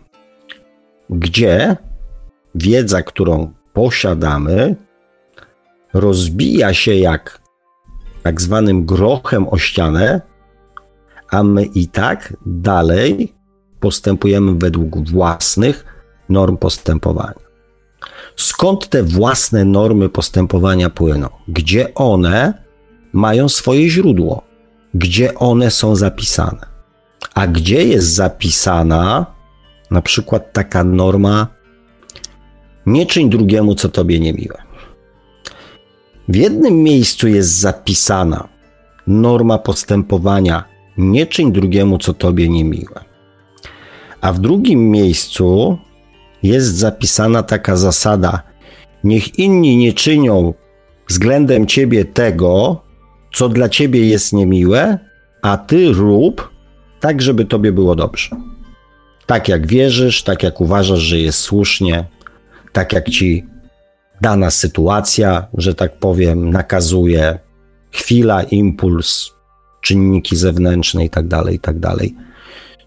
gdzie 1.11 1.77
wiedza, 2.55 3.03
którą 3.03 3.53
posiadamy, 3.73 4.77
rozbija 5.95 6.75
się 6.75 6.95
jak 6.95 7.41
tak 8.23 8.41
zwanym 8.41 8.87
grochem 8.87 9.49
o 9.49 9.59
ścianę, 9.59 10.21
a 11.31 11.43
my 11.43 11.65
i 11.65 11.89
tak 11.89 12.37
dalej 12.47 13.35
postępujemy 13.81 14.55
według 14.55 15.11
własnych 15.11 15.85
norm 16.29 16.57
postępowania. 16.57 17.47
Skąd 18.37 18.89
te 18.89 19.03
własne 19.03 19.65
normy 19.65 20.09
postępowania 20.09 20.91
płyną? 20.91 21.29
Gdzie 21.49 21.95
one 21.95 22.55
mają 23.13 23.49
swoje 23.49 23.91
źródło? 23.91 24.43
Gdzie 24.95 25.35
one 25.35 25.71
są 25.71 25.97
zapisane? 25.97 26.67
A 27.35 27.47
gdzie 27.47 27.85
jest 27.85 28.15
zapisana 28.15 29.36
na 29.91 30.03
przykład 30.03 30.53
taka 30.53 30.85
norma 30.85 31.47
nie 32.87 33.07
czyń 33.07 33.31
drugiemu, 33.31 33.75
co 33.75 33.89
tobie 33.89 34.21
niemiłe. 34.21 34.63
W 36.29 36.37
jednym 36.37 36.83
miejscu 36.83 37.29
jest 37.29 37.59
zapisana 37.59 38.49
norma 39.07 39.59
postępowania 39.59 40.65
nie 40.99 41.27
czyń 41.27 41.53
drugiemu, 41.53 41.99
co 41.99 42.15
tobie 42.15 42.49
niemiłe. 42.49 43.05
A 44.21 44.33
w 44.33 44.39
drugim 44.39 44.91
miejscu 44.91 45.79
jest 46.43 46.77
zapisana 46.77 47.43
taka 47.43 47.77
zasada: 47.77 48.43
niech 49.05 49.39
inni 49.39 49.77
nie 49.77 49.93
czynią 49.93 50.55
względem 51.09 51.67
ciebie 51.67 52.05
tego, 52.05 52.83
co 53.35 53.49
dla 53.49 53.69
ciebie 53.69 54.09
jest 54.09 54.33
niemiłe, 54.33 54.99
a 55.43 55.57
ty 55.57 55.93
rób 55.93 56.51
tak, 57.01 57.23
żeby 57.23 57.45
tobie 57.45 57.73
było 57.73 57.95
dobrze. 57.97 58.37
Tak 59.27 59.49
jak 59.49 59.67
wierzysz, 59.67 60.23
tak 60.23 60.43
jak 60.43 60.61
uważasz, 60.61 60.99
że 60.99 61.19
jest 61.19 61.39
słusznie, 61.39 62.05
tak 62.73 62.93
jak 62.93 63.11
ci 63.11 63.47
dana 64.21 64.51
sytuacja, 64.51 65.47
że 65.55 65.75
tak 65.75 65.99
powiem, 65.99 66.51
nakazuje, 66.51 67.39
chwila, 67.91 68.43
impuls, 68.43 69.31
czynniki 69.81 70.37
zewnętrzne 70.37 71.05
i 71.05 71.11
tak 71.11 71.29
dalej, 71.29 71.55
i 71.55 71.59
tak. 71.61 72.15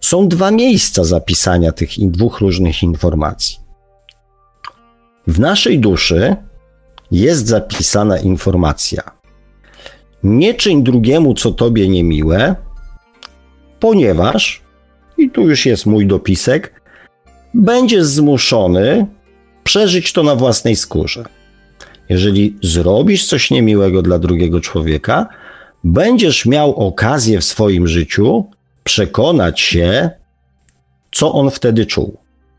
Są 0.01 0.27
dwa 0.27 0.51
miejsca 0.51 1.03
zapisania 1.03 1.71
tych 1.71 1.89
dwóch 2.11 2.39
różnych 2.39 2.83
informacji. 2.83 3.59
W 5.27 5.39
naszej 5.39 5.79
duszy 5.79 6.35
jest 7.11 7.47
zapisana 7.47 8.19
informacja: 8.19 9.03
nie 10.23 10.53
czyń 10.53 10.83
drugiemu, 10.83 11.33
co 11.33 11.51
tobie 11.51 11.87
niemiłe, 11.87 12.55
ponieważ, 13.79 14.61
i 15.19 15.29
tu 15.29 15.49
już 15.49 15.65
jest 15.65 15.85
mój 15.85 16.07
dopisek, 16.07 16.81
będziesz 17.53 18.05
zmuszony 18.05 19.05
przeżyć 19.63 20.13
to 20.13 20.23
na 20.23 20.35
własnej 20.35 20.75
skórze. 20.75 21.25
Jeżeli 22.09 22.55
zrobisz 22.63 23.25
coś 23.25 23.51
niemiłego 23.51 24.01
dla 24.01 24.19
drugiego 24.19 24.61
człowieka, 24.61 25.27
będziesz 25.83 26.45
miał 26.45 26.75
okazję 26.75 27.39
w 27.39 27.45
swoim 27.45 27.87
życiu 27.87 28.45
przekonać 28.83 29.59
się, 29.59 30.09
co 31.11 31.33
on 31.33 31.49
wtedy 31.49 31.85
czuł. 31.85 32.17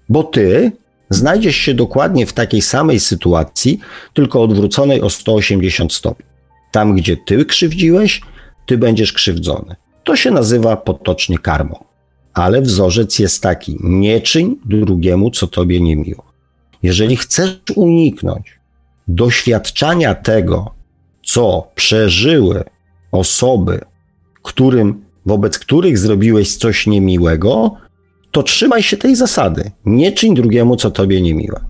Bo 0.09 0.23
ty 0.23 0.73
znajdziesz 1.11 1.57
się 1.57 1.75
dokładnie 1.75 2.27
w 2.27 2.33
takiej 2.33 2.63
samej 2.63 3.01
sytuacji, 3.01 3.81
tylko 4.15 4.43
odwróconej 4.43 5.01
o 5.01 5.11
180 5.11 5.93
stopni. 5.93 6.27
Tam, 6.73 6.97
gdzie 6.97 7.17
ty 7.17 7.45
krzywdziłeś, 7.45 8.21
ty 8.67 8.79
będziesz 8.79 9.13
krzywdzony. 9.13 9.77
To 10.05 10.17
się 10.17 10.31
nazywa 10.31 10.77
potocznie 10.77 11.39
karmą. 11.39 11.90
Ale 12.41 12.63
wzorzec 12.63 13.19
jest 13.19 13.43
taki: 13.43 13.77
nie 13.81 14.21
czyń 14.21 14.57
drugiemu, 14.65 15.31
co 15.31 15.47
tobie 15.47 15.81
nie 15.81 15.97
miło. 15.97 16.25
Jeżeli 16.83 17.17
chcesz 17.17 17.61
uniknąć 17.77 18.59
doświadczania 19.09 20.15
tego, 20.15 20.75
co 21.23 21.71
przeżyły 21.75 22.65
osoby, 23.13 23.81
którym, 24.43 25.05
wobec 25.27 25.59
których 25.59 25.99
zrobiłeś 25.99 26.57
coś 26.57 26.87
niemiłego, 26.87 27.77
to 28.31 28.43
trzymaj 28.43 28.83
się 28.83 28.97
tej 28.97 29.17
zasady. 29.17 29.71
Nie 29.85 30.13
czyń 30.13 30.35
drugiemu, 30.35 30.77
co 30.77 30.91
tobie 30.91 31.23
niemiłe. 31.23 31.61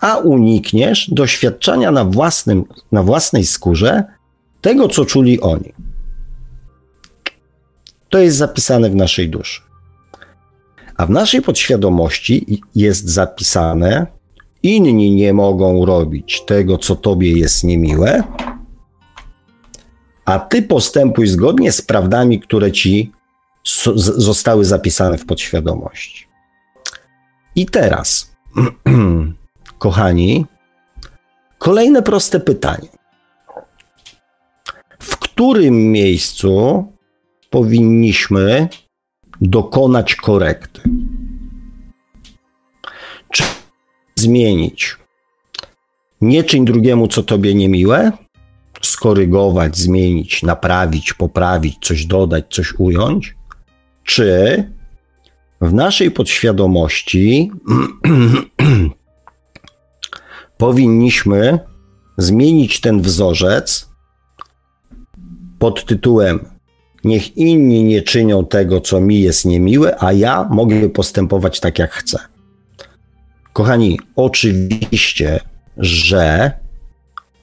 A 0.00 0.16
unikniesz 0.16 1.10
doświadczania 1.10 1.90
na, 1.90 2.04
własnym, 2.04 2.64
na 2.92 3.02
własnej 3.02 3.44
skórze 3.44 4.04
tego, 4.60 4.88
co 4.88 5.04
czuli 5.04 5.40
oni. 5.40 5.72
To 8.08 8.18
jest 8.18 8.36
zapisane 8.36 8.90
w 8.90 8.94
naszej 8.94 9.28
duszy. 9.28 9.60
A 10.96 11.06
w 11.06 11.10
naszej 11.10 11.42
podświadomości 11.42 12.62
jest 12.74 13.08
zapisane, 13.08 14.06
inni 14.62 15.10
nie 15.10 15.32
mogą 15.32 15.86
robić 15.86 16.42
tego, 16.46 16.78
co 16.78 16.96
tobie 16.96 17.32
jest 17.32 17.64
niemiłe, 17.64 18.22
a 20.24 20.38
ty 20.38 20.62
postępuj 20.62 21.26
zgodnie 21.26 21.72
z 21.72 21.82
prawdami, 21.82 22.40
które 22.40 22.72
ci 22.72 23.12
zostały 23.94 24.64
zapisane 24.64 25.18
w 25.18 25.26
podświadomości. 25.26 26.26
I 27.54 27.66
teraz, 27.66 28.36
kochani, 29.78 30.46
kolejne 31.58 32.02
proste 32.02 32.40
pytanie. 32.40 32.88
W 34.98 35.16
którym 35.16 35.74
miejscu 35.74 36.84
powinniśmy 37.50 38.68
dokonać 39.40 40.14
korekty. 40.14 40.80
Czy 43.32 43.42
zmienić? 44.14 44.96
Nie 46.20 46.44
czyń 46.44 46.64
drugiemu, 46.64 47.08
co 47.08 47.22
tobie 47.22 47.54
niemiłe, 47.54 48.12
skorygować, 48.82 49.76
zmienić, 49.76 50.42
naprawić, 50.42 51.12
poprawić, 51.12 51.76
coś 51.80 52.06
dodać, 52.06 52.44
coś 52.50 52.74
ująć? 52.78 53.36
Czy 54.04 54.64
w 55.60 55.72
naszej 55.72 56.10
podświadomości 56.10 57.50
powinniśmy 60.58 61.58
zmienić 62.16 62.80
ten 62.80 63.02
wzorzec 63.02 63.88
pod 65.58 65.84
tytułem 65.84 66.57
Niech 67.04 67.36
inni 67.36 67.84
nie 67.84 68.02
czynią 68.02 68.46
tego, 68.46 68.80
co 68.80 69.00
mi 69.00 69.20
jest 69.20 69.44
niemiłe, 69.44 69.96
a 69.98 70.12
ja 70.12 70.48
mogę 70.50 70.88
postępować 70.88 71.60
tak, 71.60 71.78
jak 71.78 71.92
chcę. 71.92 72.18
Kochani, 73.52 74.00
oczywiście, 74.16 75.40
że 75.76 76.52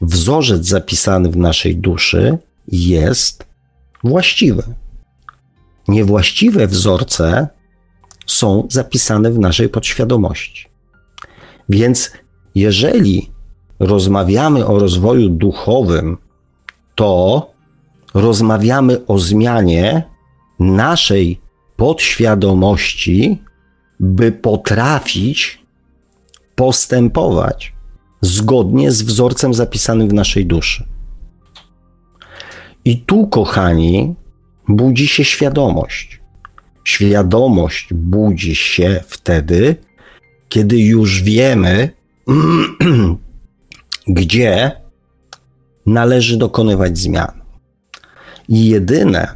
wzorzec 0.02 0.66
zapisany 0.66 1.30
w 1.30 1.38
naszej 1.38 1.78
duszy 1.78 2.38
jest 2.68 3.46
właściwy. 4.04 4.64
Niewłaściwe 5.88 6.68
wzorce 6.68 7.48
są 8.26 8.68
zapisane 8.72 9.32
w 9.32 9.40
naszej 9.40 9.70
podświadomości. 9.70 10.68
Więc 11.70 12.12
jeżeli 12.56 13.32
rozmawiamy 13.80 14.66
o 14.66 14.80
rozwoju 14.80 15.30
duchowym, 15.30 16.18
to 16.96 17.55
rozmawiamy 18.16 19.06
o 19.06 19.20
zmianie 19.20 20.04
naszej 20.60 21.42
podświadomości, 21.76 23.42
by 24.00 24.32
potrafić 24.32 25.66
postępować 26.56 27.74
zgodnie 28.22 28.92
z 28.92 29.02
wzorcem 29.02 29.54
zapisanym 29.54 30.10
w 30.10 30.14
naszej 30.14 30.46
duszy. 30.46 30.84
I 32.86 32.98
tu, 32.98 33.28
kochani, 33.28 34.16
budzi 34.68 35.08
się 35.08 35.24
świadomość. 35.26 36.22
Świadomość 36.84 37.94
budzi 37.94 38.56
się 38.56 39.04
wtedy, 39.08 39.76
kiedy 40.50 40.80
już 40.80 41.24
wiemy, 41.24 41.90
gdzie 44.08 44.72
należy 45.86 46.38
dokonywać 46.38 46.98
zmian. 46.98 47.45
I 48.48 48.68
jedyne, 48.70 49.28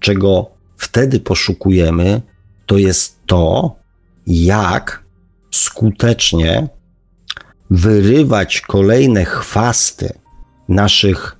czego 0.00 0.50
wtedy 0.76 1.20
poszukujemy, 1.20 2.22
to 2.66 2.78
jest 2.78 3.26
to, 3.26 3.76
jak 4.26 5.04
skutecznie 5.50 6.68
wyrywać 7.70 8.60
kolejne 8.60 9.24
chwasty 9.24 10.12
naszych 10.68 11.36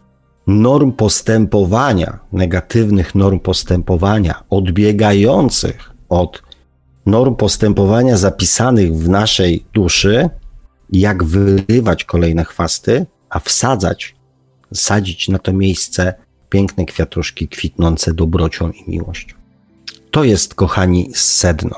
norm 0.46 0.92
postępowania, 0.92 2.18
negatywnych 2.32 3.14
norm 3.14 3.40
postępowania, 3.40 4.44
odbiegających 4.50 5.90
od 6.08 6.42
norm 7.06 7.36
postępowania 7.36 8.16
zapisanych 8.16 8.96
w 8.96 9.08
naszej 9.08 9.64
duszy 9.74 10.30
jak 10.92 11.24
wyrywać 11.24 12.04
kolejne 12.04 12.44
chwasty, 12.44 13.06
a 13.30 13.38
wsadzać, 13.38 14.16
sadzić 14.74 15.28
na 15.28 15.38
to 15.38 15.52
miejsce 15.52 16.14
piękne 16.48 16.84
kwiatuszki 16.84 17.48
kwitnące 17.48 18.14
dobrocią 18.14 18.70
i 18.70 18.90
miłością. 18.90 19.36
To 20.10 20.24
jest, 20.24 20.54
kochani, 20.54 21.10
sedno. 21.14 21.76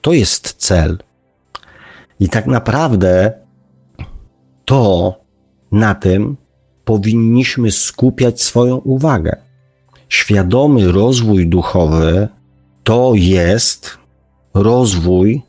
To 0.00 0.12
jest 0.12 0.52
cel. 0.52 0.98
I 2.20 2.28
tak 2.28 2.46
naprawdę 2.46 3.32
to 4.64 5.14
na 5.72 5.94
tym 5.94 6.36
powinniśmy 6.84 7.70
skupiać 7.70 8.42
swoją 8.42 8.76
uwagę. 8.76 9.36
Świadomy 10.08 10.92
rozwój 10.92 11.48
duchowy 11.48 12.28
to 12.84 13.12
jest 13.14 13.98
rozwój 14.54 15.42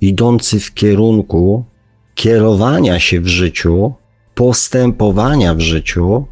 idący 0.00 0.60
w 0.60 0.74
kierunku 0.74 1.64
kierowania 2.14 3.00
się 3.00 3.20
w 3.20 3.26
życiu, 3.26 3.92
postępowania 4.34 5.54
w 5.54 5.60
życiu 5.60 6.26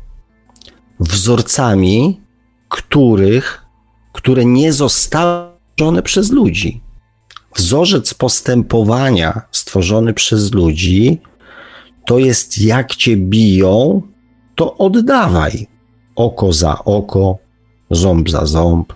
wzorcami, 1.00 2.20
których, 2.68 3.64
które 4.12 4.44
nie 4.44 4.72
zostały 4.72 5.50
stworzone 5.80 6.02
przez 6.02 6.30
ludzi. 6.30 6.80
Wzorzec 7.56 8.14
postępowania 8.14 9.42
stworzony 9.50 10.14
przez 10.14 10.52
ludzi 10.52 11.18
to 12.06 12.18
jest 12.18 12.58
jak 12.58 12.96
cię 12.96 13.16
biją, 13.16 14.02
to 14.54 14.76
oddawaj. 14.76 15.66
Oko 16.16 16.52
za 16.52 16.84
oko, 16.84 17.38
ząb 17.90 18.30
za 18.30 18.46
ząb. 18.46 18.92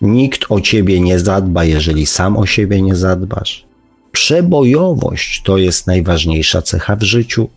Nikt 0.00 0.44
o 0.48 0.60
ciebie 0.60 1.00
nie 1.00 1.18
zadba, 1.18 1.64
jeżeli 1.64 2.06
sam 2.06 2.36
o 2.36 2.46
siebie 2.46 2.82
nie 2.82 2.96
zadbasz. 2.96 3.66
Przebojowość 4.12 5.42
to 5.42 5.58
jest 5.58 5.86
najważniejsza 5.86 6.62
cecha 6.62 6.96
w 6.96 7.02
życiu. 7.02 7.48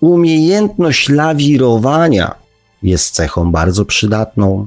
Umiejętność 0.00 1.08
lawirowania 1.08 2.34
jest 2.82 3.14
cechą 3.14 3.52
bardzo 3.52 3.84
przydatną. 3.84 4.66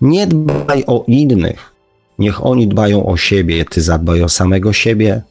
Nie 0.00 0.26
dbaj 0.26 0.84
o 0.86 1.04
innych, 1.06 1.72
niech 2.18 2.46
oni 2.46 2.68
dbają 2.68 3.06
o 3.06 3.16
siebie, 3.16 3.64
ty 3.64 3.80
zadbaj 3.82 4.22
o 4.22 4.28
samego 4.28 4.72
siebie. 4.72 5.22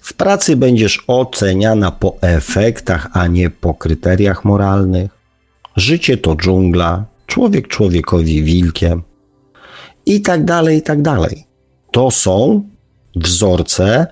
W 0.00 0.14
pracy 0.14 0.56
będziesz 0.56 1.04
oceniana 1.06 1.90
po 1.90 2.16
efektach, 2.20 3.08
a 3.12 3.26
nie 3.26 3.50
po 3.50 3.74
kryteriach 3.74 4.44
moralnych. 4.44 5.10
Życie 5.76 6.16
to 6.16 6.36
dżungla, 6.36 7.04
człowiek 7.26 7.68
człowiekowi 7.68 8.42
wilkiem 8.42 9.02
i 10.06 10.20
tak 10.20 10.44
dalej, 10.44 10.78
i 10.78 10.82
tak 10.82 11.02
dalej. 11.02 11.44
To 11.90 12.10
są 12.10 12.62
wzorce 13.16 14.06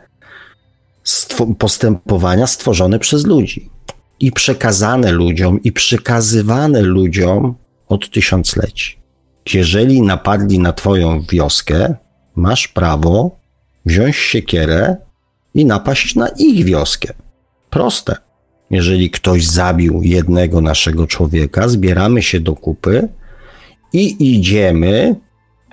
postępowania 1.58 2.46
stworzone 2.46 2.98
przez 2.98 3.26
ludzi 3.26 3.71
i 4.22 4.32
przekazane 4.32 5.12
ludziom, 5.12 5.62
i 5.62 5.72
przekazywane 5.72 6.82
ludziom 6.82 7.54
od 7.88 8.10
tysiącleci. 8.10 8.98
Jeżeli 9.54 10.02
napadli 10.02 10.58
na 10.58 10.72
Twoją 10.72 11.22
wioskę, 11.30 11.94
masz 12.36 12.68
prawo 12.68 13.40
wziąć 13.86 14.16
siekierę 14.16 14.96
i 15.54 15.64
napaść 15.64 16.14
na 16.14 16.28
ich 16.28 16.64
wioskę. 16.64 17.12
Proste. 17.70 18.16
Jeżeli 18.70 19.10
ktoś 19.10 19.46
zabił 19.46 20.02
jednego 20.02 20.60
naszego 20.60 21.06
człowieka, 21.06 21.68
zbieramy 21.68 22.22
się 22.22 22.40
do 22.40 22.54
kupy 22.56 23.08
i 23.92 24.36
idziemy 24.36 25.14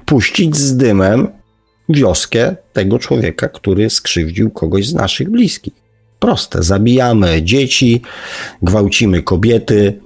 puścić 0.05 0.57
z 0.57 0.77
dymem 0.77 1.27
wioskę 1.89 2.55
tego 2.73 2.99
człowieka, 2.99 3.49
który 3.49 3.89
skrzywdził 3.89 4.49
kogoś 4.49 4.87
z 4.87 4.93
naszych 4.93 5.29
bliskich. 5.29 5.88
Proste. 6.19 6.63
Zabijamy 6.63 7.43
dzieci, 7.43 8.01
gwałcimy 8.61 9.23
kobiety, 9.23 9.99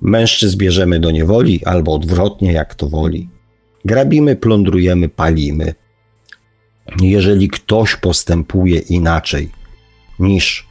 mężczyzn 0.00 0.58
bierzemy 0.58 1.00
do 1.00 1.10
niewoli 1.10 1.64
albo 1.64 1.94
odwrotnie, 1.94 2.52
jak 2.52 2.74
to 2.74 2.88
woli. 2.88 3.28
Grabimy, 3.84 4.36
plądrujemy, 4.36 5.08
palimy. 5.08 5.74
Jeżeli 7.00 7.48
ktoś 7.48 7.96
postępuje 7.96 8.78
inaczej 8.78 9.50
niż 10.18 10.66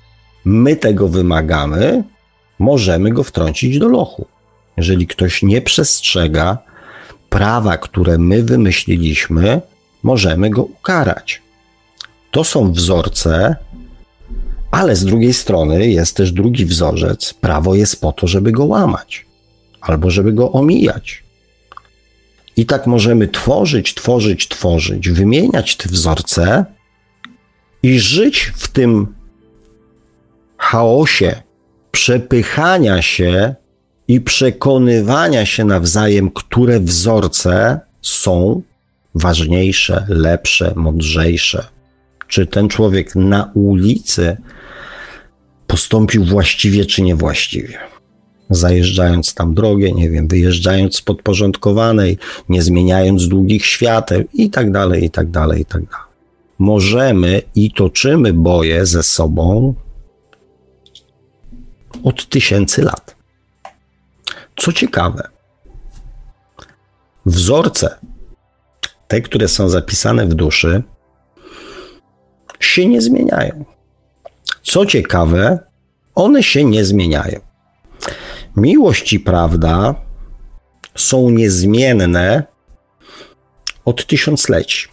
my 0.46 0.76
tego 0.76 1.08
wymagamy, 1.08 2.04
możemy 2.60 3.12
go 3.12 3.24
wtrącić 3.24 3.80
do 3.80 3.90
lochu. 3.90 4.26
Jeżeli 4.78 5.08
ktoś 5.08 5.44
nie 5.44 5.62
przestrzega 5.62 6.58
prawa, 7.30 7.78
które 7.78 8.18
my 8.18 8.44
wymyśliliśmy, 8.44 9.62
możemy 10.04 10.50
go 10.50 10.64
ukarać. 10.64 11.42
To 12.32 12.44
są 12.44 12.72
wzorce, 12.72 13.56
ale 14.72 14.96
z 14.96 15.06
drugiej 15.06 15.34
strony 15.34 15.88
jest 15.88 16.16
też 16.16 16.32
drugi 16.32 16.66
wzorzec. 16.66 17.34
Prawo 17.34 17.76
jest 17.76 18.02
po 18.02 18.12
to, 18.12 18.28
żeby 18.28 18.52
go 18.52 18.66
łamać 18.66 19.26
albo 19.82 20.12
żeby 20.12 20.34
go 20.34 20.52
omijać. 20.52 21.24
I 22.58 22.66
tak 22.66 22.88
możemy 22.88 23.28
tworzyć, 23.28 23.94
tworzyć, 23.94 24.48
tworzyć, 24.48 25.10
wymieniać 25.10 25.78
te 25.78 25.90
wzorce 25.90 26.66
i 27.84 28.00
żyć 28.00 28.52
w 28.56 28.68
tym 28.68 29.08
chaosie 30.58 31.42
przepychania 31.92 33.02
się 33.02 33.56
i 34.08 34.22
przekonywania 34.22 35.46
się 35.46 35.66
nawzajem, 35.66 36.32
które 36.32 36.80
wzorce 36.80 37.80
są 38.02 38.62
ważniejsze, 39.16 40.06
lepsze, 40.10 40.74
mądrzejsze. 40.76 41.68
Czy 42.28 42.48
ten 42.48 42.68
człowiek 42.68 43.16
na 43.16 43.52
ulicy 43.54 44.38
postąpił 45.70 46.26
właściwie, 46.26 46.86
czy 46.86 47.02
niewłaściwie? 47.02 47.78
Zajeżdżając 48.50 49.34
tam 49.34 49.54
drogę, 49.54 49.92
nie 49.92 50.10
wiem, 50.10 50.28
wyjeżdżając 50.28 50.96
z 50.96 51.02
podporządkowanej, 51.02 52.18
nie 52.50 52.62
zmieniając 52.62 53.28
długich 53.28 53.66
świateł 53.66 54.24
i 54.34 54.50
tak 54.50 54.72
dalej, 54.72 55.04
i 55.04 55.10
tak 55.10 55.30
dalej, 55.32 55.62
i 55.62 55.66
tak 55.66 55.86
dalej. 55.86 56.06
Możemy 56.60 57.42
i 57.56 57.72
toczymy 57.72 58.34
boje 58.34 58.86
ze 58.86 59.04
sobą 59.04 59.74
od 62.04 62.30
tysięcy 62.30 62.84
lat. 62.84 63.16
Co 64.56 64.74
ciekawe, 64.74 65.28
wzorce, 67.26 68.00
te, 69.08 69.22
które 69.22 69.48
są 69.48 69.70
zapisane 69.70 70.26
w 70.26 70.34
duszy, 70.34 70.84
się 72.60 72.88
nie 72.88 73.02
zmieniają. 73.02 73.66
Co 74.62 74.86
ciekawe, 74.86 75.60
one 76.16 76.44
się 76.44 76.64
nie 76.64 76.86
zmieniają. 76.86 77.40
Miłość 78.56 79.14
i 79.14 79.20
prawda 79.20 79.96
są 80.96 81.30
niezmienne 81.30 82.44
od 83.86 84.06
tysiącleci. 84.06 84.88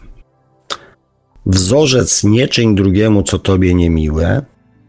Wzorzec 1.47 2.25
nie 2.25 2.49
czyń 2.49 2.75
drugiemu, 2.75 3.23
co 3.23 3.39
tobie 3.39 3.75
niemiłe, 3.75 4.43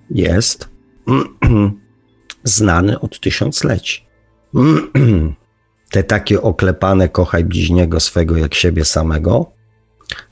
jest 0.09 0.69
znany 2.43 2.99
od 2.99 3.19
tysiącleci. 3.19 4.05
Te 5.91 6.03
takie 6.03 6.41
oklepane 6.41 7.09
kochaj 7.09 7.43
bliźniego 7.43 7.99
swego 7.99 8.37
jak 8.37 8.55
siebie 8.55 8.85
samego 8.85 9.51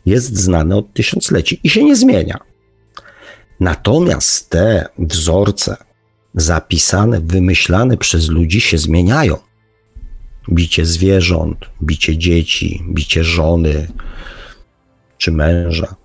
jest 0.06 0.38
znane 0.38 0.76
od 0.76 0.94
tysiącleci 0.94 1.60
i 1.64 1.70
się 1.70 1.84
nie 1.84 1.96
zmienia. 1.96 2.40
Natomiast 3.60 4.50
te 4.50 4.88
wzorce 4.98 5.78
zapisane, 6.34 7.22
wymyślane 7.22 7.98
przez 7.98 8.30
ludzi 8.30 8.62
się 8.62 8.78
zmieniają. 8.78 9.38
Bicie 10.52 10.86
zwierząt, 10.86 11.58
bicie 11.84 12.18
dzieci, 12.18 12.84
bicie 12.90 13.24
żony 13.24 13.88
czy 15.18 15.32
męża, 15.32 15.96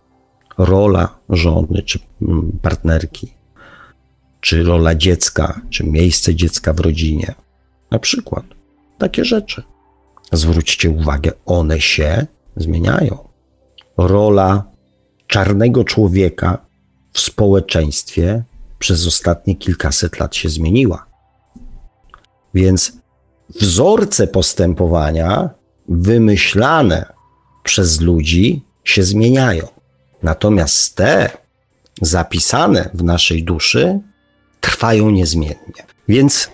rola 0.58 1.18
żony 1.28 1.82
czy 1.82 1.98
mm, 2.22 2.58
partnerki, 2.62 3.32
czy 4.40 4.62
rola 4.62 4.94
dziecka, 4.94 5.60
czy 5.70 5.84
miejsce 5.84 6.34
dziecka 6.34 6.72
w 6.72 6.80
rodzinie. 6.80 7.34
Na 7.90 7.98
przykład 7.98 8.44
takie 8.98 9.24
rzeczy. 9.24 9.62
Zwróćcie 10.32 10.90
uwagę, 10.90 11.32
one 11.46 11.80
się 11.80 12.26
zmieniają. 12.56 13.28
Rola 13.96 14.64
czarnego 15.26 15.84
człowieka 15.84 16.66
w 17.12 17.20
społeczeństwie 17.20 18.42
przez 18.78 19.06
ostatnie 19.06 19.56
kilkaset 19.56 20.20
lat 20.20 20.34
się 20.34 20.48
zmieniła. 20.48 21.06
Więc 22.54 22.92
wzorce 23.48 24.26
postępowania 24.26 25.50
wymyślane 25.88 27.12
przez 27.62 28.00
ludzi 28.00 28.64
się 28.84 29.02
zmieniają. 29.02 29.66
Natomiast 30.22 30.96
te 30.96 31.30
zapisane 32.02 32.90
w 32.94 33.02
naszej 33.02 33.44
duszy 33.44 34.00
trwają 34.60 35.10
niezmiennie. 35.10 35.86
Więc 36.08 36.50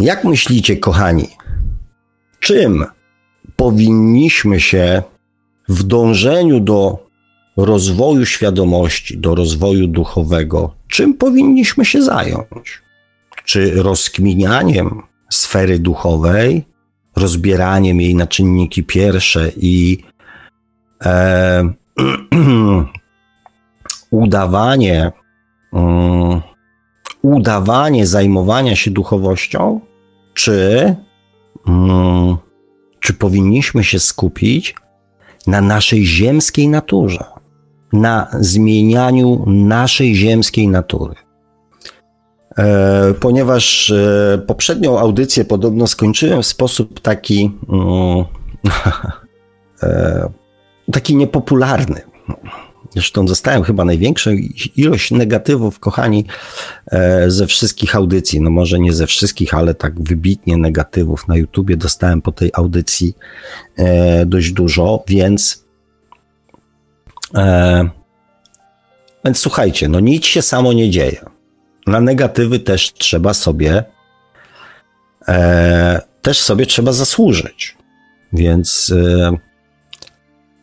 jak 0.00 0.24
myślicie, 0.24 0.76
kochani, 0.76 1.28
czym 2.40 2.84
powinniśmy 3.56 4.60
się 4.60 5.02
w 5.68 5.82
dążeniu 5.82 6.60
do 6.60 7.03
rozwoju 7.56 8.26
świadomości, 8.26 9.18
do 9.18 9.34
rozwoju 9.34 9.86
duchowego, 9.86 10.74
czym 10.88 11.14
powinniśmy 11.14 11.84
się 11.84 12.02
zająć? 12.02 12.82
Czy 13.44 13.82
rozkminianiem 13.82 15.02
sfery 15.30 15.78
duchowej, 15.78 16.64
rozbieraniem 17.16 18.00
jej 18.00 18.14
na 18.14 18.26
czynniki 18.26 18.82
pierwsze 18.82 19.50
i 19.56 19.98
e, 21.04 21.72
udawanie, 24.10 25.12
um, 25.72 26.40
udawanie 27.22 28.06
zajmowania 28.06 28.76
się 28.76 28.90
duchowością, 28.90 29.80
czy, 30.34 30.94
um, 31.66 32.36
czy 33.00 33.14
powinniśmy 33.14 33.84
się 33.84 33.98
skupić 33.98 34.74
na 35.46 35.60
naszej 35.60 36.06
ziemskiej 36.06 36.68
naturze, 36.68 37.24
na 37.94 38.28
zmienianiu 38.40 39.44
naszej 39.46 40.14
ziemskiej 40.14 40.68
natury. 40.68 41.14
E, 42.58 43.14
ponieważ 43.20 43.90
e, 43.90 44.42
poprzednią 44.46 44.98
audycję 44.98 45.44
podobno 45.44 45.86
skończyłem 45.86 46.42
w 46.42 46.46
sposób 46.46 47.00
taki, 47.00 47.50
mm, 47.68 48.24
e, 49.82 50.28
taki 50.92 51.16
niepopularny. 51.16 52.00
Zresztą 52.90 53.26
dostałem 53.26 53.62
chyba 53.62 53.84
największą 53.84 54.30
ilość 54.76 55.10
negatywów, 55.10 55.78
kochani, 55.78 56.24
ze 57.26 57.46
wszystkich 57.46 57.96
audycji. 57.96 58.40
No 58.40 58.50
może 58.50 58.78
nie 58.78 58.92
ze 58.92 59.06
wszystkich, 59.06 59.54
ale 59.54 59.74
tak 59.74 60.02
wybitnie 60.02 60.56
negatywów 60.56 61.28
na 61.28 61.36
YouTubie 61.36 61.76
dostałem 61.76 62.22
po 62.22 62.32
tej 62.32 62.50
audycji 62.54 63.16
dość 64.26 64.52
dużo, 64.52 65.04
więc 65.08 65.63
więc 69.24 69.38
słuchajcie, 69.38 69.88
no 69.88 70.00
nic 70.00 70.24
się 70.24 70.42
samo 70.42 70.72
nie 70.72 70.90
dzieje 70.90 71.34
na 71.86 72.00
negatywy 72.00 72.58
też 72.58 72.92
trzeba 72.92 73.34
sobie 73.34 73.84
e, 75.28 76.00
też 76.22 76.40
sobie 76.40 76.66
trzeba 76.66 76.92
zasłużyć. 76.92 77.76
Więc 78.32 78.92
e, 78.96 79.36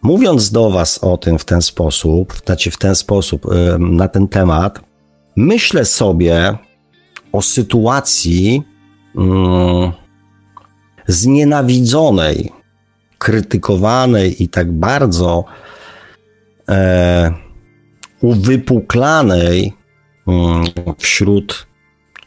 mówiąc 0.02 0.52
do 0.52 0.70
Was 0.70 1.04
o 1.04 1.18
tym 1.18 1.40
w 1.40 1.46
ten 1.46 1.62
sposób, 1.62 2.34
znaczy 2.46 2.72
w 2.72 2.78
ten 2.78 2.96
sposób 2.96 3.46
e, 3.46 3.78
na 3.80 4.08
ten 4.08 4.28
temat, 4.28 4.80
myślę 5.36 5.86
sobie 5.86 6.58
o 7.32 7.42
sytuacji 7.42 8.64
mm, 9.16 9.92
znienawidzonej, 11.08 12.52
krytykowanej 13.18 14.44
i 14.44 14.50
tak 14.50 14.72
bardzo 14.72 15.46
e, 16.70 17.32
uwypuklanej 18.22 19.74
Mm, 20.28 20.64
wśród 20.98 21.68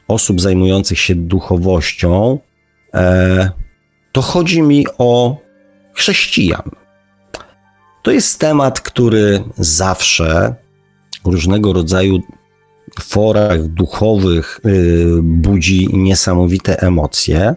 osób 0.09 0.41
zajmujących 0.41 0.99
się 0.99 1.15
duchowością, 1.15 2.39
e, 2.95 3.51
to 4.13 4.23
chodzi 4.23 4.63
mi 4.63 4.87
o 4.99 5.37
chrześcijan. 5.95 6.71
To 8.03 8.11
jest 8.11 8.41
temat, 8.41 8.81
który 8.81 9.45
zawsze 9.57 10.55
w 11.25 11.29
różnego 11.29 11.73
rodzaju 11.73 12.21
forach 13.01 13.63
duchowych 13.63 14.61
y, 14.67 15.07
budzi 15.23 15.89
niesamowite 15.93 16.81
emocje. 16.81 17.55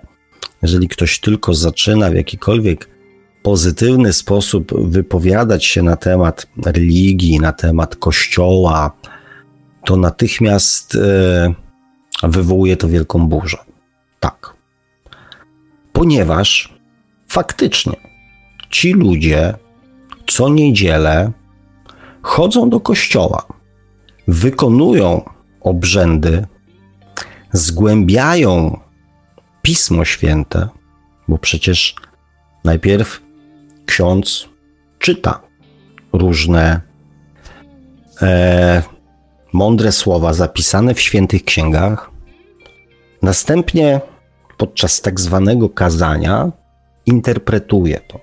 Jeżeli 0.62 0.88
ktoś 0.88 1.20
tylko 1.20 1.54
zaczyna 1.54 2.10
w 2.10 2.16
jakikolwiek 2.16 2.90
pozytywny 3.48 4.14
sposób 4.14 4.74
wypowiadać 4.90 5.66
się 5.66 5.84
na 5.84 5.96
temat 5.96 6.48
religii, 6.66 7.40
na 7.40 7.54
temat 7.54 7.96
kościoła, 7.96 8.92
to 9.86 9.96
natychmiast 9.98 10.96
e, 10.96 11.54
wywołuje 12.24 12.78
to 12.78 12.88
wielką 12.88 13.28
burzę. 13.28 13.58
Tak. 14.20 14.54
Ponieważ 15.94 16.74
faktycznie 17.28 17.96
ci 18.70 18.94
ludzie 18.94 19.54
co 20.28 20.50
niedzielę 20.50 21.32
chodzą 22.22 22.70
do 22.70 22.80
kościoła, 22.80 23.46
wykonują 24.28 25.30
obrzędy, 25.62 26.46
zgłębiają 27.52 28.80
Pismo 29.62 30.06
Święte, 30.06 30.68
bo 31.28 31.38
przecież 31.38 31.96
najpierw 32.64 33.27
ksiądz 33.88 34.50
czyta 35.00 35.42
różne 36.14 36.82
e, 38.22 38.84
mądre 39.54 39.92
słowa 39.92 40.34
zapisane 40.34 40.94
w 40.94 41.02
świętych 41.02 41.44
księgach, 41.44 42.12
następnie 43.22 44.02
podczas 44.58 45.02
tak 45.02 45.20
zwanego 45.20 45.70
kazania 45.70 46.52
interpretuje 47.06 48.00
to, 48.08 48.20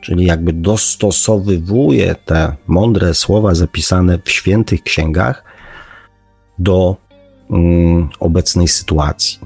czyli 0.00 0.26
jakby 0.26 0.52
dostosowywuje 0.52 2.14
te 2.14 2.56
mądre 2.66 3.14
słowa 3.14 3.54
zapisane 3.54 4.18
w 4.24 4.30
świętych 4.30 4.82
księgach 4.82 5.44
do 6.58 6.96
mm, 7.50 8.08
obecnej 8.20 8.68
sytuacji. 8.68 9.38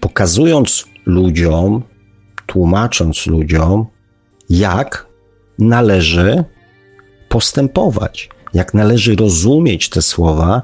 Pokazując 0.00 0.84
ludziom, 1.06 1.82
tłumacząc 2.46 3.26
ludziom, 3.26 3.86
jak 4.50 5.06
należy 5.58 6.44
postępować, 7.28 8.28
jak 8.54 8.74
należy 8.74 9.16
rozumieć 9.16 9.88
te 9.88 10.02
słowa 10.02 10.62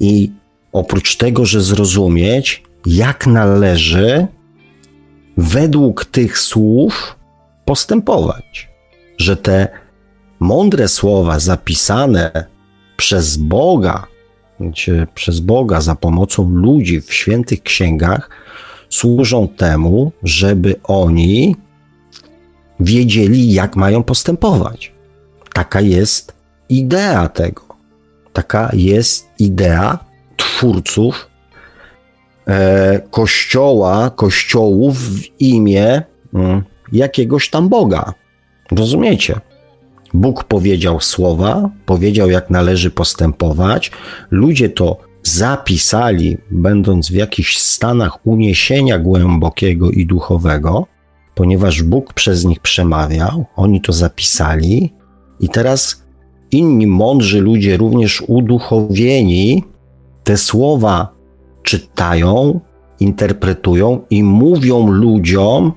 i 0.00 0.32
oprócz 0.72 1.16
tego, 1.16 1.46
że 1.46 1.60
zrozumieć, 1.60 2.62
jak 2.86 3.26
należy 3.26 4.26
według 5.36 6.04
tych 6.04 6.38
słów 6.38 7.16
postępować. 7.64 8.68
Że 9.18 9.36
te 9.36 9.68
mądre 10.40 10.88
słowa 10.88 11.38
zapisane 11.38 12.30
przez 12.96 13.36
Boga, 13.36 14.06
czy 14.74 15.06
przez 15.14 15.40
Boga 15.40 15.80
za 15.80 15.94
pomocą 15.94 16.50
ludzi 16.50 17.00
w 17.00 17.14
świętych 17.14 17.62
księgach, 17.62 18.30
służą 18.90 19.48
temu, 19.48 20.12
żeby 20.22 20.74
oni 20.84 21.56
wiedzieli, 22.80 23.52
jak 23.52 23.76
mają 23.76 24.02
postępować. 24.02 24.92
Taka 25.52 25.80
jest 25.80 26.34
idea 26.68 27.28
tego. 27.28 27.62
Taka 28.32 28.70
jest 28.72 29.28
idea 29.38 29.98
twórców 30.36 31.30
e, 32.46 33.00
kościoła, 33.10 34.10
kościołów 34.10 34.98
w 34.98 35.40
imię 35.40 36.02
mm, 36.34 36.62
jakiegoś 36.92 37.50
tam 37.50 37.68
Boga. 37.68 38.14
Rozumiecie? 38.70 39.40
Bóg 40.14 40.44
powiedział 40.44 41.00
słowa, 41.00 41.70
powiedział, 41.86 42.30
jak 42.30 42.50
należy 42.50 42.90
postępować. 42.90 43.90
Ludzie 44.30 44.68
to 44.68 45.09
zapisali, 45.22 46.38
będąc 46.50 47.08
w 47.08 47.14
jakichś 47.14 47.58
stanach 47.58 48.26
uniesienia 48.26 48.98
głębokiego 48.98 49.90
i 49.90 50.06
duchowego, 50.06 50.86
ponieważ 51.34 51.82
Bóg 51.82 52.12
przez 52.12 52.44
nich 52.44 52.60
przemawiał, 52.60 53.46
oni 53.56 53.80
to 53.80 53.92
zapisali, 53.92 54.92
i 55.40 55.48
teraz 55.48 56.06
inni 56.50 56.86
mądrzy 56.86 57.40
ludzie, 57.40 57.76
również 57.76 58.22
uduchowieni, 58.26 59.64
te 60.24 60.36
słowa 60.36 61.14
czytają, 61.62 62.60
interpretują 63.00 64.00
i 64.10 64.22
mówią 64.22 64.90
ludziom, 64.90 65.72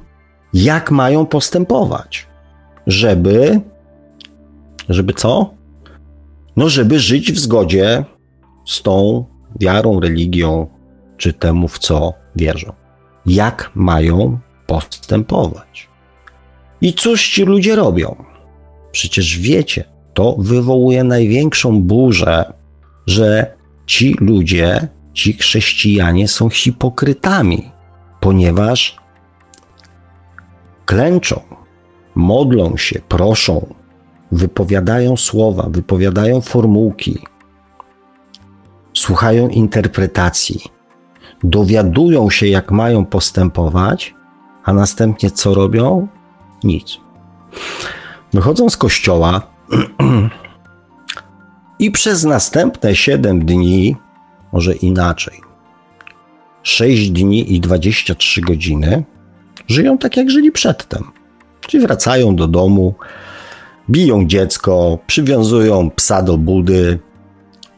jak 0.53 0.91
mają 0.91 1.25
postępować, 1.25 2.27
żeby, 2.87 3.61
żeby 4.89 5.13
co? 5.13 5.53
No, 6.55 6.69
żeby 6.69 6.99
żyć 6.99 7.31
w 7.31 7.39
zgodzie 7.39 8.05
z 8.65 8.81
tą 8.81 9.25
wiarą, 9.59 9.99
religią, 9.99 10.67
czy 11.17 11.33
temu, 11.33 11.67
w 11.67 11.79
co 11.79 12.13
wierzą. 12.35 12.73
Jak 13.25 13.71
mają 13.75 14.39
postępować. 14.67 15.89
I 16.81 16.93
cóż 16.93 17.29
ci 17.29 17.43
ludzie 17.43 17.75
robią? 17.75 18.15
Przecież 18.91 19.39
wiecie, 19.39 19.83
to 20.13 20.35
wywołuje 20.39 21.03
największą 21.03 21.81
burzę, 21.81 22.53
że 23.07 23.55
ci 23.85 24.15
ludzie, 24.19 24.87
ci 25.13 25.33
chrześcijanie 25.33 26.27
są 26.27 26.49
hipokrytami, 26.49 27.71
ponieważ 28.19 28.97
klęczą, 30.85 31.41
modlą 32.15 32.77
się, 32.77 32.99
proszą, 33.07 33.73
wypowiadają 34.31 35.17
słowa, 35.17 35.67
wypowiadają 35.69 36.41
formułki, 36.41 37.17
słuchają 38.93 39.49
interpretacji, 39.49 40.61
dowiadują 41.43 42.29
się, 42.29 42.47
jak 42.47 42.71
mają 42.71 43.05
postępować, 43.05 44.15
a 44.63 44.73
następnie 44.73 45.31
co 45.31 45.53
robią? 45.53 46.07
Nic. 46.63 46.97
Wychodzą 48.33 48.69
z 48.69 48.77
kościoła, 48.77 49.41
I 51.79 51.91
przez 51.91 52.23
następne 52.23 52.95
7 52.95 53.45
dni, 53.45 53.95
może 54.53 54.73
inaczej, 54.73 55.41
6 56.63 57.11
dni 57.11 57.53
i 57.53 57.59
23 57.59 58.41
godziny, 58.41 59.03
żyją 59.67 59.97
tak 59.97 60.17
jak 60.17 60.29
żyli 60.29 60.51
przedtem. 60.51 61.03
Czyli 61.61 61.83
wracają 61.83 62.35
do 62.35 62.47
domu, 62.47 62.95
biją 63.89 64.25
dziecko, 64.25 64.99
przywiązują 65.07 65.89
psa 65.89 66.21
do 66.21 66.37
budy, 66.37 66.99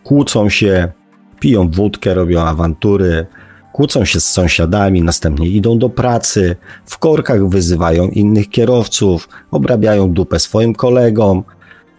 kłócą 0.04 0.50
się, 0.50 0.92
piją 1.40 1.70
wódkę, 1.70 2.14
robią 2.14 2.42
awantury, 2.42 3.26
kłócą 3.74 4.06
się 4.06 4.20
z 4.20 4.30
sąsiadami, 4.30 5.02
następnie 5.02 5.48
idą 5.48 5.80
do 5.80 5.90
pracy, 5.90 6.56
w 6.86 6.98
korkach 6.98 7.50
wyzywają 7.50 8.08
innych 8.08 8.50
kierowców, 8.50 9.30
obrabiają 9.52 10.12
dupę 10.12 10.40
swoim 10.40 10.76
kolegom 10.76 11.44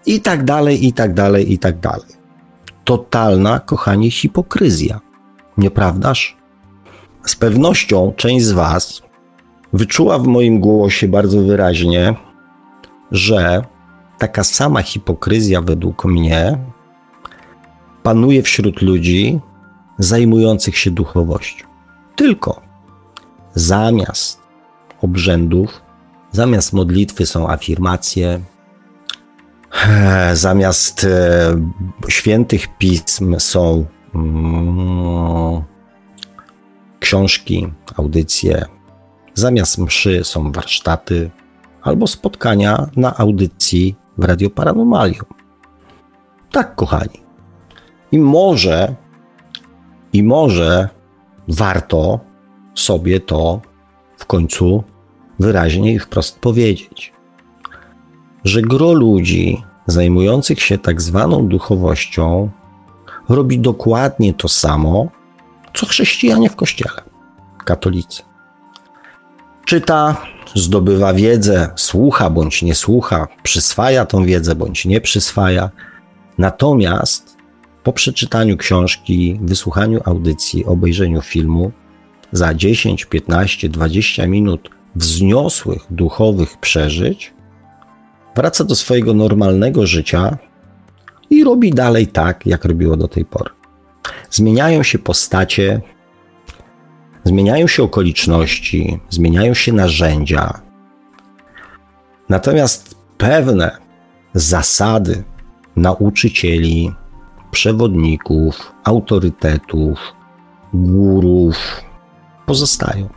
i 0.07 0.21
tak 0.21 0.45
dalej, 0.45 0.87
i 0.87 0.93
tak 0.93 1.15
dalej, 1.15 1.53
i 1.53 1.59
tak 1.59 1.81
dalej. 1.81 2.17
Totalna, 2.85 3.61
kochani, 3.61 4.11
hipokryzja. 4.11 5.01
Nieprawdaż? 5.59 6.37
Z 7.27 7.37
pewnością 7.37 8.13
część 8.17 8.45
z 8.45 8.53
Was 8.53 9.03
wyczuła 9.73 10.19
w 10.19 10.27
moim 10.27 10.61
głosie 10.61 11.09
bardzo 11.09 11.43
wyraźnie, 11.43 12.15
że 13.13 13.63
taka 14.19 14.45
sama 14.45 14.83
hipokryzja 14.83 15.61
według 15.61 16.05
mnie 16.05 16.59
panuje 18.07 18.43
wśród 18.43 18.83
ludzi 18.83 19.41
zajmujących 19.99 20.79
się 20.79 20.91
duchowością. 20.91 21.67
Tylko 22.17 22.63
zamiast 23.55 24.41
obrzędów, 25.03 25.83
zamiast 26.33 26.73
modlitwy 26.73 27.27
są 27.27 27.51
afirmacje, 27.51 28.41
zamiast 30.47 31.05
e, 31.05 31.57
świętych 32.09 32.79
pism 32.79 33.39
są 33.39 33.87
mm, 34.15 35.63
książki, 37.01 37.69
audycje, 37.97 38.65
zamiast 39.35 39.79
mszy 39.79 40.25
są 40.25 40.53
warsztaty 40.53 41.31
albo 41.83 42.07
spotkania 42.07 42.87
na 42.97 43.17
audycji 43.17 43.97
w 44.19 44.25
Radio 44.25 44.51
Paranormalium. 44.51 45.27
Tak, 46.51 46.75
kochani. 46.75 47.26
I 48.13 48.19
może, 48.19 48.95
i 50.13 50.23
może 50.23 50.89
warto 51.49 52.21
sobie 52.75 53.21
to 53.21 53.61
w 54.17 54.27
końcu 54.27 54.85
wyraźnie 55.41 55.93
i 55.93 55.99
wprost 55.99 56.39
powiedzieć, 56.39 57.13
że 58.45 58.63
gro 58.63 58.93
ludzi 58.93 59.63
zajmujących 59.87 60.63
się 60.63 60.79
tak 60.79 61.03
zwaną 61.03 61.49
duchowością 61.49 62.51
robi 63.29 63.59
dokładnie 63.59 64.35
to 64.35 64.49
samo, 64.49 65.09
co 65.75 65.87
chrześcijanie 65.87 66.51
w 66.51 66.57
kościele, 66.57 67.03
katolicy. 67.65 68.23
Czyta, 69.65 70.17
zdobywa 70.55 71.15
wiedzę, 71.15 71.71
słucha 71.77 72.31
bądź 72.31 72.63
nie 72.63 72.75
słucha, 72.75 73.29
przyswaja 73.43 74.07
tą 74.07 74.25
wiedzę 74.25 74.55
bądź 74.55 74.85
nie 74.85 75.01
przyswaja. 75.01 75.71
Natomiast 76.39 77.36
po 77.87 77.93
przeczytaniu 77.93 78.57
książki, 78.57 79.39
wysłuchaniu 79.43 80.01
audycji, 80.05 80.65
obejrzeniu 80.65 81.23
filmu, 81.23 81.73
za 82.33 82.55
10, 82.55 83.05
15, 83.05 83.69
20 83.69 84.27
minut 84.27 84.71
wzniosłych 84.97 85.87
duchowych 85.91 86.57
przeżyć, 86.57 87.35
wraca 88.37 88.65
do 88.65 88.75
swojego 88.75 89.15
normalnego 89.15 89.87
życia 89.87 90.39
i 91.31 91.45
robi 91.45 91.71
dalej 91.71 92.07
tak, 92.07 92.47
jak 92.47 92.65
robiło 92.65 92.97
do 92.97 93.09
tej 93.09 93.25
pory. 93.25 93.51
Zmieniają 94.31 94.83
się 94.83 94.99
postacie, 94.99 95.81
zmieniają 97.25 97.67
się 97.67 97.83
okoliczności, 97.83 99.01
zmieniają 99.11 99.55
się 99.55 99.73
narzędzia. 99.73 100.61
Natomiast 102.29 102.95
pewne 103.19 103.79
zasady 104.35 105.25
nauczycieli, 105.77 106.93
przewodników, 107.57 108.73
autorytetów, 108.85 109.99
górów 110.75 111.57
pozostają. 112.47 113.09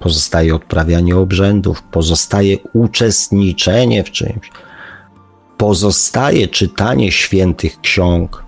Pozostaje 0.00 0.54
odprawianie 0.54 1.16
obrzędów, 1.16 1.82
pozostaje 1.82 2.58
uczestniczenie 2.72 4.04
w 4.04 4.10
czymś, 4.10 4.50
pozostaje 5.56 6.48
czytanie 6.48 7.12
świętych 7.12 7.80
ksiąg, 7.80 8.44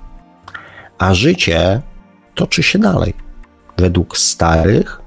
a 0.99 1.15
życie 1.15 1.83
toczy 2.35 2.63
się 2.63 2.79
dalej 2.79 3.15
według 3.79 4.19
starych, 4.19 5.01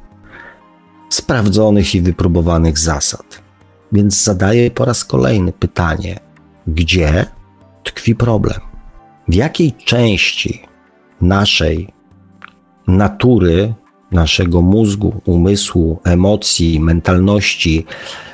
sprawdzonych 1.10 1.96
i 1.96 2.02
wypróbowanych 2.02 2.80
zasad. 2.80 3.42
Więc 3.92 4.24
zadaję 4.24 4.72
po 4.72 4.86
raz 4.86 5.06
kolejny 5.06 5.52
pytanie: 5.52 6.20
gdzie 6.68 7.26
tkwi 7.84 8.16
problem? 8.16 8.69
W 9.30 9.36
jakiej 9.36 9.74
części 9.74 10.62
naszej 11.22 11.88
natury, 12.88 13.74
naszego 14.12 14.62
mózgu, 14.62 15.22
umysłu, 15.26 16.00
emocji, 16.04 16.80
mentalności, 16.80 17.86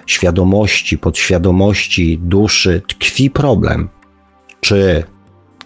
świadomości, 0.05 0.97
podświadomości, 0.97 2.17
duszy 2.17 2.81
tkwi 2.87 3.29
problem? 3.29 3.89
Czy 4.61 5.03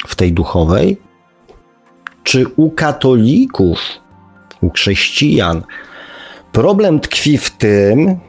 w 0.07 0.15
tej 0.15 0.33
duchowej, 0.33 0.97
czy 2.23 2.45
u 2.55 2.71
katolików, 2.71 3.79
u 4.61 4.69
chrześcijan? 4.69 5.63
Problem 6.51 6.99
tkwi 6.99 7.37
w 7.37 7.51
tym, 7.51 8.19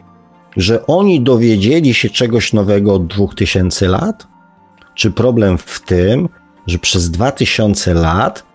że 0.57 0.87
oni 0.87 1.21
dowiedzieli 1.21 1.95
się 1.95 2.11
czegoś 2.11 2.53
nowego 2.53 2.95
od 2.95 3.07
2000 3.07 3.89
lat? 3.89 4.27
Czy 4.95 5.11
problem 5.11 5.59
w 5.59 5.81
tym, 5.81 6.29
że 6.67 6.79
przez 6.79 7.11
2000 7.11 7.95
lat 7.95 8.47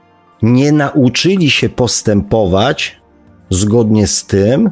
nie 0.41 0.72
nauczyli 0.72 1.49
się 1.49 1.70
postępować 1.70 3.01
zgodnie 3.49 4.08
z 4.08 4.26
tym, 4.26 4.72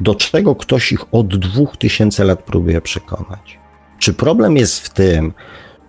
do 0.00 0.14
czego 0.14 0.54
ktoś 0.54 0.92
ich 0.92 1.14
od 1.14 1.36
2000 1.38 2.24
lat 2.24 2.42
próbuje 2.42 2.80
przekonać? 2.80 3.58
Czy 3.98 4.14
problem 4.14 4.56
jest 4.56 4.80
w 4.80 4.90
tym, 4.90 5.32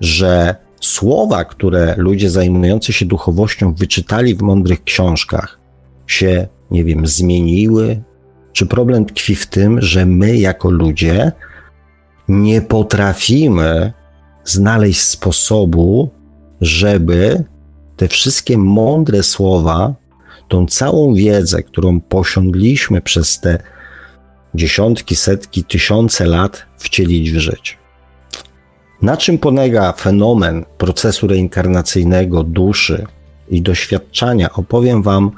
że 0.01 0.55
słowa, 0.81 1.45
które 1.45 1.95
ludzie 1.97 2.29
zajmujący 2.29 2.93
się 2.93 3.05
duchowością 3.05 3.73
wyczytali 3.73 4.35
w 4.35 4.41
mądrych 4.41 4.83
książkach, 4.83 5.59
się, 6.07 6.47
nie 6.71 6.83
wiem, 6.83 7.07
zmieniły, 7.07 8.03
czy 8.53 8.65
problem 8.65 9.05
tkwi 9.05 9.35
w 9.35 9.47
tym, 9.47 9.81
że 9.81 10.05
my 10.05 10.37
jako 10.37 10.69
ludzie 10.69 11.31
nie 12.27 12.61
potrafimy 12.61 13.93
znaleźć 14.43 15.01
sposobu, 15.01 16.09
żeby 16.61 17.43
te 17.97 18.07
wszystkie 18.07 18.57
mądre 18.57 19.23
słowa, 19.23 19.93
tą 20.47 20.65
całą 20.65 21.13
wiedzę, 21.13 21.63
którą 21.63 22.01
posiągliśmy 22.01 23.01
przez 23.01 23.39
te 23.39 23.59
dziesiątki, 24.55 25.15
setki, 25.15 25.63
tysiące 25.63 26.25
lat, 26.25 26.65
wcielić 26.77 27.31
w 27.31 27.37
życie? 27.37 27.73
Na 29.01 29.17
czym 29.17 29.37
polega 29.37 29.93
fenomen 29.93 30.65
procesu 30.77 31.27
reinkarnacyjnego 31.27 32.43
duszy 32.43 33.05
i 33.49 33.61
doświadczania, 33.61 34.53
opowiem 34.53 35.03
Wam 35.03 35.31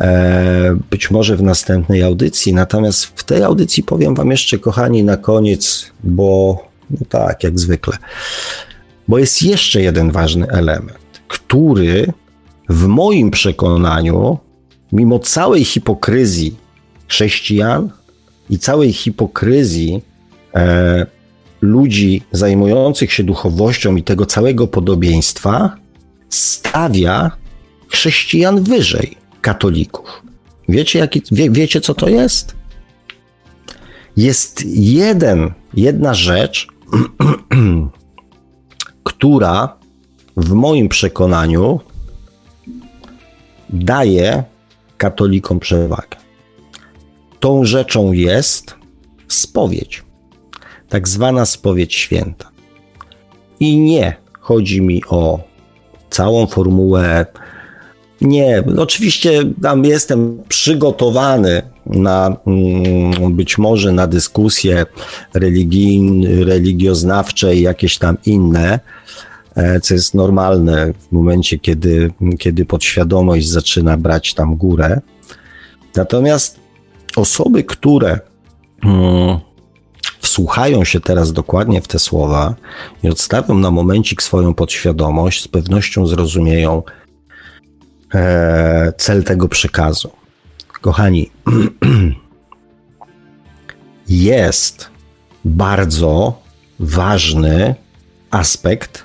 E, 0.00 0.76
być 0.90 1.10
może 1.10 1.36
w 1.36 1.42
następnej 1.42 2.02
audycji. 2.02 2.54
Natomiast 2.54 3.04
w 3.04 3.24
tej 3.24 3.42
audycji 3.42 3.82
powiem 3.82 4.14
Wam 4.14 4.30
jeszcze, 4.30 4.58
kochani, 4.58 5.04
na 5.04 5.16
koniec, 5.16 5.90
bo 6.04 6.58
no 6.90 7.06
tak, 7.08 7.44
jak 7.44 7.58
zwykle, 7.58 7.96
bo 9.10 9.18
jest 9.18 9.42
jeszcze 9.42 9.82
jeden 9.82 10.10
ważny 10.10 10.46
element, 10.48 11.22
który 11.28 12.12
w 12.68 12.86
moim 12.86 13.30
przekonaniu, 13.30 14.38
mimo 14.92 15.18
całej 15.18 15.64
hipokryzji 15.64 16.56
chrześcijan 17.08 17.90
i 18.50 18.58
całej 18.58 18.92
hipokryzji 18.92 20.02
e, 20.54 21.06
ludzi 21.60 22.22
zajmujących 22.32 23.12
się 23.12 23.24
duchowością 23.24 23.96
i 23.96 24.02
tego 24.02 24.26
całego 24.26 24.66
podobieństwa, 24.66 25.76
stawia 26.28 27.30
chrześcijan 27.88 28.62
wyżej 28.62 29.16
katolików. 29.40 30.22
Wiecie, 30.68 30.98
jaki, 30.98 31.22
wie, 31.32 31.50
wiecie 31.50 31.80
co 31.80 31.94
to 31.94 32.08
jest? 32.08 32.54
Jest 34.16 34.64
jeden, 34.74 35.52
jedna 35.74 36.14
rzecz, 36.14 36.66
która 39.10 39.76
w 40.36 40.52
moim 40.52 40.88
przekonaniu 40.88 41.80
daje 43.70 44.44
katolikom 44.96 45.60
przewagę. 45.60 46.16
Tą 47.40 47.64
rzeczą 47.64 48.12
jest 48.12 48.74
spowiedź, 49.28 50.04
tak 50.88 51.08
zwana 51.08 51.46
spowiedź 51.46 51.94
święta. 51.94 52.50
I 53.60 53.76
nie 53.76 54.16
chodzi 54.40 54.82
mi 54.82 55.02
o 55.08 55.40
całą 56.10 56.46
formułę. 56.46 57.26
Nie, 58.20 58.62
oczywiście 58.78 59.42
tam 59.62 59.84
jestem 59.84 60.42
przygotowany 60.48 61.62
na 61.86 62.36
mm, 62.46 63.34
być 63.34 63.58
może 63.58 63.92
na 63.92 64.06
dyskusje 64.06 64.86
religijne, 65.34 66.44
religioznawcze 66.44 67.56
i 67.56 67.60
jakieś 67.60 67.98
tam 67.98 68.16
inne, 68.26 68.80
e, 69.54 69.80
co 69.80 69.94
jest 69.94 70.14
normalne 70.14 70.92
w 71.08 71.12
momencie, 71.12 71.58
kiedy, 71.58 72.12
kiedy 72.38 72.64
podświadomość 72.64 73.48
zaczyna 73.48 73.96
brać 73.96 74.34
tam 74.34 74.56
górę. 74.56 75.00
Natomiast 75.96 76.60
osoby, 77.16 77.64
które 77.64 78.20
mm, 78.84 79.38
wsłuchają 80.20 80.84
się 80.84 81.00
teraz 81.00 81.32
dokładnie 81.32 81.80
w 81.80 81.88
te 81.88 81.98
słowa 81.98 82.54
i 83.02 83.08
odstawią 83.08 83.58
na 83.58 83.70
momencik 83.70 84.22
swoją 84.22 84.54
podświadomość, 84.54 85.42
z 85.42 85.48
pewnością 85.48 86.06
zrozumieją 86.06 86.82
cel 88.96 89.24
tego 89.24 89.48
przekazu. 89.48 90.10
Kochani, 90.80 91.30
jest 94.08 94.90
bardzo 95.44 96.42
ważny 96.80 97.74
aspekt, 98.30 99.04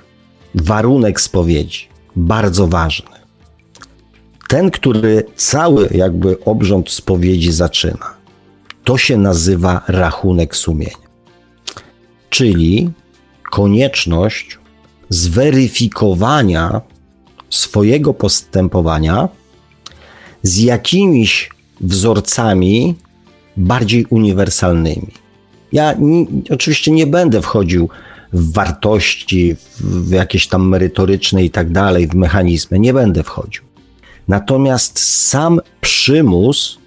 warunek 0.54 1.20
spowiedzi. 1.20 1.88
Bardzo 2.16 2.66
ważny. 2.66 3.16
Ten, 4.48 4.70
który 4.70 5.24
cały 5.36 5.88
jakby 5.94 6.44
obrząd 6.44 6.90
spowiedzi 6.90 7.52
zaczyna. 7.52 8.14
To 8.84 8.98
się 8.98 9.16
nazywa 9.16 9.82
rachunek 9.88 10.56
sumienia. 10.56 11.06
Czyli 12.30 12.90
konieczność 13.50 14.58
zweryfikowania 15.08 16.80
swojego 17.50 18.14
postępowania 18.14 19.28
z 20.42 20.58
jakimiś 20.58 21.50
wzorcami 21.80 22.94
bardziej 23.56 24.06
uniwersalnymi. 24.10 25.12
Ja 25.72 25.94
oczywiście 26.50 26.90
nie 26.90 27.06
będę 27.06 27.42
wchodził 27.42 27.88
w 28.32 28.52
wartości, 28.52 29.56
w 29.80 30.10
jakieś 30.10 30.46
tam 30.46 30.68
merytoryczne 30.68 31.44
i 31.44 31.50
tak 31.50 31.72
dalej, 31.72 32.08
w 32.08 32.14
mechanizmy, 32.14 32.78
nie 32.78 32.92
będę 32.92 33.22
wchodził. 33.22 33.62
Natomiast 34.28 34.98
sam 35.28 35.60
przymus 35.80 36.78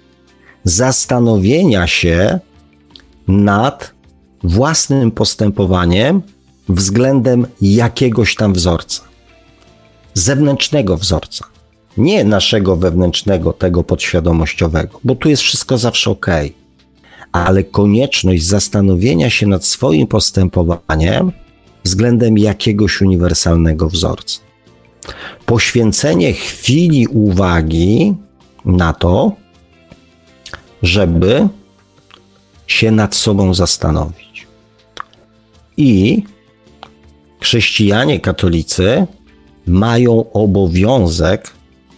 zastanowienia 0.64 1.86
się 1.86 2.38
nad 3.28 3.94
własnym 4.42 5.10
postępowaniem 5.10 6.22
względem 6.68 7.46
jakiegoś 7.60 8.34
tam 8.34 8.52
wzorca, 8.52 9.02
zewnętrznego 10.14 10.96
wzorca 10.96 11.44
nie 11.96 12.24
naszego 12.24 12.76
wewnętrznego, 12.76 13.52
tego 13.52 13.84
podświadomościowego, 13.84 15.00
bo 15.04 15.14
tu 15.14 15.28
jest 15.28 15.42
wszystko 15.42 15.78
zawsze 15.78 16.10
ok, 16.10 16.26
ale 17.32 17.64
konieczność 17.64 18.44
zastanowienia 18.44 19.30
się 19.30 19.46
nad 19.46 19.64
swoim 19.64 20.06
postępowaniem 20.06 21.32
względem 21.84 22.38
jakiegoś 22.38 23.00
uniwersalnego 23.00 23.88
wzorca. 23.88 24.40
Poświęcenie 25.46 26.32
chwili 26.32 27.06
uwagi 27.06 28.14
na 28.64 28.92
to, 28.92 29.32
żeby 30.82 31.48
się 32.66 32.90
nad 32.90 33.14
sobą 33.14 33.54
zastanowić. 33.54 34.46
I 35.76 36.22
chrześcijanie 37.40 38.20
katolicy 38.20 39.06
mają 39.70 40.32
obowiązek 40.32 41.52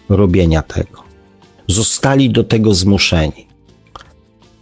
robienia 0.09 0.63
tego. 0.63 1.03
Zostali 1.69 2.31
do 2.31 2.45
tego 2.45 2.75
zmuszeni. 2.75 3.47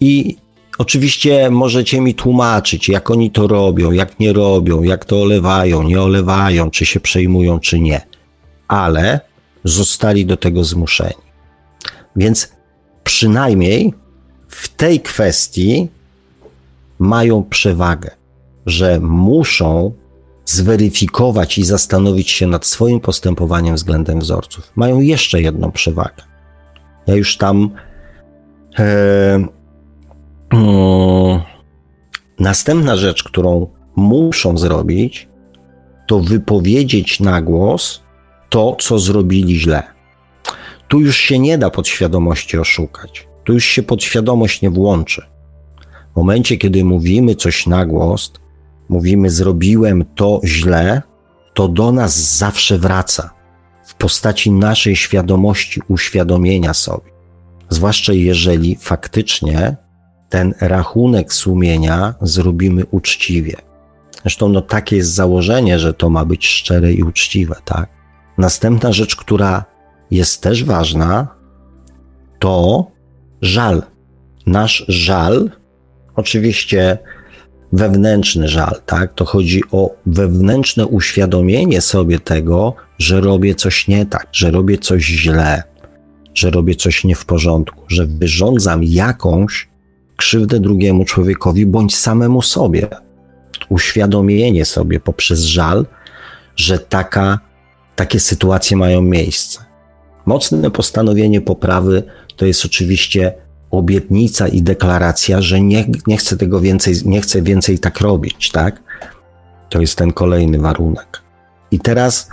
I 0.00 0.36
oczywiście 0.78 1.50
możecie 1.50 2.00
mi 2.00 2.14
tłumaczyć, 2.14 2.88
jak 2.88 3.10
oni 3.10 3.30
to 3.30 3.46
robią, 3.46 3.92
jak 3.92 4.20
nie 4.20 4.32
robią, 4.32 4.82
jak 4.82 5.04
to 5.04 5.22
olewają, 5.22 5.82
nie 5.82 6.02
olewają, 6.02 6.70
czy 6.70 6.86
się 6.86 7.00
przejmują, 7.00 7.60
czy 7.60 7.80
nie. 7.80 8.00
Ale 8.68 9.20
zostali 9.64 10.26
do 10.26 10.36
tego 10.36 10.64
zmuszeni. 10.64 11.30
Więc 12.16 12.52
przynajmniej 13.04 13.94
w 14.48 14.68
tej 14.68 15.00
kwestii 15.00 15.88
mają 16.98 17.44
przewagę, 17.44 18.10
że 18.66 19.00
muszą 19.00 19.92
zweryfikować 20.50 21.58
i 21.58 21.64
zastanowić 21.64 22.30
się 22.30 22.46
nad 22.46 22.66
swoim 22.66 23.00
postępowaniem 23.00 23.74
względem 23.74 24.20
wzorców. 24.20 24.72
Mają 24.76 25.00
jeszcze 25.00 25.42
jedną 25.42 25.72
przewagę. 25.72 26.22
Ja 27.06 27.14
już 27.14 27.36
tam. 27.36 27.70
E, 28.78 28.84
e, 30.54 31.42
następna 32.38 32.96
rzecz, 32.96 33.24
którą 33.24 33.66
muszą 33.96 34.58
zrobić, 34.58 35.28
to 36.06 36.20
wypowiedzieć 36.20 37.20
na 37.20 37.42
głos 37.42 38.02
to, 38.48 38.76
co 38.80 38.98
zrobili 38.98 39.60
źle. 39.60 39.82
Tu 40.88 41.00
już 41.00 41.16
się 41.16 41.38
nie 41.38 41.58
da 41.58 41.70
podświadomości 41.70 42.58
oszukać. 42.58 43.28
Tu 43.44 43.52
już 43.52 43.64
się 43.64 43.82
podświadomość 43.82 44.62
nie 44.62 44.70
włączy. 44.70 45.22
W 46.12 46.16
momencie, 46.16 46.56
kiedy 46.56 46.84
mówimy 46.84 47.34
coś 47.34 47.66
na 47.66 47.86
głos, 47.86 48.32
mówimy 48.90 49.30
zrobiłem 49.30 50.04
to 50.14 50.40
źle, 50.44 51.02
to 51.54 51.68
do 51.68 51.92
nas 51.92 52.36
zawsze 52.38 52.78
wraca 52.78 53.30
w 53.84 53.94
postaci 53.94 54.50
naszej 54.50 54.96
świadomości, 54.96 55.80
uświadomienia 55.88 56.74
sobie. 56.74 57.10
Zwłaszcza 57.68 58.12
jeżeli 58.12 58.76
faktycznie 58.76 59.76
ten 60.28 60.54
rachunek 60.60 61.32
sumienia 61.32 62.14
zrobimy 62.20 62.86
uczciwie. 62.90 63.56
Zresztą 64.22 64.48
no, 64.48 64.60
takie 64.60 64.96
jest 64.96 65.14
założenie, 65.14 65.78
że 65.78 65.94
to 65.94 66.10
ma 66.10 66.24
być 66.24 66.46
szczere 66.46 66.92
i 66.92 67.02
uczciwe, 67.02 67.56
tak? 67.64 67.88
Następna 68.38 68.92
rzecz, 68.92 69.16
która 69.16 69.64
jest 70.10 70.42
też 70.42 70.64
ważna, 70.64 71.28
to 72.38 72.86
żal. 73.42 73.82
Nasz 74.46 74.84
żal, 74.88 75.50
oczywiście 76.16 76.98
wewnętrzny 77.72 78.48
żal, 78.48 78.80
tak? 78.86 79.14
To 79.14 79.24
chodzi 79.24 79.62
o 79.72 79.94
wewnętrzne 80.06 80.86
uświadomienie 80.86 81.80
sobie 81.80 82.18
tego, 82.18 82.74
że 82.98 83.20
robię 83.20 83.54
coś 83.54 83.88
nie 83.88 84.06
tak, 84.06 84.26
że 84.32 84.50
robię 84.50 84.78
coś 84.78 85.04
źle, 85.04 85.62
że 86.34 86.50
robię 86.50 86.74
coś 86.74 87.04
nie 87.04 87.14
w 87.14 87.24
porządku, 87.24 87.82
że 87.88 88.06
wyrządzam 88.06 88.84
jakąś 88.84 89.68
krzywdę 90.16 90.60
drugiemu 90.60 91.04
człowiekowi 91.04 91.66
bądź 91.66 91.96
samemu 91.96 92.42
sobie. 92.42 92.86
Uświadomienie 93.68 94.64
sobie 94.64 95.00
poprzez 95.00 95.40
żal, 95.40 95.86
że 96.56 96.78
taka, 96.78 97.40
takie 97.96 98.20
sytuacje 98.20 98.76
mają 98.76 99.02
miejsce. 99.02 99.60
Mocne 100.26 100.70
postanowienie 100.70 101.40
poprawy 101.40 102.02
to 102.36 102.46
jest 102.46 102.64
oczywiście 102.64 103.32
obietnica 103.70 104.48
i 104.48 104.62
deklaracja, 104.62 105.42
że 105.42 105.60
nie, 105.60 105.84
nie 106.06 106.16
chcę 106.16 106.36
tego 106.36 106.60
więcej, 106.60 106.94
nie 107.04 107.20
chcę 107.20 107.42
więcej 107.42 107.78
tak 107.78 108.00
robić, 108.00 108.50
tak? 108.50 108.82
To 109.68 109.80
jest 109.80 109.98
ten 109.98 110.12
kolejny 110.12 110.58
warunek. 110.58 111.22
I 111.70 111.78
teraz 111.78 112.28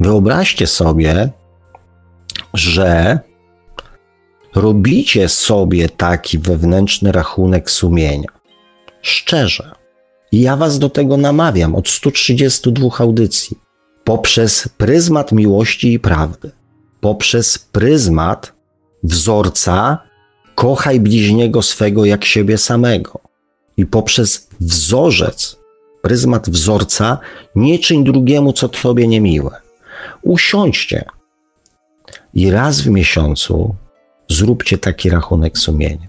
wyobraźcie 0.00 0.66
sobie, 0.66 1.30
że 2.54 3.18
robicie 4.54 5.28
sobie 5.28 5.88
taki 5.88 6.38
wewnętrzny 6.38 7.12
rachunek 7.12 7.70
sumienia. 7.70 8.28
Szczerze. 9.02 9.72
I 10.32 10.40
ja 10.40 10.56
was 10.56 10.78
do 10.78 10.90
tego 10.90 11.16
namawiam 11.16 11.74
od 11.74 11.88
132 11.88 12.88
audycji. 12.98 13.58
Poprzez 14.04 14.68
pryzmat 14.76 15.32
miłości 15.32 15.92
i 15.92 16.00
prawdy. 16.00 16.50
Poprzez 17.00 17.58
pryzmat 17.58 18.52
wzorca 19.02 20.07
kochaj 20.58 21.00
bliźniego 21.00 21.62
swego 21.62 22.04
jak 22.04 22.24
siebie 22.24 22.58
samego. 22.58 23.20
I 23.76 23.86
poprzez 23.86 24.48
wzorzec, 24.60 25.56
pryzmat 26.02 26.50
wzorca, 26.50 27.18
nie 27.54 27.78
czyń 27.78 28.04
drugiemu, 28.04 28.52
co 28.52 28.68
tobie 28.68 29.08
niemiłe. 29.08 29.60
Usiądźcie 30.22 31.04
i 32.34 32.50
raz 32.50 32.80
w 32.80 32.86
miesiącu 32.86 33.74
zróbcie 34.28 34.78
taki 34.78 35.10
rachunek 35.10 35.58
sumienia. 35.58 36.08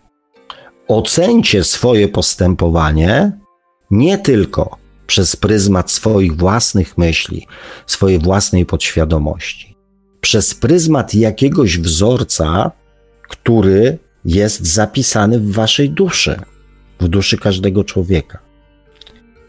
Ocencie 0.88 1.64
swoje 1.64 2.08
postępowanie 2.08 3.32
nie 3.92 4.18
tylko 4.18 4.78
przez 5.08 5.36
pryzmat 5.36 5.92
swoich 5.92 6.38
własnych 6.38 6.98
myśli, 6.98 7.48
swojej 7.86 8.20
własnej 8.20 8.66
podświadomości, 8.66 9.76
przez 10.22 10.54
pryzmat 10.54 11.16
jakiegoś 11.16 11.78
wzorca, 11.78 12.72
który 13.30 13.98
jest 14.26 14.66
zapisany 14.66 15.40
w 15.40 15.52
waszej 15.52 15.90
duszy, 15.90 16.40
w 17.00 17.08
duszy 17.08 17.38
każdego 17.38 17.84
człowieka. 17.84 18.40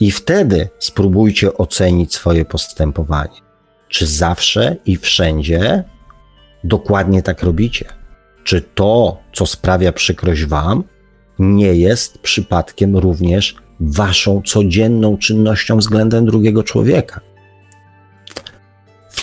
I 0.00 0.10
wtedy 0.10 0.68
spróbujcie 0.78 1.54
ocenić 1.54 2.14
swoje 2.14 2.44
postępowanie. 2.44 3.40
Czy 3.88 4.06
zawsze 4.06 4.76
i 4.86 4.96
wszędzie 4.96 5.84
dokładnie 6.64 7.22
tak 7.22 7.42
robicie? 7.42 7.84
Czy 8.44 8.62
to, 8.62 9.18
co 9.32 9.46
sprawia 9.46 9.92
przykrość 9.92 10.44
Wam, 10.44 10.84
nie 11.38 11.74
jest 11.74 12.18
przypadkiem 12.18 12.96
również 12.96 13.56
Waszą 13.80 14.42
codzienną 14.42 15.18
czynnością 15.18 15.76
względem 15.78 16.26
drugiego 16.26 16.62
człowieka? 16.62 17.20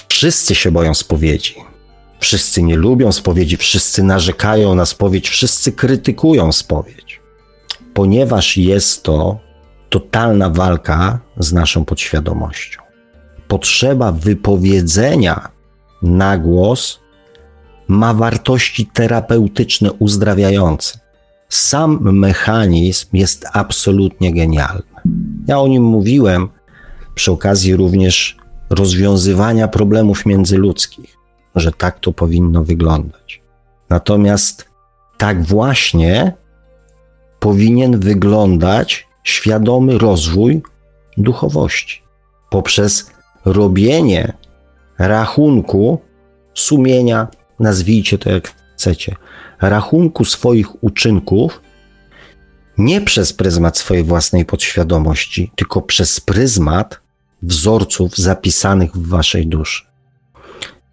Wszyscy 0.09 0.55
się 0.55 0.71
boją 0.71 0.93
spowiedzi. 0.93 1.66
Wszyscy 2.19 2.63
nie 2.63 2.75
lubią 2.75 3.11
spowiedzi, 3.11 3.57
wszyscy 3.57 4.03
narzekają 4.03 4.75
na 4.75 4.85
spowiedź, 4.85 5.29
wszyscy 5.29 5.71
krytykują 5.71 6.51
spowiedź, 6.51 7.21
ponieważ 7.93 8.57
jest 8.57 9.03
to 9.03 9.39
totalna 9.89 10.49
walka 10.49 11.19
z 11.37 11.53
naszą 11.53 11.85
podświadomością. 11.85 12.81
Potrzeba 13.47 14.11
wypowiedzenia 14.11 15.49
na 16.01 16.37
głos 16.37 16.99
ma 17.87 18.13
wartości 18.13 18.85
terapeutyczne, 18.85 19.91
uzdrawiające. 19.91 20.99
Sam 21.49 21.99
mechanizm 22.13 23.07
jest 23.13 23.45
absolutnie 23.53 24.33
genialny. 24.33 24.83
Ja 25.47 25.59
o 25.59 25.67
nim 25.67 25.83
mówiłem 25.83 26.49
przy 27.15 27.31
okazji 27.31 27.75
również 27.75 28.37
rozwiązywania 28.69 29.67
problemów 29.67 30.25
międzyludzkich, 30.25 31.16
że 31.59 31.71
tak 31.71 31.99
to 31.99 32.13
powinno 32.13 32.63
wyglądać. 32.63 33.41
Natomiast 33.89 34.69
tak 35.17 35.43
właśnie 35.43 36.33
powinien 37.39 37.99
wyglądać 37.99 39.07
świadomy 39.23 39.97
rozwój 39.97 40.61
duchowości 41.17 42.01
poprzez 42.49 43.11
robienie 43.45 44.33
rachunku 44.97 46.01
sumienia, 46.53 47.27
nazwijcie 47.59 48.17
to 48.17 48.29
jak 48.31 48.53
chcecie, 48.75 49.15
rachunku 49.61 50.25
swoich 50.25 50.83
uczynków 50.83 51.61
nie 52.77 53.01
przez 53.01 53.33
pryzmat 53.33 53.77
swojej 53.77 54.03
własnej 54.03 54.45
podświadomości, 54.45 55.51
tylko 55.55 55.81
przez 55.81 56.19
pryzmat 56.19 56.99
wzorców 57.41 58.17
zapisanych 58.17 58.91
w 58.91 59.07
waszej 59.07 59.47
duszy. 59.47 59.83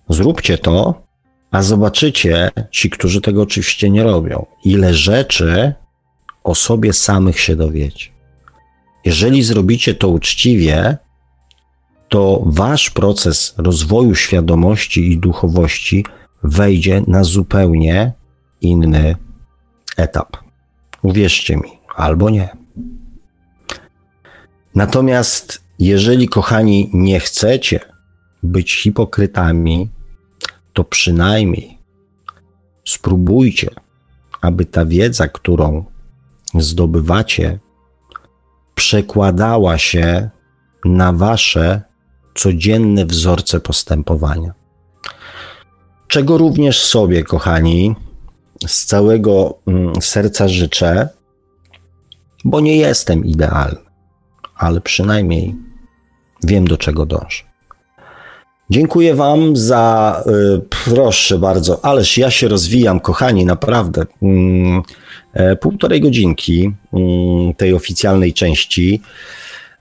Zróbcie 0.08 0.58
to, 0.58 1.02
a 1.50 1.62
zobaczycie, 1.62 2.50
ci, 2.70 2.90
którzy 2.90 3.20
tego 3.20 3.42
oczywiście 3.42 3.90
nie 3.90 4.02
robią, 4.02 4.46
ile 4.64 4.94
rzeczy 4.94 5.74
o 6.44 6.54
sobie 6.54 6.92
samych 6.92 7.40
się 7.40 7.56
dowiecie. 7.56 8.10
Jeżeli 9.04 9.42
zrobicie 9.42 9.94
to 9.94 10.08
uczciwie, 10.08 10.96
to 12.08 12.42
wasz 12.46 12.90
proces 12.90 13.54
rozwoju 13.56 14.14
świadomości 14.14 15.12
i 15.12 15.18
duchowości 15.18 16.04
wejdzie 16.42 17.02
na 17.06 17.24
zupełnie 17.24 18.12
inny 18.60 19.16
etap. 19.96 20.36
Uwierzcie 21.02 21.56
mi, 21.56 21.70
albo 21.96 22.30
nie. 22.30 22.48
Natomiast 24.74 25.64
jeżeli, 25.78 26.28
kochani, 26.28 26.90
nie 26.92 27.20
chcecie 27.20 27.93
być 28.44 28.74
hipokrytami, 28.74 29.88
to 30.72 30.84
przynajmniej 30.84 31.78
spróbujcie, 32.84 33.70
aby 34.40 34.64
ta 34.64 34.84
wiedza, 34.84 35.28
którą 35.28 35.84
zdobywacie, 36.54 37.58
przekładała 38.74 39.78
się 39.78 40.30
na 40.84 41.12
wasze 41.12 41.82
codzienne 42.34 43.06
wzorce 43.06 43.60
postępowania. 43.60 44.54
Czego 46.08 46.38
również 46.38 46.84
sobie, 46.84 47.24
kochani, 47.24 47.94
z 48.66 48.84
całego 48.84 49.58
mm, 49.66 50.02
serca 50.02 50.48
życzę, 50.48 51.08
bo 52.44 52.60
nie 52.60 52.76
jestem 52.76 53.24
idealny, 53.24 53.90
ale 54.56 54.80
przynajmniej 54.80 55.56
wiem, 56.44 56.68
do 56.68 56.76
czego 56.76 57.06
dążę. 57.06 57.53
Dziękuję 58.70 59.14
Wam 59.14 59.56
za, 59.56 60.22
y, 60.26 60.60
proszę 60.84 61.38
bardzo, 61.38 61.84
ależ 61.84 62.18
ja 62.18 62.30
się 62.30 62.48
rozwijam, 62.48 63.00
kochani, 63.00 63.44
naprawdę. 63.44 64.02
Mm, 64.22 64.82
e, 65.32 65.56
półtorej 65.56 66.00
godzinki 66.00 66.72
mm, 66.92 67.54
tej 67.54 67.74
oficjalnej 67.74 68.32
części. 68.32 69.00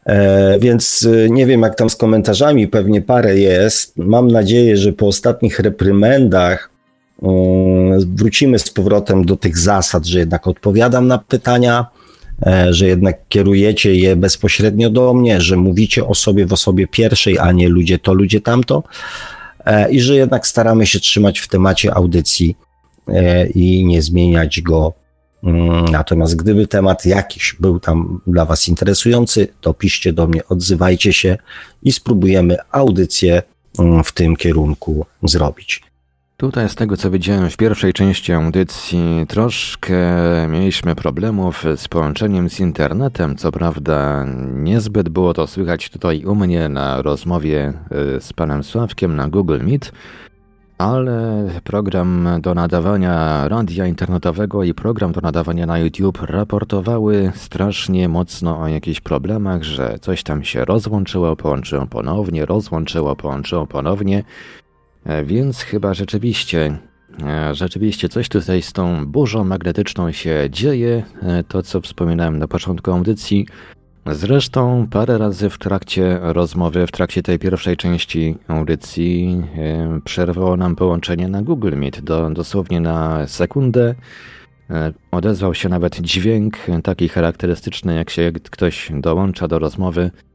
E, 0.06 0.60
więc 0.60 1.04
y, 1.04 1.28
nie 1.32 1.46
wiem, 1.46 1.62
jak 1.62 1.76
tam 1.76 1.90
z 1.90 1.96
komentarzami, 1.96 2.68
pewnie 2.68 3.02
parę 3.02 3.38
jest. 3.38 3.98
Mam 3.98 4.28
nadzieję, 4.32 4.78
że 4.78 4.94
po 4.94 5.08
ostatnich 5.08 5.60
reprymendach 5.60 6.70
mm, 7.22 8.16
wrócimy 8.16 8.60
z 8.60 8.70
powrotem 8.70 9.26
do 9.26 9.36
tych 9.36 9.58
zasad, 9.58 10.06
że 10.06 10.20
jednak 10.20 10.48
odpowiadam 10.48 11.08
na 11.08 11.18
pytania, 11.18 11.86
że 12.70 12.88
jednak 12.88 13.28
kierujecie 13.30 13.96
je 13.96 14.16
bezpośrednio 14.16 14.90
do 14.90 15.14
mnie, 15.14 15.42
że 15.42 15.58
mówicie 15.58 16.08
o 16.08 16.16
sobie 16.16 16.46
w 16.46 16.54
osobie 16.54 16.88
pierwszej, 16.88 17.40
a 17.40 17.52
nie 17.52 17.70
ludzie 17.70 18.00
to, 18.00 18.14
ludzie 18.14 18.42
tamto. 18.42 18.84
E, 19.66 19.92
I 19.92 20.02
że 20.02 20.16
jednak 20.16 20.48
staramy 20.48 20.88
się 20.88 21.00
trzymać 21.00 21.40
w 21.40 21.48
temacie 21.48 21.94
audycji 21.94 22.56
i 23.56 23.86
nie 23.86 24.02
zmieniać 24.02 24.62
go 24.62 24.94
Mm, 25.44 25.86
natomiast 25.86 26.36
gdyby 26.36 26.68
temat 26.68 27.06
jakiś 27.06 27.56
był 27.60 27.80
tam 27.80 28.22
dla 28.28 28.46
Was 28.46 28.68
interesujący, 28.68 29.48
to 29.62 29.74
piszcie 29.74 30.14
do 30.14 30.28
mnie, 30.28 30.42
odzywajcie 30.50 31.14
się 31.14 31.38
i 31.84 31.92
spróbujemy 31.92 32.58
audycję 32.72 33.42
mm, 33.80 34.04
w 34.04 34.12
tym 34.12 34.36
kierunku 34.36 35.06
zrobić. 35.24 35.84
Tutaj 36.44 36.70
z 36.70 36.76
tego 36.76 36.98
co 36.98 37.12
widziałem 37.12 37.50
w 37.50 37.58
pierwszej 37.58 37.94
części 37.94 38.34
audycji 38.34 39.26
troszkę 39.28 39.98
mieliśmy 40.50 40.96
problemów 40.96 41.64
z 41.76 41.88
połączeniem 41.88 42.50
z 42.50 42.60
internetem. 42.60 43.36
Co 43.36 43.52
prawda 43.52 44.26
niezbyt 44.54 45.10
było 45.10 45.34
to 45.34 45.48
słychać 45.48 45.90
tutaj 45.90 46.26
u 46.26 46.36
mnie 46.36 46.70
na 46.70 47.02
rozmowie 47.02 47.74
y, 48.18 48.22
z 48.22 48.34
panem 48.34 48.64
Sławkiem 48.64 49.16
na 49.16 49.28
Google 49.28 49.60
Meet, 49.62 49.92
ale 50.78 51.50
program 51.64 52.28
do 52.42 52.54
nadawania 52.54 53.48
radia 53.48 53.88
internetowego 53.88 54.64
i 54.64 54.74
program 54.74 55.12
do 55.12 55.22
nadawania 55.22 55.66
na 55.66 55.80
YouTube 55.80 56.22
raportowały 56.22 57.32
strasznie 57.36 58.10
mocno 58.10 58.60
o 58.60 58.68
jakichś 58.68 59.02
problemach, 59.02 59.64
że 59.64 59.98
coś 60.02 60.24
tam 60.24 60.44
się 60.44 60.66
rozłączyło, 60.66 61.36
połączyło 61.36 61.88
ponownie, 61.88 62.46
rozłączyło, 62.46 63.16
połączyło 63.16 63.68
ponownie, 63.68 64.24
więc 65.26 65.60
chyba 65.60 65.94
rzeczywiście 65.94 66.78
e, 67.24 67.56
Rzeczywiście 67.56 68.10
coś 68.10 68.30
tutaj 68.30 68.62
z 68.62 68.74
tą 68.74 69.06
burzą 69.06 69.44
magnetyczną 69.44 70.12
się 70.12 70.48
dzieje. 70.50 71.04
E, 71.22 71.44
to, 71.44 71.64
co 71.64 71.82
wspominałem 71.82 72.40
na 72.40 72.48
początku 72.48 72.92
audycji, 72.92 73.46
Zresztą 74.12 74.88
parę 74.92 75.18
razy 75.18 75.50
w 75.50 75.58
trakcie 75.58 76.20
rozmowy, 76.22 76.88
w 76.88 76.92
trakcie 76.92 77.24
tej 77.24 77.40
pierwszej 77.40 77.78
części 77.78 78.36
audycji 78.48 79.44
e, 79.58 80.00
przerwało 80.06 80.58
nam 80.58 80.76
połączenie 80.76 81.28
na 81.28 81.42
Google 81.42 81.76
Meet 81.76 82.02
do, 82.02 82.30
dosłownie 82.30 82.80
na 82.80 83.28
sekundę. 83.28 83.96
E, 84.70 84.94
odezwał 85.12 85.54
się 85.54 85.70
nawet 85.70 86.02
dźwięk 86.02 86.58
taki 86.84 87.10
charakterystyczny, 87.10 87.96
jak 87.96 88.10
się 88.10 88.32
ktoś 88.52 88.92
dołącza 88.94 89.48
do 89.48 89.60
rozmowy, 89.60 90.02
e, 90.02 90.33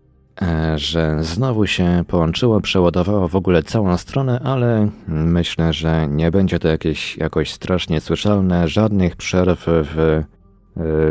że 0.76 1.24
znowu 1.24 1.66
się 1.66 2.04
połączyło, 2.06 2.60
przeładowało 2.60 3.28
w 3.28 3.36
ogóle 3.36 3.62
całą 3.62 3.96
stronę, 3.96 4.40
ale 4.44 4.88
myślę, 5.08 5.72
że 5.72 6.08
nie 6.10 6.30
będzie 6.30 6.58
to 6.58 6.68
jakieś 6.68 7.16
jakoś 7.16 7.50
strasznie 7.52 8.00
słyszalne. 8.00 8.68
Żadnych 8.68 9.16
przerw 9.16 9.64
w, 9.66 10.22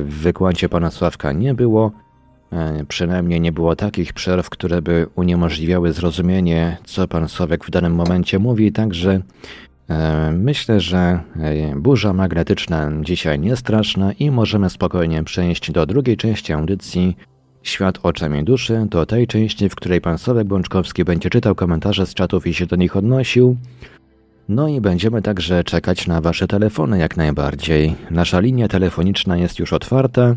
w 0.05 0.21
wykładzie 0.21 0.69
pana 0.69 0.91
Sławka 0.91 1.32
nie 1.32 1.53
było. 1.53 1.91
E, 2.51 2.86
przynajmniej 2.88 3.41
nie 3.41 3.51
było 3.51 3.75
takich 3.75 4.13
przerw, 4.13 4.49
które 4.49 4.82
by 4.82 5.07
uniemożliwiały 5.15 5.93
zrozumienie, 5.93 6.78
co 6.86 7.07
pan 7.07 7.30
Sławek 7.30 7.65
w 7.65 7.69
danym 7.69 7.95
momencie 7.95 8.39
mówi, 8.39 8.71
także 8.71 9.21
e, 9.89 10.32
myślę, 10.32 10.80
że 10.80 10.97
e, 10.97 11.75
burza 11.75 12.13
magnetyczna 12.13 12.91
dzisiaj 13.01 13.39
nie 13.39 13.55
straszna 13.55 14.11
i 14.13 14.32
możemy 14.32 14.69
spokojnie 14.69 15.23
przejść 15.23 15.71
do 15.71 15.86
drugiej 15.86 16.17
części 16.17 16.53
audycji 16.53 17.17
Świat 17.68 17.99
oczami 18.03 18.43
duszy, 18.43 18.88
do 18.89 19.05
tej 19.05 19.28
części, 19.28 19.70
w 19.70 19.76
której 19.76 20.01
pan 20.01 20.18
Sławek 20.18 20.47
Bączkowski 20.47 21.03
będzie 21.03 21.30
czytał 21.30 21.55
komentarze 21.55 22.05
z 22.05 22.13
czatów 22.13 22.47
i 22.47 22.53
się 22.53 22.65
do 22.65 22.76
nich 22.76 22.95
odnosił. 22.95 23.57
No 24.49 24.68
i 24.68 24.82
będziemy 24.82 25.22
także 25.22 25.63
czekać 25.63 26.07
na 26.07 26.22
wasze 26.22 26.47
telefony 26.47 26.99
jak 26.99 27.18
najbardziej. 27.18 27.95
Nasza 28.11 28.39
linia 28.39 28.68
telefoniczna 28.68 29.38
jest 29.38 29.59
już 29.59 29.74
otwarta. 29.74 30.36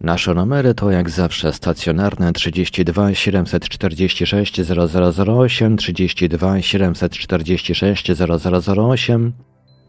Nasze 0.00 0.34
numery 0.34 0.74
to 0.74 0.90
jak 0.90 1.10
zawsze 1.10 1.52
stacjonarne 1.52 2.32
32 2.32 3.14
746 3.14 4.60
0008, 4.60 5.76
32 5.76 6.62
746 6.62 8.12
0008. 8.12 9.32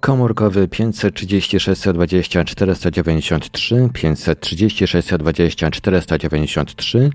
komórkowy 0.01 0.67
536 0.67 1.81
20 1.93 2.45
493, 2.45 3.89
536 3.93 5.09
20 5.19 5.71
493, 5.71 7.09